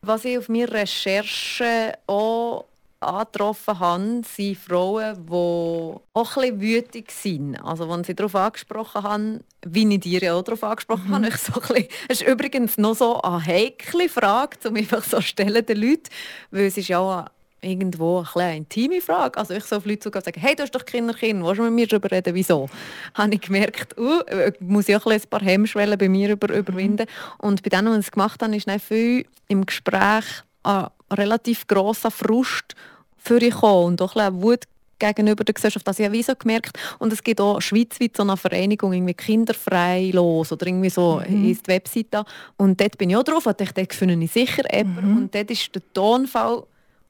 Was 0.02 0.24
ich 0.24 0.38
auf 0.38 0.48
meiner 0.48 0.72
Recherche 0.72 1.94
auch 2.06 2.64
angetroffen 3.00 3.78
habe, 3.78 4.22
sind 4.24 4.58
Frauen, 4.58 5.26
die 5.26 5.32
auch 5.32 6.00
ein 6.14 6.42
bisschen 6.42 6.60
wütig 6.60 7.10
sind. 7.12 7.56
Also, 7.56 7.88
wenn 7.88 8.04
sie 8.04 8.14
darauf 8.14 8.34
angesprochen 8.34 9.02
haben, 9.02 9.40
wie 9.66 9.92
ich 9.94 10.00
dir 10.00 10.20
ja 10.20 10.34
auch 10.34 10.42
darauf 10.42 10.64
angesprochen 10.64 11.08
mhm. 11.08 11.14
habe, 11.14 11.28
ich 11.28 11.36
so 11.36 11.54
ein 11.54 11.60
bisschen, 11.60 11.88
es 12.08 12.20
ist 12.20 12.28
übrigens 12.28 12.78
noch 12.78 12.94
so 12.94 13.20
eine 13.22 13.44
heikle 13.44 14.08
Frage, 14.08 14.68
um 14.68 14.76
einfach 14.76 15.04
so 15.04 15.20
stellen 15.20 15.64
den 15.64 15.80
Leuten, 15.80 16.08
weil 16.50 16.66
es 16.66 16.76
ist 16.76 16.88
ja 16.88 16.98
auch 16.98 17.26
irgendwo 17.60 18.24
eine 18.34 18.56
intime 18.56 19.00
Frage. 19.00 19.38
Also 19.38 19.54
ich 19.54 19.64
so 19.64 19.76
auf 19.76 19.86
Leute 19.86 20.00
zugehen 20.00 20.20
und 20.20 20.24
sagen, 20.24 20.40
hey, 20.40 20.54
du 20.54 20.62
hast 20.62 20.74
doch 20.74 20.84
Kinder, 20.84 21.14
Kinder, 21.14 21.44
willst 21.46 21.58
du 21.58 21.64
mit 21.64 21.72
mir 21.72 21.86
darüber 21.86 22.10
reden, 22.10 22.34
wieso? 22.34 22.68
Habe 23.14 23.34
ich 23.34 23.40
gemerkt, 23.40 23.98
uh, 23.98 24.20
muss 24.60 24.88
ich 24.88 24.96
auch 24.96 25.06
ein 25.06 25.20
paar 25.28 25.42
Hemmschwellen 25.42 25.98
bei 25.98 26.08
mir 26.08 26.30
über, 26.30 26.54
überwinden. 26.54 27.06
Und 27.38 27.62
bei 27.62 27.70
denen, 27.70 27.92
die 27.92 27.98
es 27.98 28.10
gemacht 28.10 28.42
haben, 28.42 28.52
ist 28.52 28.68
dann 28.68 28.78
viel 28.78 29.26
im 29.48 29.66
Gespräch 29.66 30.24
ein 30.62 30.86
relativ 31.10 31.66
grosser 31.66 32.10
Frust 32.10 32.74
für 33.16 33.42
ich 33.42 33.62
und 33.62 34.00
auch 34.00 34.16
ein 34.16 34.42
Wut 34.42 34.64
gegenüber 34.98 35.44
der 35.44 35.54
Gesellschaft. 35.54 35.86
Das 35.86 35.98
habe 35.98 36.16
ich 36.16 36.26
so 36.26 36.34
gemerkt. 36.34 36.78
Und 36.98 37.12
es 37.12 37.22
gibt 37.22 37.40
auch 37.40 37.60
schweizweit 37.60 38.16
so 38.16 38.22
eine 38.22 38.36
Vereinigung, 38.36 38.92
irgendwie 38.92 39.14
kinderfrei 39.14 40.10
los 40.12 40.52
oder 40.52 40.66
irgendwie 40.66 40.90
so 40.90 41.22
mhm. 41.26 41.50
ist 41.50 41.66
die 41.66 41.70
Webseite. 41.70 42.24
Und 42.56 42.80
dort 42.80 42.98
bin 42.98 43.10
ich 43.10 43.16
auch 43.16 43.22
drauf 43.22 43.46
und 43.46 43.60
ich 43.60 43.72
dachte, 43.72 43.96
finde 43.96 44.22
ich 44.22 44.32
sicher 44.32 44.64
jemanden. 44.74 45.10
Mhm. 45.10 45.16
Und 45.18 45.34
dort 45.34 45.50
ist 45.50 45.74
der 45.74 45.82
Tonfall 45.92 46.64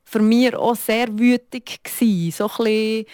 für 0.05 0.21
mich 0.21 0.55
auch 0.55 0.77
sehr 0.77 1.07
wütig 1.19 1.81
gewesen. 1.83 2.33
So 2.33 2.45
ein 2.45 2.65
bisschen 2.65 3.07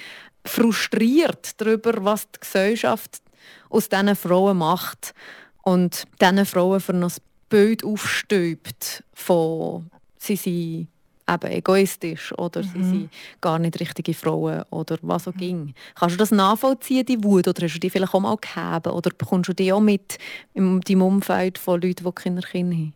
frustriert 0.44 1.60
darüber, 1.60 2.04
was 2.04 2.30
die 2.30 2.40
Gesellschaft 2.40 3.22
aus 3.70 3.88
diesen 3.88 4.14
Frauen 4.16 4.58
macht. 4.58 5.14
Und 5.62 6.04
diesen 6.20 6.44
Frauen 6.46 6.80
für 6.80 6.92
ein 6.92 7.06
Bild 7.48 7.84
aufstöbt 7.84 9.02
von 9.12 9.90
sie 10.26 10.36
sind 10.36 10.88
eben 11.26 11.52
egoistisch 11.52 12.36
oder 12.38 12.62
mhm. 12.62 12.68
sie 12.68 12.82
sind 12.82 13.10
gar 13.40 13.58
nicht 13.58 13.80
richtige 13.80 14.14
Frauen 14.14 14.62
oder 14.70 14.98
was 15.02 15.26
auch 15.26 15.34
ging. 15.34 15.74
Kannst 15.94 16.14
du 16.14 16.18
das 16.18 16.30
nachvollziehen, 16.30 17.06
die 17.06 17.22
Wut, 17.24 17.48
oder 17.48 17.62
hast 17.62 17.74
du 17.74 17.80
die 17.80 17.90
vielleicht 17.90 18.14
auch 18.14 18.20
mal 18.20 18.36
gehabt 18.36 18.86
oder 18.86 19.10
bekommst 19.16 19.48
du 19.48 19.54
die 19.54 19.72
auch 19.72 19.80
mit 19.80 20.18
in 20.52 20.80
deinem 20.80 21.02
Umfeld 21.02 21.58
von 21.58 21.80
Leuten, 21.80 22.04
die 22.04 22.12
Kinder, 22.12 22.42
Kinder 22.42 22.76
haben? 22.76 22.92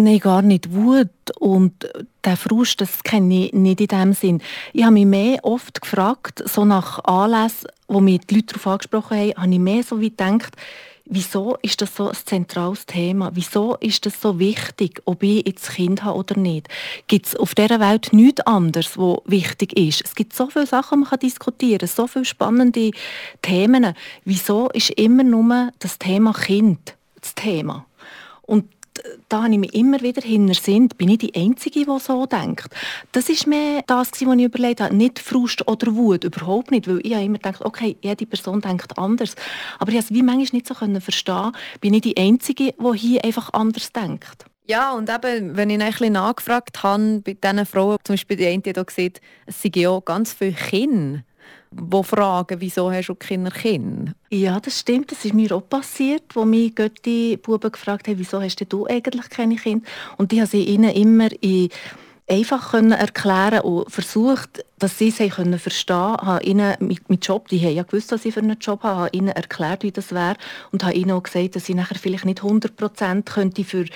Nein, 0.00 0.20
gar 0.20 0.42
nicht. 0.42 0.72
Wut 0.72 1.08
und 1.40 1.72
der 2.24 2.36
Frust, 2.36 2.80
das 2.80 3.02
kenne 3.02 3.46
ich 3.46 3.52
nicht 3.52 3.80
in 3.80 3.88
dem 3.88 4.12
Sinn. 4.12 4.40
Ich 4.72 4.84
habe 4.84 4.92
mich 4.92 5.06
mehr 5.06 5.40
oft 5.42 5.80
gefragt, 5.80 6.48
so 6.48 6.64
nach 6.64 7.02
Anlässen, 7.04 7.68
wo 7.88 7.98
mich 7.98 8.20
die 8.20 8.36
Leute 8.36 8.46
darauf 8.46 8.66
angesprochen 8.68 9.16
haben, 9.16 9.34
habe 9.36 9.52
ich 9.52 9.58
mehr 9.58 9.82
so 9.82 10.00
wie 10.00 10.10
gedacht, 10.10 10.54
Wieso 11.10 11.56
ist 11.62 11.80
das 11.80 11.96
so 11.96 12.08
ein 12.08 12.14
zentrales 12.14 12.84
Thema? 12.84 13.30
Wieso 13.32 13.76
ist 13.76 14.04
das 14.04 14.20
so 14.20 14.38
wichtig, 14.38 15.00
ob 15.06 15.22
ich 15.22 15.46
jetzt 15.46 15.70
Kind 15.70 16.04
habe 16.04 16.18
oder 16.18 16.38
nicht? 16.38 16.68
Gibt 17.06 17.26
es 17.28 17.36
auf 17.36 17.54
dieser 17.54 17.80
Welt 17.80 18.12
nichts 18.12 18.42
anderes, 18.42 18.98
was 18.98 19.20
wichtig 19.24 19.74
ist? 19.78 20.02
Es 20.04 20.14
gibt 20.14 20.34
so 20.34 20.48
viele 20.48 20.66
Sachen, 20.66 21.02
die 21.02 21.08
man 21.10 21.18
diskutieren 21.18 21.78
kann, 21.78 21.88
so 21.88 22.06
viele 22.06 22.26
spannende 22.26 22.90
Themen. 23.40 23.94
Wieso 24.26 24.68
ist 24.68 24.90
immer 24.90 25.22
nur 25.22 25.70
das 25.78 25.98
Thema 25.98 26.34
Kind 26.34 26.94
das 27.22 27.34
Thema? 27.34 27.86
Und 28.42 28.66
da 29.28 29.42
habe 29.42 29.52
ich 29.52 29.58
mich 29.58 29.74
immer 29.74 30.00
wieder 30.00 30.22
hinter 30.22 30.94
bin 30.96 31.08
ich 31.08 31.18
die 31.18 31.34
Einzige, 31.34 31.84
die 31.84 31.98
so 32.00 32.26
denkt. 32.26 32.68
Das 33.12 33.28
ist 33.28 33.46
mir 33.46 33.82
das, 33.86 34.12
was 34.12 34.20
ich 34.20 34.26
überlegt 34.26 34.80
habe. 34.80 34.94
Nicht 34.94 35.18
Frust 35.18 35.66
oder 35.66 35.94
Wut, 35.94 36.24
überhaupt 36.24 36.70
nicht, 36.70 36.88
weil 36.88 37.00
ich 37.04 37.14
habe 37.14 37.24
immer 37.24 37.38
gedacht, 37.38 37.64
okay, 37.64 37.96
jede 38.02 38.26
Person 38.26 38.60
denkt 38.60 38.98
anders. 38.98 39.34
Aber 39.78 39.90
ich 39.90 39.96
konnte 39.96 40.12
es 40.12 40.14
wie 40.14 40.22
manchmal 40.22 40.48
nicht 40.52 40.66
so 40.66 40.74
verstehen, 40.74 41.52
bin 41.80 41.94
ich 41.94 42.02
die 42.02 42.16
Einzige, 42.16 42.74
die 42.78 42.98
hier 42.98 43.24
einfach 43.24 43.52
anders 43.52 43.92
denkt. 43.92 44.44
Ja, 44.66 44.92
und 44.92 45.08
eben, 45.08 45.56
wenn 45.56 45.70
ich 45.70 45.80
ein 45.80 45.90
bisschen 45.90 46.12
nachgefragt 46.12 46.82
habe 46.82 47.22
bei 47.24 47.32
diesen 47.32 47.64
Frauen, 47.64 47.96
zum 48.04 48.14
Beispiel 48.14 48.36
die 48.36 48.46
eine, 48.48 48.60
die 48.60 48.72
hier 48.74 48.84
sieht, 48.90 49.20
es 49.46 49.62
sind 49.62 49.76
ja 49.76 49.98
ganz 50.00 50.34
viele 50.34 50.52
Kinder 50.52 51.22
die 51.70 52.02
fragen, 52.02 52.60
wieso 52.60 52.90
hast 52.90 53.08
du 53.08 53.14
keine 53.14 53.50
Kinder? 53.50 54.12
Ja, 54.30 54.60
das 54.60 54.80
stimmt. 54.80 55.10
Das 55.10 55.24
ist 55.24 55.34
mir 55.34 55.52
auch 55.52 55.68
passiert, 55.68 56.24
wo 56.34 56.44
mich 56.44 56.74
die 57.04 57.36
Buben 57.36 57.72
gefragt 57.72 58.08
haben, 58.08 58.18
wieso 58.18 58.40
hast 58.40 58.64
du 58.68 58.86
eigentlich 58.86 59.28
keine 59.30 59.56
Kinder? 59.56 59.86
Und 60.16 60.32
ich 60.32 60.40
habe 60.40 60.48
sie 60.48 60.64
ihnen 60.64 60.90
immer 60.90 61.28
in 61.40 61.68
einfach 62.28 62.72
können 62.72 62.92
erklären 62.92 63.60
und 63.60 63.90
versucht, 63.90 64.64
dass 64.78 64.98
sie 64.98 65.08
es 65.08 65.34
können 65.34 65.58
verstehen 65.58 65.96
habe 65.96 66.44
ihnen 66.44 66.76
mit 66.80 67.26
Job, 67.26 67.48
die 67.48 67.58
haben 67.64 67.74
ja 67.74 67.82
gewusst, 67.82 68.12
dass 68.12 68.24
ich 68.24 68.34
für 68.34 68.40
einen 68.40 68.58
Job 68.58 68.82
habe, 68.82 69.00
habe 69.00 69.16
ihnen 69.16 69.28
erklärt, 69.28 69.82
wie 69.82 69.92
das 69.92 70.12
wäre 70.12 70.36
und 70.70 70.84
habe 70.84 70.94
ihnen 70.94 71.12
auch 71.12 71.22
gesagt, 71.22 71.56
dass 71.56 71.68
ich 71.68 71.74
nachher 71.74 71.98
vielleicht 71.98 72.26
nicht 72.26 72.42
100 72.42 72.76
Prozent 72.76 73.26
könnte 73.26 73.64
für 73.64 73.86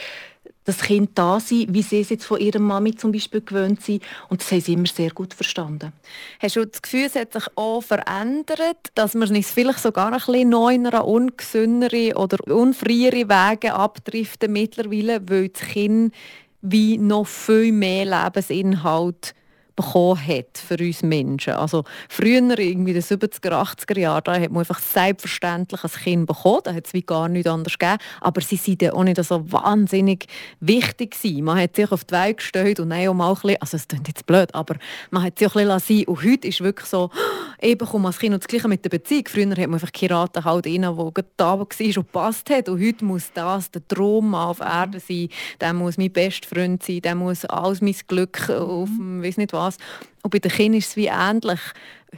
das 0.65 0.79
Kind 0.81 1.11
da 1.15 1.41
sein, 1.41 1.67
wie 1.71 1.83
sie 1.83 2.01
es 2.01 2.11
jetzt 2.11 2.25
von 2.25 2.41
ihrer 2.41 2.61
Mami 2.61 2.95
zum 2.95 3.13
Beispiel 3.13 3.41
gewöhnt 3.41 3.83
sind. 3.83 4.03
Und 4.29 4.41
das 4.41 4.53
haben 4.53 4.61
sie 4.61 4.73
immer 4.75 4.87
sehr 4.87 5.11
gut 5.11 5.35
verstanden. 5.35 5.93
Hast 6.41 6.57
du 6.57 6.65
das 6.65 6.83
Gefühl, 6.83 7.07
es 7.07 7.15
hat 7.15 7.33
sich 7.33 7.45
auch 7.57 7.81
verändert, 7.81 8.89
dass 8.95 9.15
man 9.15 9.35
es 9.35 9.51
vielleicht 9.51 9.81
sogar 9.81 10.13
ein 10.13 10.19
bisschen 10.19 10.49
neuner, 10.49 11.07
ungesündere 11.07 12.15
oder 12.17 12.39
unfreiere 12.53 13.29
Wege 13.29 13.75
abdriften 13.75 14.53
mittlerweile, 14.53 15.21
weil 15.29 15.49
das 15.49 15.63
Kind 15.63 16.15
wie 16.61 16.97
noch 16.97 17.27
viel 17.27 17.73
mehr 17.73 18.05
Lebensinhalt 18.05 19.35
bekommen 19.83 20.27
hat 20.27 20.59
für 20.59 20.77
uns 20.79 21.03
Menschen. 21.03 21.55
Also 21.55 21.85
früher, 22.09 22.59
irgendwie 22.59 22.93
in 22.93 23.01
den 23.01 23.03
70er, 23.03 23.51
80er 23.51 23.99
Jahren, 23.99 24.43
hat 24.43 24.51
man 24.51 24.61
einfach 24.61 24.79
selbstverständlich 24.79 25.83
ein 25.85 25.91
Kind 25.91 26.27
bekommen, 26.27 26.61
da 26.65 26.75
hat 26.75 26.87
es 26.87 26.95
wie 26.95 27.03
gar 27.03 27.29
nichts 27.29 27.51
anderes 27.51 27.79
gegeben, 27.79 27.99
aber 28.21 28.41
sie 28.41 28.57
sind 28.57 28.83
auch 28.93 29.05
nicht 29.05 29.23
so 29.23 29.51
wahnsinnig 29.53 30.27
wichtig 30.61 31.13
gewesen. 31.13 31.45
Man 31.45 31.61
hat 31.61 31.77
sich 31.77 31.91
auf 31.91 32.05
die 32.05 32.15
Welt 32.15 32.39
gestellt 32.39 32.81
und 32.81 32.93
auch 32.93 33.15
mal 33.15 33.31
ein 33.31 33.35
bisschen, 33.35 33.57
also 33.61 33.77
es 33.77 33.89
klingt 33.89 34.09
jetzt 34.09 34.27
blöd, 34.27 34.55
aber 34.55 34.77
man 35.11 35.25
hat 35.25 35.39
sich 35.39 35.49
ein 35.49 35.53
bisschen 35.53 35.69
lassen 35.69 36.05
und 36.05 36.25
heute 36.25 36.49
ist 36.49 36.61
wirklich 36.61 36.89
so, 36.89 37.11
Ich 37.65 37.79
bekomme 37.79 38.09
als 38.09 38.19
Kind 38.19 38.35
das 38.35 38.49
Gleiche 38.49 38.67
mit 38.67 38.85
der 38.85 38.91
Beziehung. 38.91 39.23
Früher 39.29 39.51
hat 39.51 39.57
man 39.57 39.75
einfach 39.75 39.93
geheiratet, 39.93 40.45
halt 40.45 40.67
einen, 40.67 40.97
der 40.97 41.25
da 41.37 41.53
war 41.53 41.61
und 41.61 41.79
gepasst 41.79 42.51
hat. 42.51 42.69
Und 42.69 42.85
heute 42.85 43.05
muss 43.05 43.31
das 43.33 43.71
der 43.71 43.87
Traum 43.87 44.35
auf 44.35 44.59
Erde 44.59 44.99
sein. 44.99 45.29
Der 45.61 45.73
muss 45.73 45.97
mein 45.97 46.11
bester 46.11 46.49
Freund 46.49 46.83
sein. 46.83 47.03
Der 47.03 47.15
muss 47.15 47.45
alles 47.45 47.81
mein 47.81 47.95
Glück 48.09 48.51
auf 48.51 48.89
dem, 48.89 49.23
weiß 49.23 49.37
nicht 49.37 49.53
was. 49.53 49.77
Und 50.25 50.31
bei 50.33 50.41
den 50.41 50.51
Kindern 50.51 50.79
ist 50.81 50.89
es 50.89 50.97
wie 50.97 51.07
ähnlich. 51.07 51.61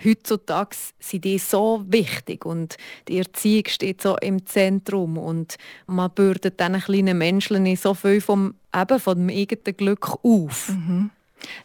Heutzutage 0.03 0.77
sind 0.99 1.27
die 1.27 1.37
so 1.37 1.85
wichtig 1.89 2.47
und 2.47 2.79
die 3.07 3.19
Erziehung 3.19 3.65
steht 3.69 4.01
so 4.01 4.17
im 4.17 4.47
Zentrum 4.47 5.19
und 5.19 5.57
man 5.87 6.11
bürdet 6.11 6.59
diesen 6.59 6.81
kleinen 6.81 7.19
Menschen 7.19 7.77
so 7.77 7.93
viel 7.93 8.23
vom, 8.23 8.55
eben 8.75 8.99
vom 8.99 9.29
eigenen 9.29 9.77
Glück 9.77 10.11
auf. 10.25 10.71
Mhm. 10.71 11.11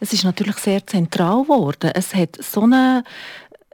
Es 0.01 0.11
ist 0.11 0.25
natürlich 0.25 0.57
sehr 0.57 0.85
zentral 0.85 1.43
geworden. 1.43 1.91
Es 1.93 2.13
hat 2.13 2.37
so 2.41 2.63
eine 2.63 3.03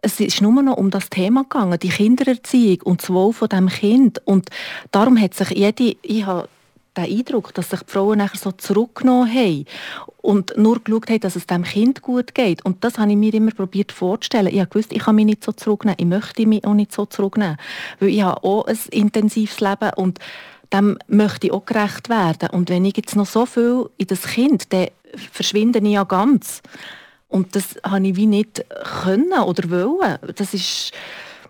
es 0.06 0.20
ist 0.20 0.40
nur 0.40 0.62
noch 0.62 0.78
um 0.78 0.92
das 0.92 1.10
Thema 1.10 1.42
gegangen, 1.42 1.80
die 1.80 1.90
Kindererziehung 1.90 2.82
und 2.84 3.02
das 3.02 3.10
Wohl 3.10 3.34
von 3.34 3.50
dem 3.50 3.70
Kind. 3.70 4.22
Und 4.26 4.50
darum 4.92 5.20
hat 5.20 5.34
sich 5.34 5.50
jede, 5.50 5.96
ich 6.04 6.26
habe 6.28 6.48
den 6.96 7.06
Eindruck, 7.06 7.56
dass 7.56 7.72
sich 7.72 7.80
die 7.80 7.92
Frauen 7.92 8.20
nachher 8.20 8.38
so 8.38 8.52
zurückgenommen 8.52 9.34
haben 9.34 9.66
und 10.22 10.56
nur 10.58 10.80
geschaut 10.80 11.10
haben, 11.10 11.20
dass 11.22 11.36
es 11.36 11.48
dem 11.48 11.64
Kind 11.64 12.04
gut 12.04 12.36
geht. 12.36 12.64
Und 12.64 12.84
das 12.84 13.00
habe 13.00 13.10
ich 13.10 13.18
mir 13.18 13.34
immer 13.34 13.50
probiert 13.50 13.92
vorzustellen. 13.92 14.54
Ich 14.54 14.60
habe 14.60 14.70
gewusst, 14.70 14.94
ich 14.94 15.00
kann 15.00 15.16
mich 15.16 15.26
nicht 15.26 15.44
so 15.44 15.52
zurücknehmen. 15.52 15.98
Ich 16.00 16.06
möchte 16.06 16.46
mich 16.46 16.64
auch 16.66 16.76
nicht 16.76 16.94
so 16.94 17.08
zurücknehmen. 17.08 17.58
Weil 18.00 18.10
ich 18.10 18.22
habe 18.22 18.44
auch 18.44 18.66
ein 18.68 18.78
intensives 18.92 19.60
Leben 19.60 19.90
und 19.96 20.20
dem 20.72 21.00
möchte 21.08 21.48
ich 21.48 21.54
auch 21.54 21.66
gerecht 21.66 22.10
werden. 22.10 22.50
Und 22.52 22.70
wenn 22.70 22.86
ich 22.86 22.96
jetzt 22.96 23.16
noch 23.16 23.26
so 23.26 23.48
viel 23.48 23.90
in 23.98 24.06
das 24.06 24.22
Kind, 24.22 24.72
dann 24.72 24.90
verschwinde 25.32 25.80
ich 25.80 25.94
ja 25.94 26.04
ganz. 26.04 26.62
Und 27.36 27.54
das 27.54 27.76
habe 27.84 28.08
ich 28.08 28.16
wie 28.16 28.28
nicht 28.28 28.64
können 29.04 29.34
oder 29.34 29.70
wollen. 29.70 30.18
Das 30.38 30.54
ist, 30.54 30.94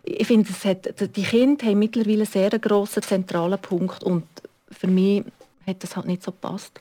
ich 0.02 0.26
finde, 0.26 0.50
hat, 0.64 1.16
die 1.16 1.22
Kinder 1.22 1.68
haben 1.68 1.78
mittlerweile 1.78 2.24
einen 2.24 2.26
sehr 2.26 2.50
grossen 2.58 3.04
zentralen 3.04 3.60
Punkt 3.60 4.04
und 4.04 4.24
für 4.72 4.88
mich 4.88 5.24
hat 5.68 5.84
das 5.84 5.96
halt 5.96 6.08
nicht 6.08 6.24
so 6.24 6.32
gepasst. 6.32 6.80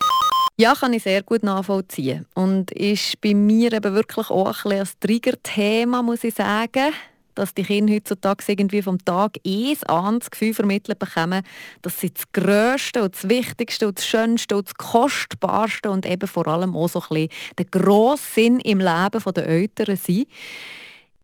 Ja, 0.56 0.74
kann 0.74 0.94
ich 0.94 1.02
sehr 1.02 1.22
gut 1.22 1.42
nachvollziehen. 1.42 2.24
Und 2.34 2.70
ist 2.70 3.20
bei 3.20 3.34
mir 3.34 3.74
eben 3.74 3.94
wirklich 3.94 4.30
auch 4.30 4.64
ein, 4.64 4.72
ein 4.72 4.88
Trigger-Thema, 5.00 6.02
muss 6.02 6.24
ich 6.24 6.34
sagen 6.34 6.94
dass 7.34 7.54
die 7.54 7.62
Kinder 7.62 7.94
heutzutage 7.94 8.44
irgendwie 8.46 8.82
vom 8.82 9.04
Tag 9.04 9.38
eins 9.46 9.82
an 9.84 10.18
das 10.18 10.30
Gefühl 10.30 10.54
vermittelt 10.54 10.98
bekommen, 10.98 11.42
dass 11.82 12.00
sie 12.00 12.12
das 12.12 12.24
Größte 12.32 13.02
und 13.02 13.14
das 13.14 13.28
Wichtigste 13.28 13.88
und 13.88 13.98
das 13.98 14.06
Schönste 14.06 14.56
und 14.56 14.68
das 14.68 14.74
Kostbarste 14.74 15.90
und 15.90 16.06
eben 16.06 16.28
vor 16.28 16.46
allem 16.46 16.76
auch 16.76 16.88
so 16.88 17.00
ein 17.00 17.08
bisschen 17.08 17.28
der 17.58 17.66
grosse 17.66 18.34
Sinn 18.34 18.60
im 18.60 18.78
Leben 18.78 19.34
der 19.34 19.46
Eltern 19.46 19.96
sind. 19.96 20.26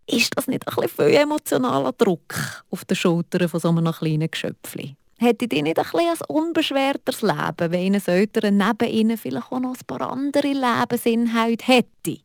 Ist 0.07 0.37
das 0.37 0.49
nicht 0.49 0.67
ein 0.67 0.75
bisschen 0.75 1.07
viel 1.07 1.21
emotionaler 1.21 1.93
Druck 1.93 2.65
auf 2.71 2.85
den 2.85 2.97
Schultern 2.97 3.49
von 3.49 3.61
so 3.61 3.69
einem 3.69 3.93
kleinen 3.93 4.31
Geschöpfchen? 4.31 4.97
Hätte 5.19 5.47
die 5.47 5.63
nicht 5.63 5.79
ein, 5.79 5.85
ein 5.95 6.19
unbeschwerteres 6.29 7.23
Leben, 7.23 7.73
wenn 7.73 7.83
ihnen 7.83 8.03
Eltern 8.05 8.57
neben 8.57 8.91
ihnen 8.91 9.19
vielleicht 9.19 9.53
auch 9.53 9.61
noch 9.61 9.75
ein 9.75 9.87
paar 9.87 10.11
andere 10.11 10.49
Lebensinhalte 10.49 11.67
hätten? 11.67 12.23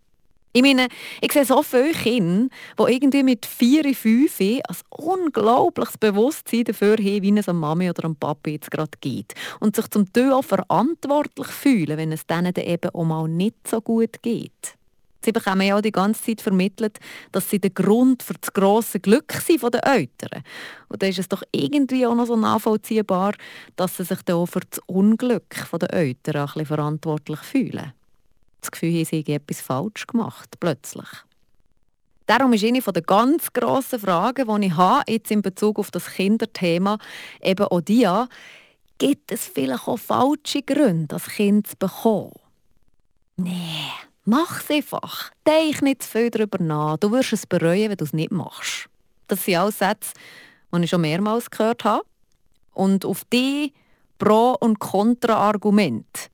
Ich 0.56 0.62
meine, 0.62 0.88
ich 1.20 1.34
sehe 1.34 1.44
so 1.44 1.62
viele 1.64 1.92
Kinder, 1.92 2.48
die 2.80 2.94
irgendwie 2.94 3.24
mit 3.24 3.46
vier, 3.46 3.94
fünf 3.94 4.40
ein 4.40 4.62
unglaubliches 4.90 5.98
Bewusstsein 5.98 6.64
dafür 6.64 6.94
haben, 6.94 7.24
wie 7.24 7.38
es 7.38 7.50
einem 7.50 7.60
Mami 7.60 7.90
oder 7.90 8.06
einem 8.06 8.16
Papi 8.16 8.52
jetzt 8.52 8.72
gerade 8.72 8.98
geht. 9.02 9.34
Und 9.60 9.76
sich 9.76 9.90
zum 9.90 10.14
Teil 10.14 10.32
auch 10.32 10.46
verantwortlich 10.46 11.48
fühlen, 11.48 11.98
wenn 11.98 12.14
es 12.14 12.26
denen 12.26 12.54
dann 12.54 12.64
eben 12.64 12.90
auch 12.92 13.04
mal 13.04 13.28
nicht 13.28 13.68
so 13.68 13.82
gut 13.82 14.22
geht. 14.22 14.78
Sie 15.26 15.34
bekommen 15.34 15.68
ja 15.68 15.76
auch 15.76 15.82
die 15.82 15.92
ganze 15.92 16.24
Zeit 16.24 16.40
vermittelt, 16.40 17.00
dass 17.34 17.50
sie 17.50 17.60
der 17.60 17.72
Grund 17.72 18.24
für 18.24 18.36
das 18.36 18.54
grosse 18.54 19.02
Glück 19.02 19.34
sind 19.34 19.60
von 19.60 19.72
den 19.72 19.82
Eltern. 19.82 20.42
Und 20.88 21.04
da 21.04 21.08
ist 21.08 21.20
es 21.20 21.28
doch 21.28 21.44
irgendwie 21.52 22.08
auch 22.08 22.16
noch 22.16 22.28
so 22.28 22.38
nachvollziehbar, 22.38 23.34
dass 23.76 23.98
sie 23.98 24.06
sich 24.06 24.22
dann 24.22 24.38
auch 24.38 24.46
für 24.46 24.62
das 24.62 24.80
Unglück 24.86 25.54
der 25.82 25.94
Eltern 25.94 26.38
ein 26.38 26.46
bisschen 26.46 26.66
verantwortlich 26.66 27.40
fühlen 27.40 27.92
das 28.66 28.72
Gefühl 28.72 28.94
haben, 28.94 29.06
sie 29.06 29.18
hätten 29.18 29.32
etwas 29.32 29.62
falsch 29.62 30.08
gemacht, 30.08 30.56
plötzlich. 30.60 31.08
Darum 32.26 32.54
ist 32.54 32.64
eine 32.64 32.82
der 32.82 33.02
ganz 33.04 33.54
grossen 33.54 34.00
Fragen, 34.00 34.62
die 34.62 34.68
ich 34.68 34.76
habe, 34.76 35.12
jetzt 35.12 35.30
in 35.30 35.42
Bezug 35.42 35.78
auf 35.78 35.92
das 35.92 36.08
Kinderthema, 36.08 36.98
eben 37.42 37.66
auch 37.68 37.82
die, 37.82 38.08
gibt 38.98 39.32
es 39.32 39.46
vielleicht 39.46 39.88
auch 39.88 40.00
falsche 40.00 40.64
Gründe, 40.64 41.08
das 41.08 41.28
Kind 41.28 41.68
zu 41.68 41.76
bekommen? 41.78 42.34
Nee, 43.38 43.92
mach 44.24 44.62
es 44.62 44.72
einfach. 44.72 45.32
Denk 45.46 45.82
nicht 45.82 46.04
zu 46.04 46.10
viel 46.10 46.32
darüber 46.32 46.64
nach. 46.64 46.98
Du 46.98 47.12
wirst 47.12 47.34
es 47.34 47.46
bereuen, 47.46 47.90
wenn 47.90 47.98
du 47.98 48.06
es 48.06 48.14
nicht 48.14 48.32
machst. 48.32 48.88
Das 49.28 49.44
sind 49.44 49.58
alles 49.58 49.80
Sätze, 49.80 50.14
die 50.74 50.84
ich 50.84 50.90
schon 50.90 51.02
mehrmals 51.02 51.50
gehört 51.52 51.84
habe. 51.84 52.06
Und 52.74 53.06
auf 53.06 53.24
die 53.26 53.74
Pro- 54.18 54.58
und 54.60 54.80
Kontra-Argumente 54.80 56.30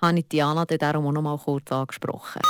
habe 0.00 0.18
ich 0.18 0.28
Diana 0.28 0.64
dann 0.64 0.78
darum 0.78 1.06
auch 1.06 1.12
noch 1.12 1.22
mal 1.22 1.38
kurz 1.38 1.70
angesprochen. 1.72 2.42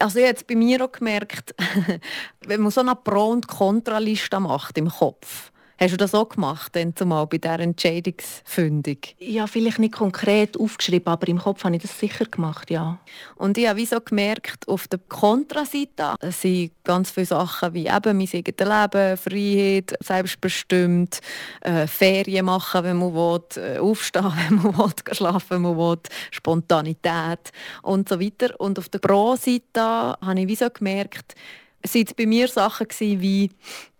Also 0.00 0.18
ich 0.18 0.28
habe 0.28 0.38
bei 0.46 0.54
mir 0.54 0.82
auch 0.84 0.92
gemerkt, 0.92 1.54
wenn 2.46 2.62
man 2.62 2.70
so 2.70 2.80
eine 2.80 2.94
Pro- 2.94 3.30
und 3.30 3.46
Kontraliste 3.46 4.40
macht 4.40 4.78
im 4.78 4.88
Kopf, 4.88 5.52
Hast 5.76 5.92
du 5.92 5.96
das 5.96 6.14
auch 6.14 6.28
gemacht, 6.28 6.74
denn 6.76 6.94
zumal 6.94 7.26
bei 7.26 7.38
dieser 7.38 7.58
Entscheidungsfindung? 7.58 8.98
Ja, 9.18 9.48
vielleicht 9.48 9.80
nicht 9.80 9.94
konkret 9.94 10.58
aufgeschrieben, 10.58 11.08
aber 11.08 11.26
im 11.26 11.38
Kopf 11.38 11.64
habe 11.64 11.74
ich 11.74 11.82
das 11.82 11.98
sicher 11.98 12.26
gemacht, 12.26 12.70
ja. 12.70 12.98
Und 13.34 13.58
ich 13.58 13.66
habe 13.66 13.80
wie 13.80 13.86
so 13.86 14.00
gemerkt, 14.00 14.68
auf 14.68 14.86
der 14.86 15.00
Kontraseite 15.08 16.14
sind 16.30 16.70
ganz 16.84 17.10
viele 17.10 17.26
Sachen 17.26 17.74
wie 17.74 17.88
eben 17.88 18.18
mein 18.18 18.28
eigenes 18.32 18.32
Leben, 18.32 19.16
Freiheit, 19.16 19.94
selbstbestimmt, 20.00 21.20
äh, 21.62 21.88
Ferien 21.88 22.46
machen, 22.46 22.84
wenn 22.84 22.98
man 22.98 23.14
will, 23.14 23.42
äh, 23.56 23.78
aufstehen, 23.78 24.32
wenn 24.48 24.62
man 24.62 24.76
will, 24.76 25.14
schlafen, 25.14 25.50
wenn 25.50 25.62
man 25.62 25.76
will, 25.76 25.98
Spontanität 26.30 27.50
und 27.82 28.08
so 28.08 28.20
weiter. 28.20 28.58
Und 28.60 28.78
auf 28.78 28.88
der 28.88 29.00
Pro-Seite 29.00 29.80
habe 29.80 30.40
ich 30.40 30.46
wie 30.46 30.54
so 30.54 30.70
gemerkt, 30.70 31.34
es 31.82 31.94
waren 31.94 32.06
bei 32.16 32.26
mir 32.26 32.48
Sachen 32.48 32.86
wie 32.98 33.50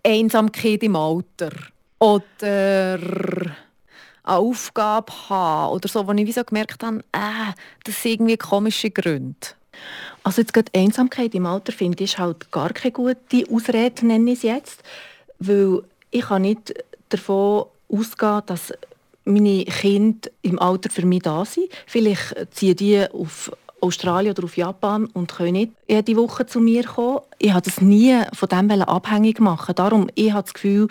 Einsamkeit 0.04 0.82
im 0.82 0.96
Alter 0.96 1.50
oder 1.98 2.98
eine 2.98 3.56
Aufgabe 4.22 5.12
haben 5.28 5.74
oder 5.74 5.88
so, 5.88 6.06
wo 6.06 6.12
ich 6.12 6.26
wie 6.26 6.32
so 6.32 6.44
gemerkt 6.44 6.82
habe, 6.82 6.98
äh, 7.12 7.52
das 7.84 8.02
sind 8.02 8.12
irgendwie 8.12 8.36
komische 8.36 8.90
Gründe. 8.90 9.36
Also 10.22 10.40
jetzt 10.40 10.52
gerade 10.52 10.72
Einsamkeit 10.74 11.34
im 11.34 11.46
Alter 11.46 11.72
finde 11.72 12.04
ich 12.04 12.18
halt 12.18 12.50
gar 12.50 12.72
keine 12.72 12.92
gute 12.92 13.44
Ausrede, 13.50 14.06
nenne 14.06 14.32
ich 14.32 14.38
es 14.38 14.42
jetzt, 14.42 14.82
weil 15.38 15.82
ich 16.10 16.22
kann 16.22 16.42
nicht 16.42 16.74
davon 17.08 17.66
ausgehen, 17.88 18.42
dass 18.46 18.72
meine 19.24 19.64
Kinder 19.64 20.30
im 20.42 20.58
Alter 20.58 20.90
für 20.90 21.06
mich 21.06 21.22
da 21.22 21.44
sind. 21.44 21.68
Vielleicht 21.86 22.34
ziehen 22.52 22.76
die 22.76 23.06
auf 23.10 23.50
Australien 23.84 24.32
oder 24.32 24.44
auf 24.44 24.56
Japan 24.56 25.06
und 25.06 25.32
können 25.32 25.52
nicht 25.52 25.72
jede 25.88 26.16
Woche 26.16 26.46
zu 26.46 26.60
mir 26.60 26.84
kommen. 26.84 27.20
Ich 27.38 27.52
habe 27.52 27.62
das 27.62 27.80
nie 27.80 28.20
von 28.32 28.48
dem 28.48 28.70
abhängig 28.70 29.40
machen. 29.40 29.74
Darum, 29.74 30.08
ich 30.14 30.32
habe 30.32 30.42
das 30.42 30.54
Gefühl, 30.54 30.88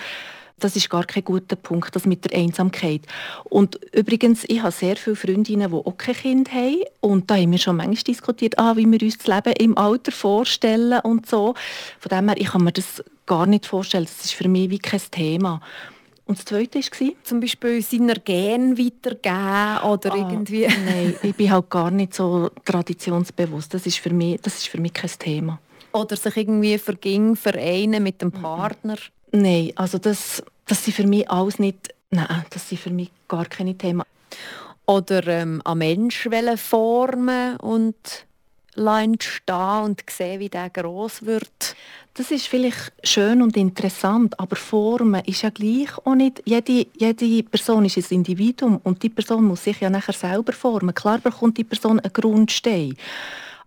das 0.59 0.75
ist 0.75 0.89
gar 0.89 1.03
kein 1.03 1.23
guter 1.23 1.55
Punkt, 1.55 1.95
das 1.95 2.05
mit 2.05 2.23
der 2.25 2.37
Einsamkeit. 2.37 3.01
Und 3.45 3.79
übrigens, 3.93 4.45
ich 4.47 4.61
habe 4.61 4.71
sehr 4.71 4.95
viele 4.95 5.15
Freundinnen, 5.15 5.69
die 5.69 5.75
auch 5.75 5.97
kein 5.97 6.15
Kind 6.15 6.53
haben. 6.53 6.83
Und 7.01 7.29
da 7.29 7.35
haben 7.35 7.51
wir 7.51 7.57
schon 7.57 7.75
manchmal 7.75 8.03
diskutiert, 8.03 8.57
ah, 8.57 8.75
wie 8.77 8.89
wir 8.89 9.01
uns 9.01 9.17
das 9.17 9.27
Leben 9.27 9.53
im 9.59 9.77
Alter 9.77 10.11
vorstellen 10.11 10.99
und 11.01 11.25
so. 11.25 11.55
Von 11.99 12.09
dem 12.09 12.29
her, 12.29 12.37
ich 12.39 12.51
kann 12.51 12.63
mir 12.63 12.71
das 12.71 13.03
gar 13.25 13.45
nicht 13.45 13.65
vorstellen. 13.65 14.05
Das 14.05 14.25
ist 14.25 14.33
für 14.33 14.47
mich 14.47 14.69
wie 14.69 14.79
kein 14.79 15.01
Thema. 15.11 15.61
Und 16.25 16.37
das 16.37 16.45
Zweite 16.45 16.79
war? 16.79 17.09
Zum 17.23 17.39
Beispiel 17.39 17.81
seiner 17.81 18.15
Gen 18.15 18.77
weitergeben 18.77 19.91
oder 19.91 20.13
ah, 20.13 20.15
irgendwie... 20.15 20.67
Nein, 20.85 21.15
ich 21.21 21.35
bin 21.35 21.51
halt 21.51 21.69
gar 21.69 21.91
nicht 21.91 22.13
so 22.13 22.49
traditionsbewusst. 22.63 23.73
Das 23.73 23.85
ist 23.85 23.97
für 23.97 24.11
mich, 24.11 24.39
das 24.41 24.55
ist 24.55 24.67
für 24.67 24.79
mich 24.79 24.93
kein 24.93 25.11
Thema. 25.19 25.59
Oder 25.91 26.15
sich 26.15 26.37
irgendwie 26.37 26.77
verging, 26.77 27.35
vereinen 27.35 28.01
mit 28.01 28.21
dem 28.21 28.31
Partner? 28.31 28.95
Nein, 29.31 29.71
also 29.75 29.97
das, 29.97 30.41
das 30.65 30.83
sind 30.83 30.93
für 30.95 31.07
mich 31.07 31.29
alles 31.29 31.59
nicht... 31.59 31.93
Nein, 32.09 32.45
das 32.49 32.69
sind 32.69 32.79
für 32.79 32.91
mich 32.91 33.11
gar 33.27 33.45
keine 33.45 33.75
Themen. 33.75 34.03
Oder 34.85 35.27
ähm, 35.27 35.61
an 35.65 35.77
Mensch 35.77 36.27
formen 36.57 37.57
und 37.57 38.25
stehen 38.75 39.83
und 39.83 40.03
sehen, 40.09 40.39
wie 40.39 40.49
der 40.49 40.69
groß 40.69 41.25
wird. 41.25 41.75
Das 42.15 42.31
ist 42.31 42.47
vielleicht 42.47 42.93
schön 43.03 43.41
und 43.41 43.57
interessant, 43.57 44.39
aber 44.39 44.55
Formen 44.55 45.23
ist 45.25 45.41
ja 45.41 45.49
gleich 45.49 45.97
auch 46.05 46.15
nicht. 46.15 46.41
Jede, 46.45 46.85
jede 46.95 47.43
Person 47.43 47.85
ist 47.85 47.97
ein 47.97 48.05
Individuum 48.09 48.79
und 48.83 49.01
die 49.01 49.09
Person 49.09 49.45
muss 49.45 49.63
sich 49.63 49.79
ja 49.79 49.89
nachher 49.89 50.13
selber 50.13 50.53
formen. 50.53 50.93
Klar 50.93 51.19
bekommt 51.19 51.57
die 51.57 51.63
Person 51.63 51.99
einen 51.99 52.13
Grundstein. 52.13 52.95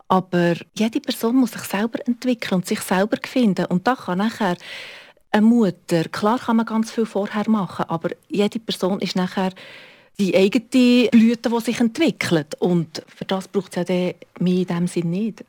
Aber 0.09 0.55
jede 0.75 1.01
Person 1.01 1.37
muss 1.37 1.53
sich 1.53 1.63
selber 1.63 1.99
entwickeln 2.07 2.57
und 2.59 2.67
sich 2.67 2.81
selber 2.81 3.17
finden. 3.23 3.67
Und 3.67 3.87
da 3.87 3.97
kann 3.97 4.19
nachher 4.19 4.57
eine 5.33 5.47
Mutter, 5.47 6.05
klar 6.05 6.39
kann 6.39 6.57
man 6.57 6.67
ganz 6.67 6.91
viel 6.91 7.07
vorher 7.07 7.49
machen, 7.49 7.85
aber 7.89 8.11
jede 8.29 8.59
Person 8.59 9.01
ist 9.01 9.17
nachher 9.17 9.51
die 10.19 10.35
eigene 10.37 11.09
Blüte, 11.11 11.51
die 11.51 11.61
sich 11.61 11.81
entwickelt. 11.81 12.55
Und 12.61 13.03
für 13.07 13.25
das 13.25 13.49
braucht 13.49 13.77
es 13.77 13.89
ja 13.89 13.95
mehr 13.95 14.61
in 14.61 14.67
diesem 14.67 14.87
Sinn 14.87 15.11
nicht. 15.11 15.45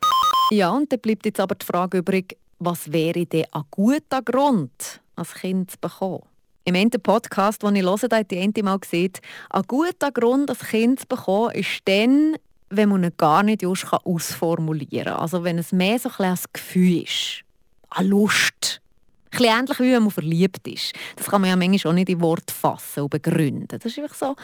Ja, 0.51 0.71
und 0.71 0.91
dann 0.91 0.99
bleibt 0.99 1.25
jetzt 1.25 1.39
aber 1.39 1.55
die 1.55 1.65
Frage 1.65 1.99
übrig, 1.99 2.37
was 2.59 2.91
wäre 2.91 3.25
denn 3.25 3.45
ein 3.51 3.63
guter 3.71 4.21
Grund, 4.21 5.01
ein 5.15 5.25
Kind 5.25 5.71
zu 5.71 5.77
bekommen? 5.79 6.23
Im 6.65 6.75
einen 6.75 6.89
Podcast, 6.89 7.63
den 7.63 7.77
ich 7.77 7.83
höre, 7.83 8.09
hat 8.11 8.31
die 8.31 8.39
eine 8.39 8.63
mal 8.63 8.79
gesagt, 8.79 9.21
ein 9.51 9.63
guter 9.67 10.11
Grund, 10.11 10.49
ein 10.49 10.57
Kind 10.57 10.99
zu 10.99 11.07
bekommen, 11.07 11.51
ist 11.51 11.81
dann, 11.85 12.35
wenn 12.69 12.89
man 12.89 13.05
ihn 13.05 13.13
gar 13.15 13.43
nicht 13.43 13.61
just 13.61 13.85
ausformulieren 13.91 15.05
kann. 15.05 15.19
Also 15.21 15.43
wenn 15.43 15.59
es 15.59 15.71
mehr 15.71 15.99
so 15.99 16.09
ein, 16.17 16.31
ein 16.31 16.37
Gefühl 16.51 17.03
ist. 17.03 17.43
Eine 17.89 18.09
Lust. 18.09 18.81
Ein 19.31 19.37
bisschen 19.37 19.59
ähnlich 19.59 19.79
wie 19.79 19.93
wenn 19.93 20.03
man 20.03 20.11
verliebt 20.11 20.67
ist. 20.67 20.93
Das 21.15 21.27
kann 21.27 21.41
man 21.41 21.49
ja 21.49 21.55
manchmal 21.55 21.91
auch 21.91 21.95
nicht 21.95 22.09
in 22.09 22.21
Worte 22.21 22.53
fassen 22.53 23.03
und 23.03 23.09
begründen. 23.09 23.67
Das 23.67 23.85
ist 23.85 23.99
einfach 23.99 24.15
so 24.15 24.35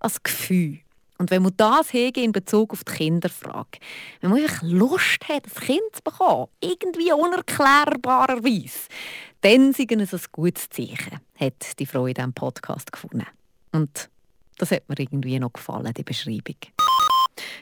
ein 0.00 0.10
Gefühl. 0.22 0.80
Und 1.18 1.30
wenn 1.30 1.42
man 1.42 1.54
das 1.56 1.92
hege 1.92 2.22
in 2.22 2.32
Bezug 2.32 2.72
auf 2.72 2.84
die 2.84 2.92
Kinderfrage, 2.92 3.78
wenn 4.20 4.30
man 4.30 4.42
einfach 4.42 4.62
Lust 4.62 5.26
hat, 5.28 5.46
ein 5.46 5.64
Kind 5.64 5.80
zu 5.92 6.02
bekommen, 6.04 6.48
irgendwie 6.60 7.12
unerklärbarerweise, 7.12 8.88
dann 9.40 9.72
sei 9.72 9.86
es 9.88 10.12
ein 10.12 10.20
gutes 10.32 10.68
Zeichen, 10.68 11.20
hat 11.38 11.78
die 11.78 11.86
Frau 11.86 12.06
in 12.06 12.14
diesem 12.14 12.34
Podcast 12.34 12.92
gefunden. 12.92 13.26
Und 13.72 14.10
das 14.58 14.70
hat 14.70 14.88
mir 14.88 14.98
irgendwie 14.98 15.38
noch 15.38 15.52
gefallen, 15.52 15.92
die 15.94 16.02
Beschreibung. 16.02 16.56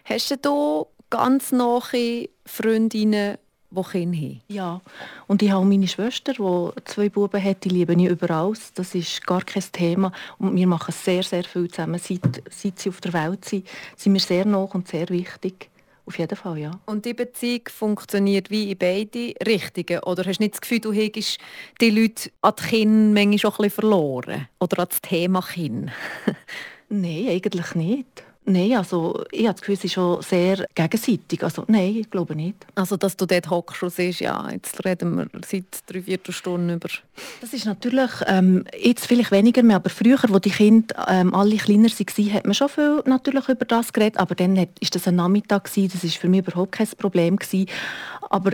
Hast 0.04 0.36
du 0.44 0.86
ganz 1.10 1.52
nahe 1.52 2.28
Freundinnen, 2.44 3.38
die 3.82 3.90
Kinder 3.90 4.16
haben? 4.16 4.40
Ja, 4.48 4.80
und 5.26 5.42
ich 5.42 5.50
habe 5.50 5.64
meine 5.64 5.88
Schwester, 5.88 6.32
die 6.32 6.82
zwei 6.84 7.08
Buben 7.08 7.42
hat, 7.42 7.64
die 7.64 7.68
liebe 7.68 7.94
ich 7.94 8.08
überall. 8.08 8.52
Das 8.74 8.94
ist 8.94 9.26
gar 9.26 9.42
kein 9.42 9.64
Thema. 9.72 10.12
Und 10.38 10.56
wir 10.56 10.66
machen 10.66 10.92
sehr, 10.92 11.22
sehr 11.22 11.44
viel 11.44 11.68
zusammen. 11.68 11.98
Seit, 11.98 12.42
seit 12.50 12.78
sie 12.78 12.88
auf 12.88 13.00
der 13.00 13.12
Welt 13.12 13.44
sind, 13.44 13.66
sind 13.96 14.12
wir 14.12 14.20
sehr 14.20 14.44
nah 14.44 14.62
und 14.62 14.88
sehr 14.88 15.08
wichtig. 15.08 15.70
Auf 16.06 16.18
jeden 16.18 16.36
Fall, 16.36 16.58
ja. 16.58 16.70
Und 16.84 17.06
die 17.06 17.14
Beziehung 17.14 17.62
funktioniert 17.68 18.50
wie 18.50 18.72
in 18.72 18.78
beide 18.78 19.34
Richtungen? 19.46 20.02
Oder 20.02 20.24
hast 20.26 20.38
du 20.38 20.42
nicht 20.42 20.54
das 20.54 20.60
Gefühl, 20.60 20.80
du 20.80 20.92
hättest 20.92 21.38
die 21.80 21.90
Leute 21.90 22.30
an 22.42 22.52
die 22.58 22.62
Kinder 22.64 23.20
manchmal 23.20 23.38
schon 23.38 23.50
ein 23.52 23.56
bisschen 23.56 23.70
verloren? 23.70 24.48
Oder 24.60 24.80
an 24.80 24.88
das 24.90 25.00
Thema 25.00 25.40
Kind? 25.40 25.90
Nein, 26.90 27.28
eigentlich 27.28 27.74
nicht. 27.74 28.23
Nein, 28.46 28.74
also 28.74 29.24
ich 29.30 29.46
habe 29.46 29.54
das 29.54 29.62
Gefühl, 29.62 29.74
es 29.74 29.84
ist 29.84 29.92
schon 29.94 30.20
sehr 30.20 30.66
gegenseitig. 30.74 31.42
Also 31.42 31.64
nein, 31.66 31.96
ich 31.96 32.10
glaube 32.10 32.36
nicht. 32.36 32.66
Also 32.74 32.98
dass 32.98 33.16
du 33.16 33.24
dort 33.24 33.48
hockst 33.48 33.82
und 33.82 33.90
siehst, 33.90 34.20
ja, 34.20 34.50
jetzt 34.50 34.84
reden 34.84 35.16
wir 35.16 35.26
seit 35.46 35.64
drei, 35.86 36.02
vier 36.02 36.18
Stunden 36.28 36.68
über... 36.68 36.88
Das 37.40 37.54
ist 37.54 37.64
natürlich, 37.64 38.10
ähm, 38.26 38.64
jetzt 38.78 39.06
vielleicht 39.06 39.30
weniger 39.30 39.62
mehr, 39.62 39.76
aber 39.76 39.88
früher, 39.88 40.18
wo 40.28 40.38
die 40.38 40.50
Kinder 40.50 41.06
ähm, 41.08 41.34
alle 41.34 41.56
kleiner 41.56 41.88
waren, 41.88 42.34
hat 42.34 42.44
man 42.44 42.54
schon 42.54 42.68
viel 42.68 43.02
natürlich 43.06 43.48
über 43.48 43.64
das 43.64 43.94
geredet, 43.94 44.18
aber 44.18 44.34
dann 44.34 44.56
war 44.56 44.66
das 44.78 45.08
ein 45.08 45.16
Nachmittag, 45.16 45.64
gewesen, 45.64 45.90
das 45.94 46.04
war 46.04 46.10
für 46.10 46.28
mich 46.28 46.46
überhaupt 46.46 46.72
kein 46.72 46.88
Problem. 46.98 47.36
Gewesen. 47.36 47.70
Aber 48.28 48.52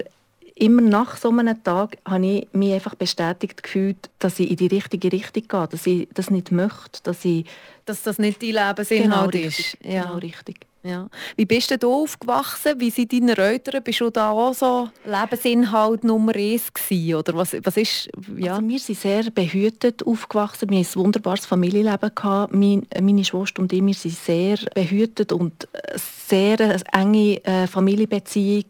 immer 0.61 0.83
nach 0.83 1.17
so 1.17 1.31
einem 1.31 1.63
Tag 1.65 1.97
habe 2.05 2.27
ich 2.27 2.49
mich 2.53 2.75
einfach 2.75 2.95
bestätigt 2.95 3.63
gefühlt, 3.63 4.11
dass 4.19 4.39
ich 4.39 4.51
in 4.51 4.57
die 4.57 4.67
richtige 4.69 5.11
Richtung 5.11 5.49
gehe, 5.49 5.69
dass 5.69 5.87
ich 5.87 6.09
das 6.15 6.31
nicht 6.31 6.53
möchte, 6.53 7.03
dass 7.03 7.25
ich... 7.25 7.47
Dass 7.87 8.03
das 8.03 8.19
nicht 8.19 8.43
dein 8.43 8.51
Lebensinhalt 8.51 9.33
genau 9.33 9.47
ist. 9.47 9.59
Richtig, 9.59 9.79
ja. 9.83 10.03
Genau 10.03 10.17
richtig. 10.19 10.67
Ja. 10.83 11.09
Wie 11.37 11.45
bist 11.45 11.71
du 11.83 11.93
aufgewachsen? 11.93 12.81
Wie 12.81 12.89
sind 12.89 13.13
deine 13.13 13.37
Eltern? 13.37 13.83
Bist 13.83 14.01
du 14.01 14.09
da 14.09 14.31
auch 14.31 14.55
so 14.55 14.89
Lebensinhalt 15.05 16.05
Nummer 16.05 16.35
eins 16.35 16.73
gewesen? 16.73 17.17
Oder 17.17 17.35
was, 17.35 17.55
was 17.63 17.77
ist, 17.77 18.09
ja? 18.37 18.55
Also 18.55 18.67
wir 18.67 18.79
sind 18.79 18.99
sehr 18.99 19.31
behütet 19.31 20.07
aufgewachsen. 20.07 20.71
Wir 20.71 20.79
hatten 20.79 20.99
ein 20.99 21.05
wunderbares 21.05 21.45
Familienleben. 21.45 22.15
Gehabt. 22.15 22.55
Meine, 22.55 22.83
meine 22.99 23.25
Schwester 23.25 23.61
und 23.61 23.73
ich 23.75 23.85
wir 23.85 23.95
sind 23.95 24.17
sehr 24.17 24.57
behütet 24.75 25.33
und 25.33 25.69
sehr 25.97 26.81
enge 26.95 27.45
äh, 27.45 27.67
Familienbeziehung. 27.67 28.65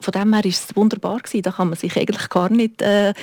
Von 0.00 0.12
dem 0.12 0.34
her 0.34 0.42
war 0.42 0.50
es 0.50 0.74
wunderbar. 0.74 1.18
Gewesen. 1.20 1.42
Da 1.42 1.52
kann 1.52 1.68
man 1.68 1.78
sich 1.78 1.96
eigentlich 1.96 2.28
gar 2.28 2.50
nicht... 2.50 2.82
Äh, 2.82 3.14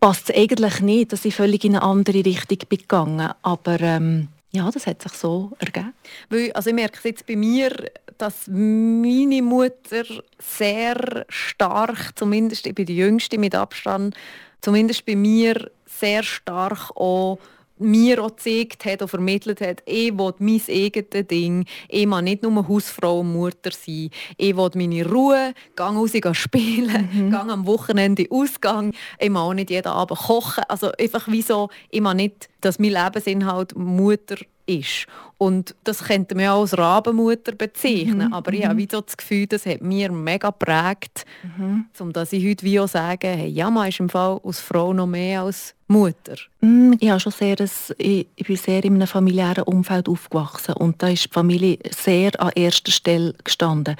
passt 0.00 0.30
es 0.30 0.36
eigentlich 0.36 0.80
nicht, 0.80 1.12
dass 1.12 1.26
ich 1.26 1.34
völlig 1.34 1.62
in 1.62 1.76
eine 1.76 1.82
andere 1.82 2.24
Richtung 2.24 2.58
bin 2.70 2.78
gegangen. 2.78 3.32
Aber... 3.42 3.78
Ähm, 3.80 4.28
ja, 4.52 4.70
das 4.70 4.86
hat 4.86 5.02
sich 5.02 5.12
so 5.12 5.52
ergeben. 5.58 5.94
Weil, 6.28 6.52
also 6.52 6.70
ich 6.70 6.76
merke 6.76 6.98
es 6.98 7.04
jetzt 7.04 7.26
bei 7.26 7.36
mir, 7.36 7.70
dass 8.18 8.46
meine 8.48 9.42
Mutter 9.42 10.04
sehr 10.38 11.24
stark, 11.28 12.12
zumindest 12.16 12.66
ich 12.66 12.74
bin 12.74 12.86
die 12.86 12.96
Jüngste 12.96 13.38
mit 13.38 13.54
Abstand, 13.54 14.16
zumindest 14.60 15.06
bei 15.06 15.16
mir 15.16 15.70
sehr 15.86 16.22
stark 16.22 16.90
auch 16.96 17.38
mir 17.80 18.22
auch 18.22 18.36
gezeigt 18.36 18.84
hat 18.84 19.02
und 19.02 19.08
vermittelt 19.08 19.60
hat, 19.60 19.82
ich 19.86 20.16
will 20.16 20.34
mein 20.38 20.60
eigenes 20.68 21.26
Ding, 21.26 21.64
ich 21.88 22.08
will 22.08 22.22
nicht 22.22 22.42
nur 22.42 22.68
Hausfrau 22.68 23.20
und 23.20 23.32
Mutter 23.32 23.70
sein, 23.72 24.10
ich 24.36 24.56
will 24.56 24.70
meine 24.74 25.06
Ruhe, 25.06 25.54
gehe 25.76 25.86
raus 25.86 26.36
spielen, 26.36 27.08
mhm. 27.12 27.30
gehe 27.30 27.40
am 27.40 27.66
Wochenende 27.66 28.26
ausgang, 28.30 28.92
ich 29.18 29.30
will 29.30 29.36
auch 29.36 29.54
nicht 29.54 29.70
jeden 29.70 29.88
Abend 29.88 30.18
kochen, 30.18 30.64
also 30.68 30.92
einfach 30.98 31.28
wie 31.28 31.42
so, 31.42 31.68
ich 31.90 32.02
will 32.02 32.14
nicht, 32.14 32.48
dass 32.60 32.78
mein 32.78 32.92
Lebensinhalt 32.92 33.76
Mutter 33.76 34.36
ist. 34.66 35.06
Und 35.38 35.74
das 35.84 36.04
könnte 36.04 36.34
man 36.34 36.48
auch 36.48 36.60
als 36.60 36.76
Rabenmutter 36.76 37.52
bezeichnen. 37.52 38.28
Mhm. 38.28 38.34
Aber 38.34 38.52
ich 38.52 38.64
habe 38.66 38.74
mhm. 38.74 38.88
so 38.90 39.00
das 39.00 39.16
Gefühl, 39.16 39.46
das 39.46 39.64
hat 39.64 39.80
mir 39.80 40.12
mega 40.12 40.50
geprägt, 40.50 41.24
mhm. 41.42 41.86
um 41.98 42.12
dass 42.12 42.32
ich 42.34 42.46
heute 42.46 42.64
wie 42.64 42.78
auch 42.78 42.88
sage, 42.88 43.28
hey, 43.28 43.48
ja, 43.48 43.70
man 43.70 43.88
ist 43.88 44.00
im 44.00 44.10
Fall 44.10 44.38
als 44.44 44.60
Frau 44.60 44.92
noch 44.92 45.06
mehr 45.06 45.42
als 45.42 45.74
Mutter. 45.90 46.36
Mm, 46.60 46.92
ich, 47.00 47.22
schon 47.22 47.32
sehr 47.32 47.56
ein, 47.58 47.70
ich, 47.98 48.26
ich 48.36 48.46
bin 48.46 48.56
sehr 48.56 48.84
in 48.84 48.94
einem 48.94 49.08
familiären 49.08 49.64
Umfeld 49.64 50.08
aufgewachsen 50.08 50.74
und 50.74 51.02
da 51.02 51.08
ist 51.08 51.24
die 51.24 51.32
Familie 51.32 51.78
sehr 51.90 52.38
an 52.40 52.52
erster 52.54 52.92
Stelle 52.92 53.34
gestanden. 53.42 53.96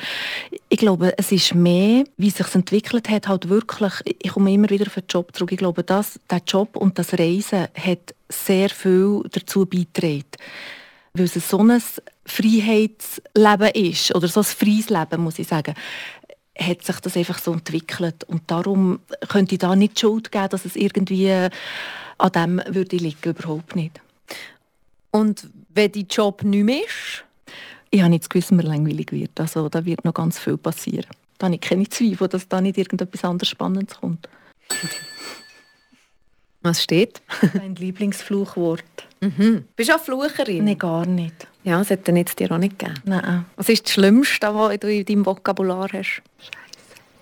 Ich 0.68 0.78
glaube, 0.78 1.18
es 1.18 1.32
ist 1.32 1.54
mehr, 1.54 2.04
wie 2.16 2.28
es 2.28 2.36
sich 2.36 2.54
entwickelt 2.54 3.08
hat, 3.08 3.26
halt 3.26 3.48
wirklich, 3.48 3.92
ich 4.06 4.30
komme 4.30 4.52
immer 4.52 4.70
wieder 4.70 4.86
auf 4.86 4.94
den 4.94 5.04
Job 5.08 5.34
zurück, 5.34 5.50
ich 5.50 5.58
glaube, 5.58 5.82
dass 5.82 6.20
der 6.30 6.42
Job 6.46 6.76
und 6.76 6.98
das 6.98 7.14
Reisen 7.14 7.66
hat 7.74 8.14
sehr 8.30 8.70
viel 8.70 9.22
dazu 9.30 9.66
beigetragen 9.66 10.24
weil 11.12 11.24
es 11.24 11.34
so 11.34 11.58
ein 11.58 11.82
Freiheitsleben 12.24 13.68
ist, 13.74 14.14
oder 14.14 14.28
so 14.28 14.40
ein 14.40 14.44
freies 14.44 14.90
Leben, 14.90 15.22
muss 15.22 15.38
ich 15.38 15.48
sagen, 15.48 15.74
hat 16.58 16.84
sich 16.84 17.00
das 17.00 17.16
einfach 17.16 17.38
so 17.38 17.52
entwickelt. 17.52 18.24
Und 18.24 18.42
darum 18.50 19.00
könnte 19.28 19.54
ich 19.54 19.58
da 19.58 19.74
nicht 19.74 19.98
Schuld 19.98 20.30
geben, 20.30 20.48
dass 20.50 20.64
es 20.64 20.76
irgendwie 20.76 21.30
an 22.18 22.32
dem 22.34 22.62
würde 22.66 22.96
liegen, 22.96 23.30
überhaupt 23.30 23.74
nicht. 23.74 24.00
Und 25.10 25.48
wenn 25.70 25.92
dein 25.92 26.06
Job 26.06 26.44
nicht 26.44 26.64
mehr 26.64 26.84
ist? 26.84 27.24
Ich 27.90 28.00
habe 28.00 28.10
nicht 28.10 28.22
das 28.22 28.28
Gewissen, 28.28 28.56
mir 28.56 28.62
langweilig 28.62 29.10
wird. 29.10 29.40
Also 29.40 29.68
da 29.68 29.84
wird 29.84 30.04
noch 30.04 30.14
ganz 30.14 30.38
viel 30.38 30.56
passieren. 30.56 31.10
Da 31.38 31.46
habe 31.46 31.56
ich 31.56 31.60
keine 31.60 31.88
Zweifel, 31.88 32.28
dass 32.28 32.46
da 32.46 32.60
nicht 32.60 32.78
irgendetwas 32.78 33.24
anderes 33.24 33.48
Spannendes 33.48 33.98
kommt. 33.98 34.28
Was 36.62 36.82
steht? 36.82 37.22
Dein 37.54 37.74
Lieblingsfluchwort. 37.74 38.84
Mhm. 39.20 39.64
Bist 39.76 39.88
du 39.88 39.94
auch 39.94 40.00
Flucherin? 40.00 40.64
Nein, 40.64 40.78
gar 40.78 41.06
nicht. 41.06 41.46
Ja, 41.64 41.78
das 41.78 41.90
hätte 41.90 42.12
es 42.12 42.36
dir 42.36 42.52
auch 42.52 42.58
nicht 42.58 42.78
gegeben. 42.78 43.00
Nein. 43.04 43.46
Was 43.56 43.68
ist 43.68 43.86
das 43.86 43.94
Schlimmste, 43.94 44.54
was 44.54 44.78
du 44.78 44.92
in 44.92 45.04
deinem 45.04 45.26
Vokabular 45.26 45.88
hast? 45.92 46.22
Scheiße. 46.38 46.60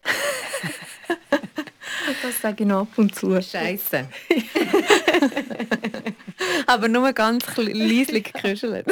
das 2.23 2.41
sage 2.41 2.65
ich 2.65 2.69
noch 2.69 2.83
ab 2.83 2.89
und 2.97 3.15
zu. 3.15 3.41
Scheiße. 3.41 4.09
Aber 6.67 6.89
nur 6.89 7.13
ganz 7.13 7.45
leislich 7.57 8.33
geküschelt. 8.33 8.87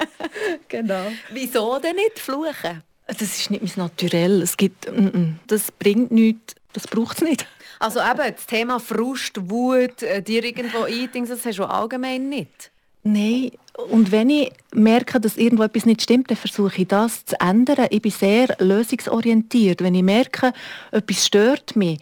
genau. 0.68 1.12
Wieso 1.32 1.78
denn 1.78 1.96
nicht 1.96 2.18
fluchen? 2.18 2.82
Das 3.06 3.22
ist 3.22 3.50
nicht 3.50 3.62
mein 3.62 3.86
Naturell. 3.86 4.42
Es 4.42 4.56
gibt, 4.56 4.86
das 5.46 5.72
bringt 5.72 6.10
nichts, 6.10 6.54
das 6.74 6.86
braucht 6.86 7.18
es 7.18 7.24
nicht. 7.24 7.46
Also 7.78 8.00
eben, 8.00 8.34
das 8.34 8.46
Thema 8.46 8.80
Frust, 8.80 9.50
Wut, 9.50 10.02
äh, 10.02 10.22
dir 10.22 10.44
irgendwo 10.44 10.82
eindingsen, 10.82 11.36
das 11.36 11.46
hast 11.46 11.58
du 11.58 11.64
allgemein 11.64 12.28
nicht? 12.28 12.70
Nein, 13.04 13.52
und 13.90 14.10
wenn 14.10 14.28
ich 14.28 14.52
merke, 14.74 15.20
dass 15.20 15.36
irgendwo 15.36 15.62
etwas 15.62 15.86
nicht 15.86 16.02
stimmt, 16.02 16.30
dann 16.30 16.36
versuche 16.36 16.82
ich 16.82 16.88
das 16.88 17.24
zu 17.24 17.40
ändern. 17.40 17.86
Ich 17.90 18.02
bin 18.02 18.10
sehr 18.10 18.56
lösungsorientiert. 18.58 19.82
Wenn 19.82 19.94
ich 19.94 20.02
merke, 20.02 20.52
etwas 20.90 21.24
stört 21.24 21.76
mich, 21.76 22.00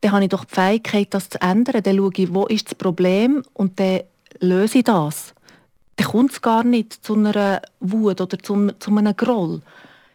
dann 0.00 0.12
habe 0.12 0.24
ich 0.24 0.30
doch 0.30 0.44
die 0.44 0.54
Fähigkeit, 0.54 1.08
das 1.10 1.28
zu 1.28 1.40
ändern. 1.42 1.82
Dann 1.82 1.96
schaue 1.96 2.12
ich, 2.16 2.32
wo 2.32 2.46
ist 2.46 2.66
das 2.66 2.76
Problem 2.76 3.42
und 3.52 3.80
dann 3.80 4.02
löse 4.38 4.78
ich 4.78 4.84
das. 4.84 5.34
Dann 5.96 6.06
kommt 6.06 6.30
es 6.30 6.40
gar 6.40 6.62
nicht 6.62 7.04
zu 7.04 7.14
einer 7.16 7.60
Wut 7.80 8.20
oder 8.20 8.38
zu 8.38 8.54
einem 8.54 9.16
Groll. 9.16 9.60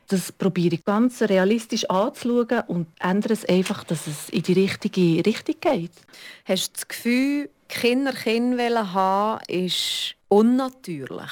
Das 0.07 0.31
probiere 0.31 0.75
ich 0.75 0.85
ganz 0.85 1.21
realistisch 1.21 1.89
anzuschauen 1.89 2.63
und 2.67 2.87
ändere 2.99 3.33
es 3.33 3.45
einfach, 3.45 3.83
dass 3.83 4.07
es 4.07 4.29
in 4.29 4.43
die 4.43 4.53
richtige 4.53 5.25
Richtung 5.25 5.55
geht. 5.59 5.91
Hast 6.45 6.69
du 6.69 6.73
das 6.73 6.87
Gefühl, 6.87 7.49
Kinder 7.69 8.13
Kinder 8.13 8.93
haben, 8.93 9.41
ist 9.47 10.15
unnatürlich? 10.27 11.31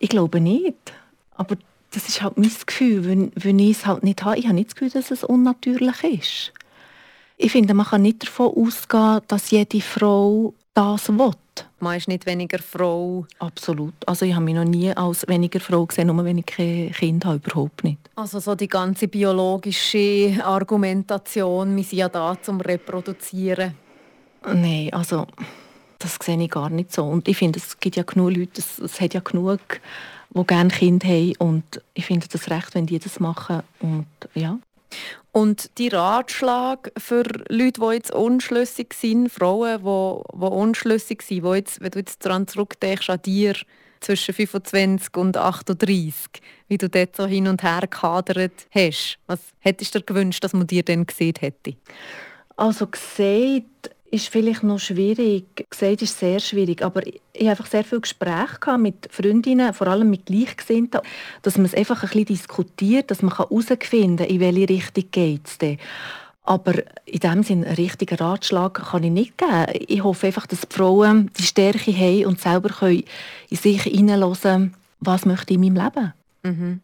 Ich 0.00 0.08
glaube 0.08 0.40
nicht. 0.40 0.92
Aber 1.34 1.56
das 1.92 2.08
ist 2.08 2.22
halt 2.22 2.36
mein 2.36 2.52
Gefühl, 2.66 3.06
wenn, 3.06 3.32
wenn 3.34 3.58
ich 3.58 3.78
es 3.78 3.86
halt 3.86 4.02
nicht 4.02 4.24
habe. 4.24 4.38
Ich 4.38 4.46
habe 4.46 4.54
nicht 4.54 4.68
das 4.68 4.74
Gefühl, 4.74 4.90
dass 4.90 5.10
es 5.10 5.24
unnatürlich 5.24 6.04
ist. 6.04 6.52
Ich 7.36 7.52
finde, 7.52 7.72
man 7.72 7.86
kann 7.86 8.02
nicht 8.02 8.24
davon 8.24 8.52
ausgehen, 8.54 9.20
dass 9.28 9.50
jede 9.50 9.80
Frau 9.80 10.54
das 10.74 11.08
will. 11.08 11.30
Man 11.80 11.96
ist 11.96 12.08
nicht 12.08 12.26
weniger 12.26 12.58
Frau. 12.58 13.24
Absolut. 13.38 13.94
Also 14.06 14.26
ich 14.26 14.34
habe 14.34 14.44
mich 14.44 14.54
noch 14.54 14.64
nie 14.64 14.90
als 14.92 15.26
weniger 15.28 15.60
Frau 15.60 15.86
gesehen, 15.86 16.08
nur 16.08 16.24
wenn 16.24 16.38
ich 16.38 16.46
kein 16.46 16.92
Kind 16.92 17.24
habe, 17.24 17.40
überhaupt 17.44 17.84
nicht. 17.84 17.98
Also 18.16 18.40
so 18.40 18.54
die 18.54 18.68
ganze 18.68 19.06
biologische 19.06 20.38
Argumentation, 20.42 21.76
wir 21.76 21.84
sind 21.84 21.98
ja 21.98 22.08
da 22.08 22.36
zum 22.40 22.60
Reproduzieren. 22.60 23.74
Nein, 24.44 24.92
also 24.92 25.26
das 25.98 26.18
sehe 26.22 26.40
ich 26.42 26.50
gar 26.50 26.70
nicht 26.70 26.92
so. 26.92 27.04
Und 27.04 27.28
ich 27.28 27.36
finde, 27.36 27.58
es 27.58 27.78
gibt 27.78 27.96
ja 27.96 28.02
genug 28.02 28.36
Leute, 28.36 28.60
es, 28.60 28.78
es 28.78 29.00
hat 29.00 29.14
ja 29.14 29.20
genug, 29.20 29.60
die 30.30 30.46
gerne 30.46 30.70
Kinder 30.70 31.08
haben 31.08 31.32
und 31.38 31.82
ich 31.94 32.06
finde 32.06 32.26
das 32.30 32.50
recht, 32.50 32.74
wenn 32.74 32.86
die 32.86 32.98
das 32.98 33.20
machen 33.20 33.62
und 33.80 34.06
ja. 34.34 34.58
Und 35.32 35.78
die 35.78 35.88
Ratschlag 35.88 36.90
für 36.98 37.22
Leute, 37.48 37.80
die 37.80 37.94
jetzt 37.94 38.12
unschlüssig 38.12 38.94
sind, 38.94 39.30
Frauen, 39.30 39.78
die, 39.78 40.38
die 40.38 40.46
unschlüssig 40.46 41.22
sind, 41.22 41.44
die 41.44 41.50
jetzt, 41.50 41.80
wenn 41.80 41.90
du 41.90 41.98
jetzt 41.98 42.24
daran 42.24 42.46
zurückdenkst, 42.46 43.10
an 43.10 43.22
dir 43.22 43.54
zwischen 44.00 44.34
25 44.34 45.16
und 45.16 45.36
38, 45.36 46.42
wie 46.68 46.78
du 46.78 46.88
dort 46.88 47.16
so 47.16 47.26
hin 47.26 47.48
und 47.48 47.62
her 47.62 47.82
gehadert 47.88 48.66
hast, 48.70 49.18
was 49.26 49.40
hättest 49.60 49.94
du 49.94 50.00
dir 50.00 50.06
gewünscht, 50.06 50.42
dass 50.44 50.52
man 50.52 50.66
dir 50.66 50.82
dann 50.82 51.06
gesehen 51.06 51.34
hätte? 51.38 51.74
Also 52.56 52.86
gesehen 52.86 53.66
ist 54.10 54.28
vielleicht 54.28 54.62
noch 54.62 54.78
schwierig. 54.78 55.44
Gesagt 55.70 56.02
ist 56.02 56.18
sehr 56.18 56.40
schwierig, 56.40 56.82
aber 56.82 57.06
ich 57.06 57.20
hatte 57.34 57.50
einfach 57.50 57.66
sehr 57.66 57.84
viele 57.84 58.00
Gespräche 58.00 58.78
mit 58.78 59.08
Freundinnen, 59.10 59.74
vor 59.74 59.88
allem 59.88 60.10
mit 60.10 60.26
Gleichgesinnten, 60.26 61.00
dass 61.42 61.56
man 61.56 61.66
es 61.66 61.74
einfach 61.74 62.02
ein 62.02 62.08
bisschen 62.08 62.26
diskutiert, 62.26 63.10
dass 63.10 63.22
man 63.22 63.36
herausfinden 63.36 64.16
kann, 64.16 64.26
in 64.26 64.40
welche 64.40 64.68
Richtung 64.68 65.04
geht 65.10 65.46
es 65.46 65.78
Aber 66.42 66.74
in 67.04 67.20
dem 67.20 67.42
Sinne, 67.42 67.66
einen 67.66 67.74
richtigen 67.74 68.16
Ratschlag 68.16 68.74
kann 68.74 69.04
ich 69.04 69.10
nicht 69.10 69.36
geben. 69.36 69.66
Ich 69.86 70.02
hoffe 70.02 70.28
einfach, 70.28 70.46
dass 70.46 70.60
die 70.60 70.74
Frauen 70.74 71.30
die 71.38 71.42
Stärke 71.42 71.92
haben 71.92 72.26
und 72.26 72.40
selber 72.40 72.70
können 72.70 73.04
in 73.50 73.56
sich 73.56 73.82
hineinhören 73.82 74.74
was 75.00 75.26
möchte 75.26 75.52
ich 75.54 75.60
in 75.60 75.72
meinem 75.74 75.84
Leben. 75.84 76.12
Mhm. 76.42 76.80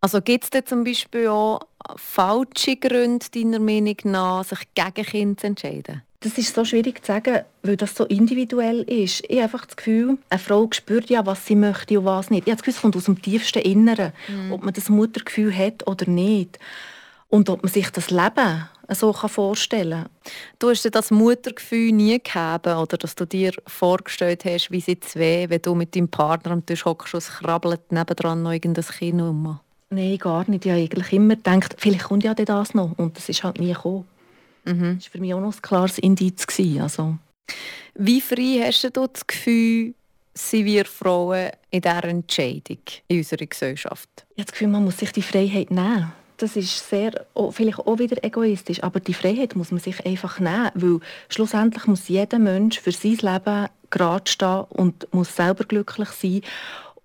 Also 0.00 0.20
gibt 0.20 0.54
es 0.54 0.64
zum 0.66 0.84
Beispiel 0.84 1.28
auch 1.28 1.60
falsche 1.96 2.76
Gründe, 2.76 3.26
deiner 3.34 3.58
Meinung 3.58 3.96
nach, 4.04 4.44
sich 4.44 4.60
gegen 4.74 5.06
Kinder 5.06 5.36
zu 5.36 5.46
entscheiden? 5.48 6.02
Das 6.26 6.38
ist 6.38 6.56
so 6.56 6.64
schwierig 6.64 7.04
zu 7.04 7.12
sagen, 7.12 7.44
weil 7.62 7.76
das 7.76 7.94
so 7.94 8.04
individuell 8.04 8.82
ist. 8.82 9.22
Ich 9.28 9.36
habe 9.36 9.42
einfach 9.44 9.64
das 9.64 9.76
Gefühl, 9.76 10.18
eine 10.28 10.40
Frau 10.40 10.68
spürt 10.72 11.08
ja, 11.08 11.24
was 11.24 11.46
sie 11.46 11.54
möchte 11.54 12.00
und 12.00 12.04
was 12.04 12.30
nicht. 12.30 12.48
Ich 12.48 12.50
habe 12.50 12.56
das 12.56 12.62
Gefühl, 12.64 12.74
es 12.74 12.80
kommt 12.80 12.96
aus 12.96 13.04
dem 13.04 13.22
tiefsten 13.22 13.60
Inneren, 13.60 14.12
mhm. 14.26 14.50
ob 14.50 14.64
man 14.64 14.74
das 14.74 14.88
Muttergefühl 14.88 15.56
hat 15.56 15.86
oder 15.86 16.10
nicht. 16.10 16.58
Und 17.28 17.48
ob 17.48 17.62
man 17.62 17.72
sich 17.72 17.90
das 17.90 18.10
Leben 18.10 18.68
so 18.88 19.12
vorstellen 19.12 20.02
kann. 20.02 20.32
Du 20.58 20.70
hast 20.70 20.84
dir 20.84 20.90
das 20.90 21.12
Muttergefühl 21.12 21.92
nie 21.92 22.20
gehabt, 22.20 22.66
oder 22.66 22.96
dass 22.96 23.14
du 23.14 23.24
dir 23.24 23.52
vorgestellt 23.64 24.44
hast, 24.44 24.72
wie 24.72 24.80
sie 24.80 24.98
zwei, 24.98 25.48
wenn 25.48 25.62
du 25.62 25.76
mit 25.76 25.94
deinem 25.94 26.08
Partner 26.08 26.50
am 26.50 26.66
Tisch 26.66 26.84
hockst 26.84 27.14
und 27.14 27.18
es 27.18 27.28
krabbelt 27.28 27.92
nebendran 27.92 28.42
noch 28.42 28.50
irgendein 28.50 28.84
Kind 28.84 29.22
um? 29.22 29.60
Nein, 29.90 30.18
gar 30.18 30.50
nicht. 30.50 30.66
Ich 30.66 30.72
habe 30.72 30.82
eigentlich 30.82 31.12
immer 31.12 31.36
gedacht, 31.36 31.76
vielleicht 31.78 32.04
kommt 32.04 32.24
ja 32.24 32.34
das 32.34 32.74
noch. 32.74 32.98
Und 32.98 33.16
das 33.16 33.28
ist 33.28 33.44
halt 33.44 33.60
nie 33.60 33.72
gekommen. 33.72 34.06
Mhm. 34.66 34.96
Das 34.96 35.06
war 35.06 35.12
für 35.12 35.20
mich 35.20 35.34
auch 35.34 35.40
noch 35.40 35.54
ein 35.54 35.62
klares 35.62 35.98
Indiz. 35.98 36.46
Also. 36.80 37.16
Wie 37.94 38.20
frei 38.20 38.62
hast 38.64 38.84
du 38.84 38.90
das 38.90 39.26
Gefühl, 39.26 39.94
sind 40.34 40.66
wir 40.66 40.84
Frauen 40.84 41.50
in 41.70 41.80
dieser 41.80 42.04
Entscheidung 42.04 42.78
in 43.08 43.18
unserer 43.18 43.46
Gesellschaft? 43.46 44.08
Ich 44.34 44.42
habe 44.42 44.44
das 44.44 44.52
Gefühl, 44.52 44.68
man 44.68 44.84
muss 44.84 44.98
sich 44.98 45.12
die 45.12 45.22
Freiheit 45.22 45.70
nehmen. 45.70 46.12
Das 46.36 46.54
ist 46.54 46.90
sehr, 46.90 47.26
vielleicht 47.50 47.78
auch 47.78 47.98
wieder 47.98 48.22
egoistisch, 48.22 48.82
aber 48.82 49.00
die 49.00 49.14
Freiheit 49.14 49.56
muss 49.56 49.70
man 49.70 49.80
sich 49.80 50.04
einfach 50.04 50.38
nehmen, 50.38 50.70
weil 50.74 51.00
schlussendlich 51.30 51.86
muss 51.86 52.08
jeder 52.08 52.38
Mensch 52.38 52.78
für 52.78 52.92
sein 52.92 53.16
Leben 53.16 53.68
gerade 53.88 54.30
stehen 54.30 54.64
und 54.68 55.12
muss 55.14 55.34
selber 55.34 55.64
glücklich 55.64 56.10
sein 56.10 56.42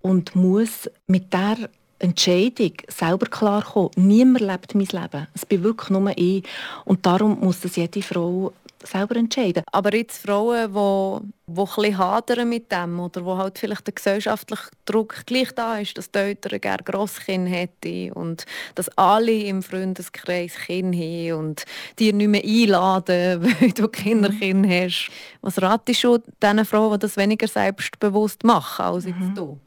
und 0.02 0.36
muss 0.36 0.90
mit 1.08 1.32
der 1.32 1.70
Entscheidung 2.02 2.74
selber 2.88 3.28
klar 3.28 3.64
kommen. 3.64 3.92
Niemand 3.96 4.42
lebt 4.42 4.76
mein 4.76 4.88
Leben. 4.88 5.28
Es 5.34 5.46
bin 5.46 5.64
wirklich 5.64 5.90
nur 5.90 6.12
ich. 6.18 6.44
Und 6.86 7.06
darum 7.06 7.40
muss 7.40 7.62
das 7.62 7.76
jede 7.76 8.02
Frau 8.02 8.54
selber 8.84 9.16
entscheiden. 9.16 9.64
Aber 9.72 9.96
jetzt 9.96 10.26
Frauen, 10.26 10.74
die, 10.74 11.54
die 11.54 11.60
ein 11.60 11.66
bisschen 11.66 11.98
hadern 11.98 12.50
mit 12.50 12.72
dem 12.72 13.00
oder 13.00 13.24
wo 13.24 13.38
halt 13.38 13.60
vielleicht 13.60 13.88
der 13.88 13.94
gesellschaftliche 13.94 14.70
Druck 14.86 15.26
gleich 15.26 15.52
da 15.54 15.78
ist, 15.78 15.98
dass 15.98 16.12
die 16.12 16.20
Eltern 16.20 16.62
gerne 16.62 16.84
Grosskind 16.84 17.50
hätten 17.50 18.12
und 18.14 18.46
dass 18.76 18.90
alle 18.98 19.34
im 19.34 19.62
Freundeskreis 19.62 20.54
Kinder 20.56 20.98
haben 20.98 21.34
und 21.34 21.66
dir 22.00 22.14
nicht 22.14 22.28
mehr 22.28 22.44
einladen, 22.44 23.44
weil 23.62 23.72
du 23.72 23.88
Kinderkind 23.88 24.68
hast. 24.68 25.12
Was 25.42 25.62
ratest 25.62 26.04
du 26.04 26.18
diesen 26.42 26.66
Frauen, 26.66 26.94
die 26.94 27.00
das 27.00 27.18
weniger 27.18 27.48
selbstbewusst 27.48 28.44
machen 28.44 28.86
als 28.86 29.06
jetzt 29.06 29.20
mhm. 29.20 29.36
du? 29.36 29.60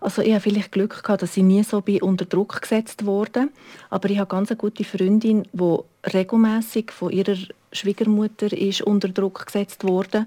Also 0.00 0.22
ich 0.22 0.32
habe 0.32 0.40
vielleicht 0.40 0.72
Glück 0.72 1.02
gehabt, 1.02 1.22
dass 1.22 1.36
ich 1.36 1.42
nie 1.42 1.62
so 1.62 1.80
bin 1.80 2.02
unter 2.02 2.24
Druck 2.24 2.60
gesetzt 2.60 3.06
wurde. 3.06 3.48
Aber 3.90 4.10
ich 4.10 4.18
habe 4.18 4.28
ganz 4.28 4.50
eine 4.50 4.56
gute 4.56 4.84
Freundin, 4.84 5.46
die 5.52 5.78
regelmäßig 6.12 6.90
von 6.90 7.10
ihrer 7.10 7.36
Schwiegermutter 7.72 8.52
ist 8.52 8.82
unter 8.82 9.08
Druck 9.08 9.46
gesetzt 9.46 9.84
wurde. 9.84 10.26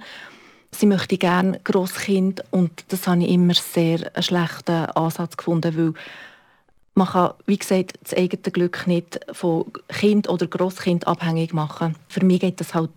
Sie 0.72 0.86
möchte 0.86 1.18
gerne 1.18 1.60
Grosskind 1.64 2.44
und 2.52 2.86
das 2.90 3.08
habe 3.08 3.24
ich 3.24 3.30
immer 3.30 3.54
sehr 3.54 4.12
einen 4.14 4.24
schlechten 4.24 4.86
Ansatz 4.88 5.38
gefunden, 5.38 5.78
weil 5.78 5.94
man 6.94 7.08
kann, 7.08 7.34
wie 7.46 7.58
gesagt, 7.58 7.94
das 8.04 8.16
eigene 8.16 8.52
Glück 8.52 8.86
nicht 8.88 9.20
von 9.32 9.66
Kind 9.88 10.28
oder 10.30 10.48
Grosskind 10.48 11.08
abhängig 11.08 11.54
machen. 11.54 11.96
Für 12.10 12.26
mich 12.26 12.42
geht 12.42 12.60
das 12.60 12.74
halt 12.74 12.90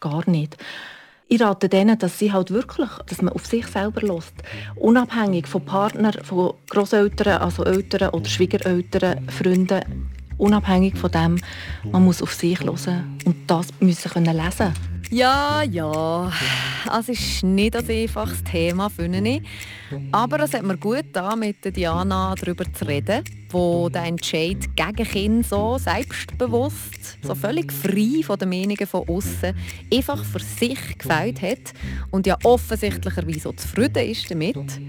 gar 0.00 0.28
nicht 0.30 0.56
ich 1.32 1.40
rate 1.40 1.68
denen, 1.68 1.96
dass 1.96 2.18
sie 2.18 2.32
halt 2.32 2.50
wirklich, 2.50 2.90
dass 3.06 3.22
man 3.22 3.32
auf 3.32 3.46
sich 3.46 3.64
selber 3.68 4.00
lässt. 4.00 4.34
Unabhängig 4.74 5.46
von 5.46 5.64
Partnern, 5.64 6.12
von 6.24 6.54
Großeltern, 6.68 7.40
also 7.40 7.64
Eltern 7.64 8.10
oder 8.10 8.28
Schwiegereltern, 8.28 9.28
Freunden, 9.28 10.10
unabhängig 10.40 10.96
von 10.96 11.10
dem, 11.10 11.38
man 11.90 12.04
muss 12.04 12.22
auf 12.22 12.32
sich 12.32 12.60
hören 12.60 13.18
und 13.24 13.36
das 13.46 13.68
müssen 13.80 14.10
können 14.10 14.36
lesen. 14.36 14.72
Ja, 15.12 15.64
ja, 15.64 16.30
es 17.00 17.08
ist 17.08 17.42
nicht 17.42 17.74
ein 17.74 17.90
einfaches 17.90 18.44
Thema, 18.44 18.88
finde 18.88 19.28
ich. 19.28 19.42
Aber 20.12 20.38
es 20.38 20.54
hat 20.54 20.62
mir 20.62 20.76
gut 20.76 21.06
da 21.12 21.34
mit 21.34 21.76
Diana 21.76 22.32
darüber 22.40 22.64
zu 22.72 22.86
reden, 22.86 23.24
wo 23.48 23.88
der 23.88 24.04
Entscheid 24.04 24.58
gegen 24.76 25.08
Kinder 25.08 25.48
so 25.48 25.78
selbstbewusst, 25.78 27.18
so 27.22 27.34
völlig 27.34 27.72
frei 27.72 28.22
von 28.22 28.38
den 28.38 28.50
Meinungen 28.50 28.86
von 28.86 29.08
außen, 29.08 29.52
einfach 29.92 30.24
für 30.24 30.38
sich 30.38 30.96
gefällt 30.96 31.42
hat 31.42 31.74
und 32.12 32.28
ja 32.28 32.38
offensichtlicherweise 32.44 33.40
so 33.40 33.52
zufrieden 33.52 34.08
ist 34.08 34.30
damit 34.30 34.80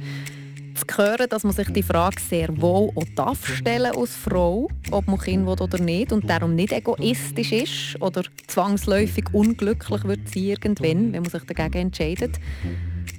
zu 0.88 0.98
hören, 0.98 1.30
dass 1.30 1.44
man 1.44 1.54
sich 1.54 1.70
die 1.70 1.84
Frage 1.84 2.22
sehr 2.22 2.50
wohl 2.62 2.92
auch 2.96 3.06
darf 3.16 3.48
stellen 3.48 3.92
als 3.96 4.16
Frau, 4.16 4.70
ob 4.92 5.08
man 5.08 5.20
Kind 5.20 5.46
will 5.46 5.60
oder 5.60 5.80
nicht 5.80 6.12
und 6.12 6.30
darum 6.30 6.56
nicht 6.56 6.74
egoistisch 6.74 7.52
ist 7.52 8.02
oder 8.02 8.24
zwangsläufig 8.48 9.26
unglücklich 9.34 10.04
wird 10.04 10.28
sie 10.30 10.52
irgendwann, 10.52 11.14
wenn 11.14 11.22
man 11.22 11.30
sich 11.30 11.44
dagegen 11.44 11.88
entscheidet. 11.88 12.40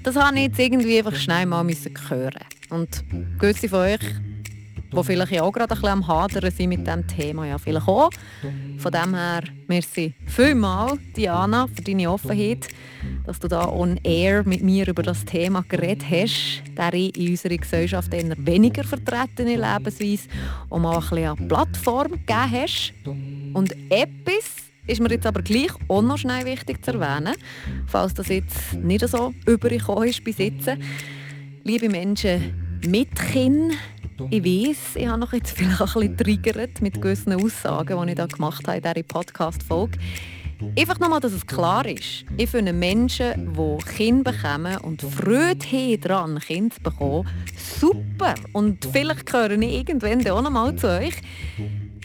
Das 0.03 0.17
habe 0.17 0.37
ich 0.37 0.43
jetzt 0.45 0.59
irgendwie 0.59 0.99
einfach 0.99 1.15
schnell 1.15 1.47
mal 1.47 1.65
hören 2.09 2.45
Und 2.71 3.05
gewisse 3.39 3.69
von 3.69 3.81
euch 3.81 4.01
die 4.93 5.05
vielleicht 5.05 5.41
auch 5.41 5.53
gerade 5.53 5.75
ein 5.75 5.81
bisschen 5.81 5.89
am 5.89 6.07
Hadern 6.07 6.51
sind 6.51 6.69
mit 6.69 6.87
diesem 6.87 7.07
Thema. 7.07 7.47
Ja, 7.47 7.59
vielleicht 7.59 7.89
auch. 7.89 8.11
Von 8.79 8.93
dem 8.93 9.15
her, 9.15 9.43
merci 9.67 10.15
vielmals, 10.27 11.01
Diana, 11.17 11.67
für 11.67 11.83
deine 11.83 12.11
Offenheit, 12.11 12.69
dass 13.27 13.39
du 13.39 13.49
da 13.49 13.69
on 13.69 13.99
air 14.03 14.43
mit 14.45 14.63
mir 14.63 14.87
über 14.89 15.03
das 15.03 15.25
Thema 15.25 15.65
geredet 15.69 16.05
hast, 16.09 16.63
der 16.77 16.93
in 16.95 17.31
unserer 17.31 17.57
Gesellschaft 17.57 18.13
eher 18.13 18.35
weniger 18.39 18.85
vertretene 18.85 19.57
Lebensweise 19.57 20.29
und 20.69 20.83
mal 20.83 20.97
ein 20.97 21.01
bisschen 21.01 21.39
eine 21.39 21.49
Plattform 21.49 22.13
gegeben 22.13 22.51
hast. 22.51 22.95
Und 23.55 23.75
etwas 23.91 24.73
ist 24.87 25.01
mir 25.01 25.11
jetzt 25.11 25.27
aber 25.27 25.43
gleich 25.43 25.71
auch 25.89 26.03
noch 26.03 26.19
schnell 26.19 26.45
wichtig 26.45 26.85
zu 26.85 26.93
erwähnen, 26.93 27.35
falls 27.87 28.15
das 28.15 28.29
jetzt 28.29 28.75
nicht 28.75 29.07
so 29.09 29.33
übergekommen 29.47 30.09
ist 30.09 30.25
bis 30.25 30.39
jetzt. 30.39 30.69
Liebe 31.65 31.89
Menschen 31.89 32.81
mit 32.87 33.15
Kind, 33.15 33.75
ich 34.31 34.45
weiß, 34.45 34.97
ich 34.97 35.07
habe 35.07 35.21
noch 35.21 35.33
jetzt 35.33 35.57
vielleicht 35.57 35.81
ein 35.81 35.87
bisschen 35.87 36.17
triggert 36.17 36.81
mit 36.81 37.01
gewissen 37.01 37.33
Aussagen, 37.33 38.07
die 38.07 38.13
ich 38.13 38.17
da 38.17 38.27
gemacht 38.27 38.67
habe 38.67 38.79
in 38.79 38.83
dieser 38.83 39.03
Podcast-Folge. 39.03 39.99
Einfach 40.79 41.01
nochmal, 41.01 41.21
dass 41.21 41.33
es 41.33 41.47
klar 41.47 41.85
ist. 41.87 42.25
Ich 42.37 42.49
finde 42.49 42.73
Menschen, 42.73 43.53
die 43.53 43.85
Kinder 43.97 44.33
bekommen 44.33 44.77
und 44.79 45.03
Freude 45.03 45.67
haben 45.67 46.01
daran, 46.01 46.39
Kinder 46.39 46.75
zu 46.75 46.83
bekommen, 46.83 47.29
super. 47.57 48.35
Und 48.53 48.87
vielleicht 48.93 49.27
gehöre 49.27 49.51
ich 49.51 49.73
irgendwann 49.73 50.27
auch 50.29 50.43
nochmal 50.43 50.77
zu 50.77 50.89
euch. 50.89 51.15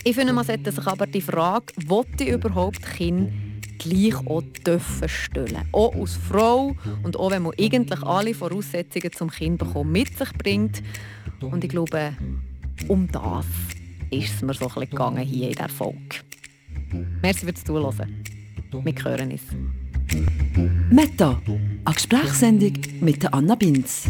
Ich 0.04 0.16
finde, 0.16 0.34
man 0.34 0.46
sollte 0.46 0.72
sich 0.72 0.88
aber 0.88 1.06
die 1.06 1.22
Frage, 1.22 1.74
will 1.76 2.06
ich 2.20 2.28
überhaupt 2.30 2.82
Kinder 2.82 3.32
gleich 3.78 4.16
auch 4.26 4.42
dürfen 4.66 5.10
stellen. 5.10 5.68
Auch 5.72 5.94
als 5.96 6.16
Frau 6.16 6.76
und 7.04 7.18
auch 7.18 7.32
wenn 7.32 7.44
man 7.44 7.54
eigentlich 7.60 8.02
alle 8.04 8.34
Voraussetzungen 8.34 9.12
zum 9.14 9.30
Kind 9.30 9.60
bekommen 9.60 9.92
mit 9.92 10.18
sich 10.18 10.32
bringt. 10.34 10.82
Und 11.42 11.64
ich 11.64 11.70
glaube, 11.70 12.14
um 12.88 13.08
das 13.12 13.46
ist 14.10 14.36
es 14.36 14.42
mir 14.42 14.54
so 14.54 14.70
ein 14.76 14.90
gegangen 14.90 15.26
hier 15.26 15.50
in 15.50 15.56
der 15.56 15.70
Folge. 15.70 15.98
Merci 17.22 17.46
fürs 17.46 17.64
Zuhören. 17.64 18.24
Wir 18.72 19.04
hören 19.04 19.32
uns. 19.32 19.44
Meta, 20.90 21.42
eine 21.46 21.94
Gesprächssendung 21.94 22.74
mit 23.02 23.34
Anna 23.34 23.56
Binz. 23.56 24.08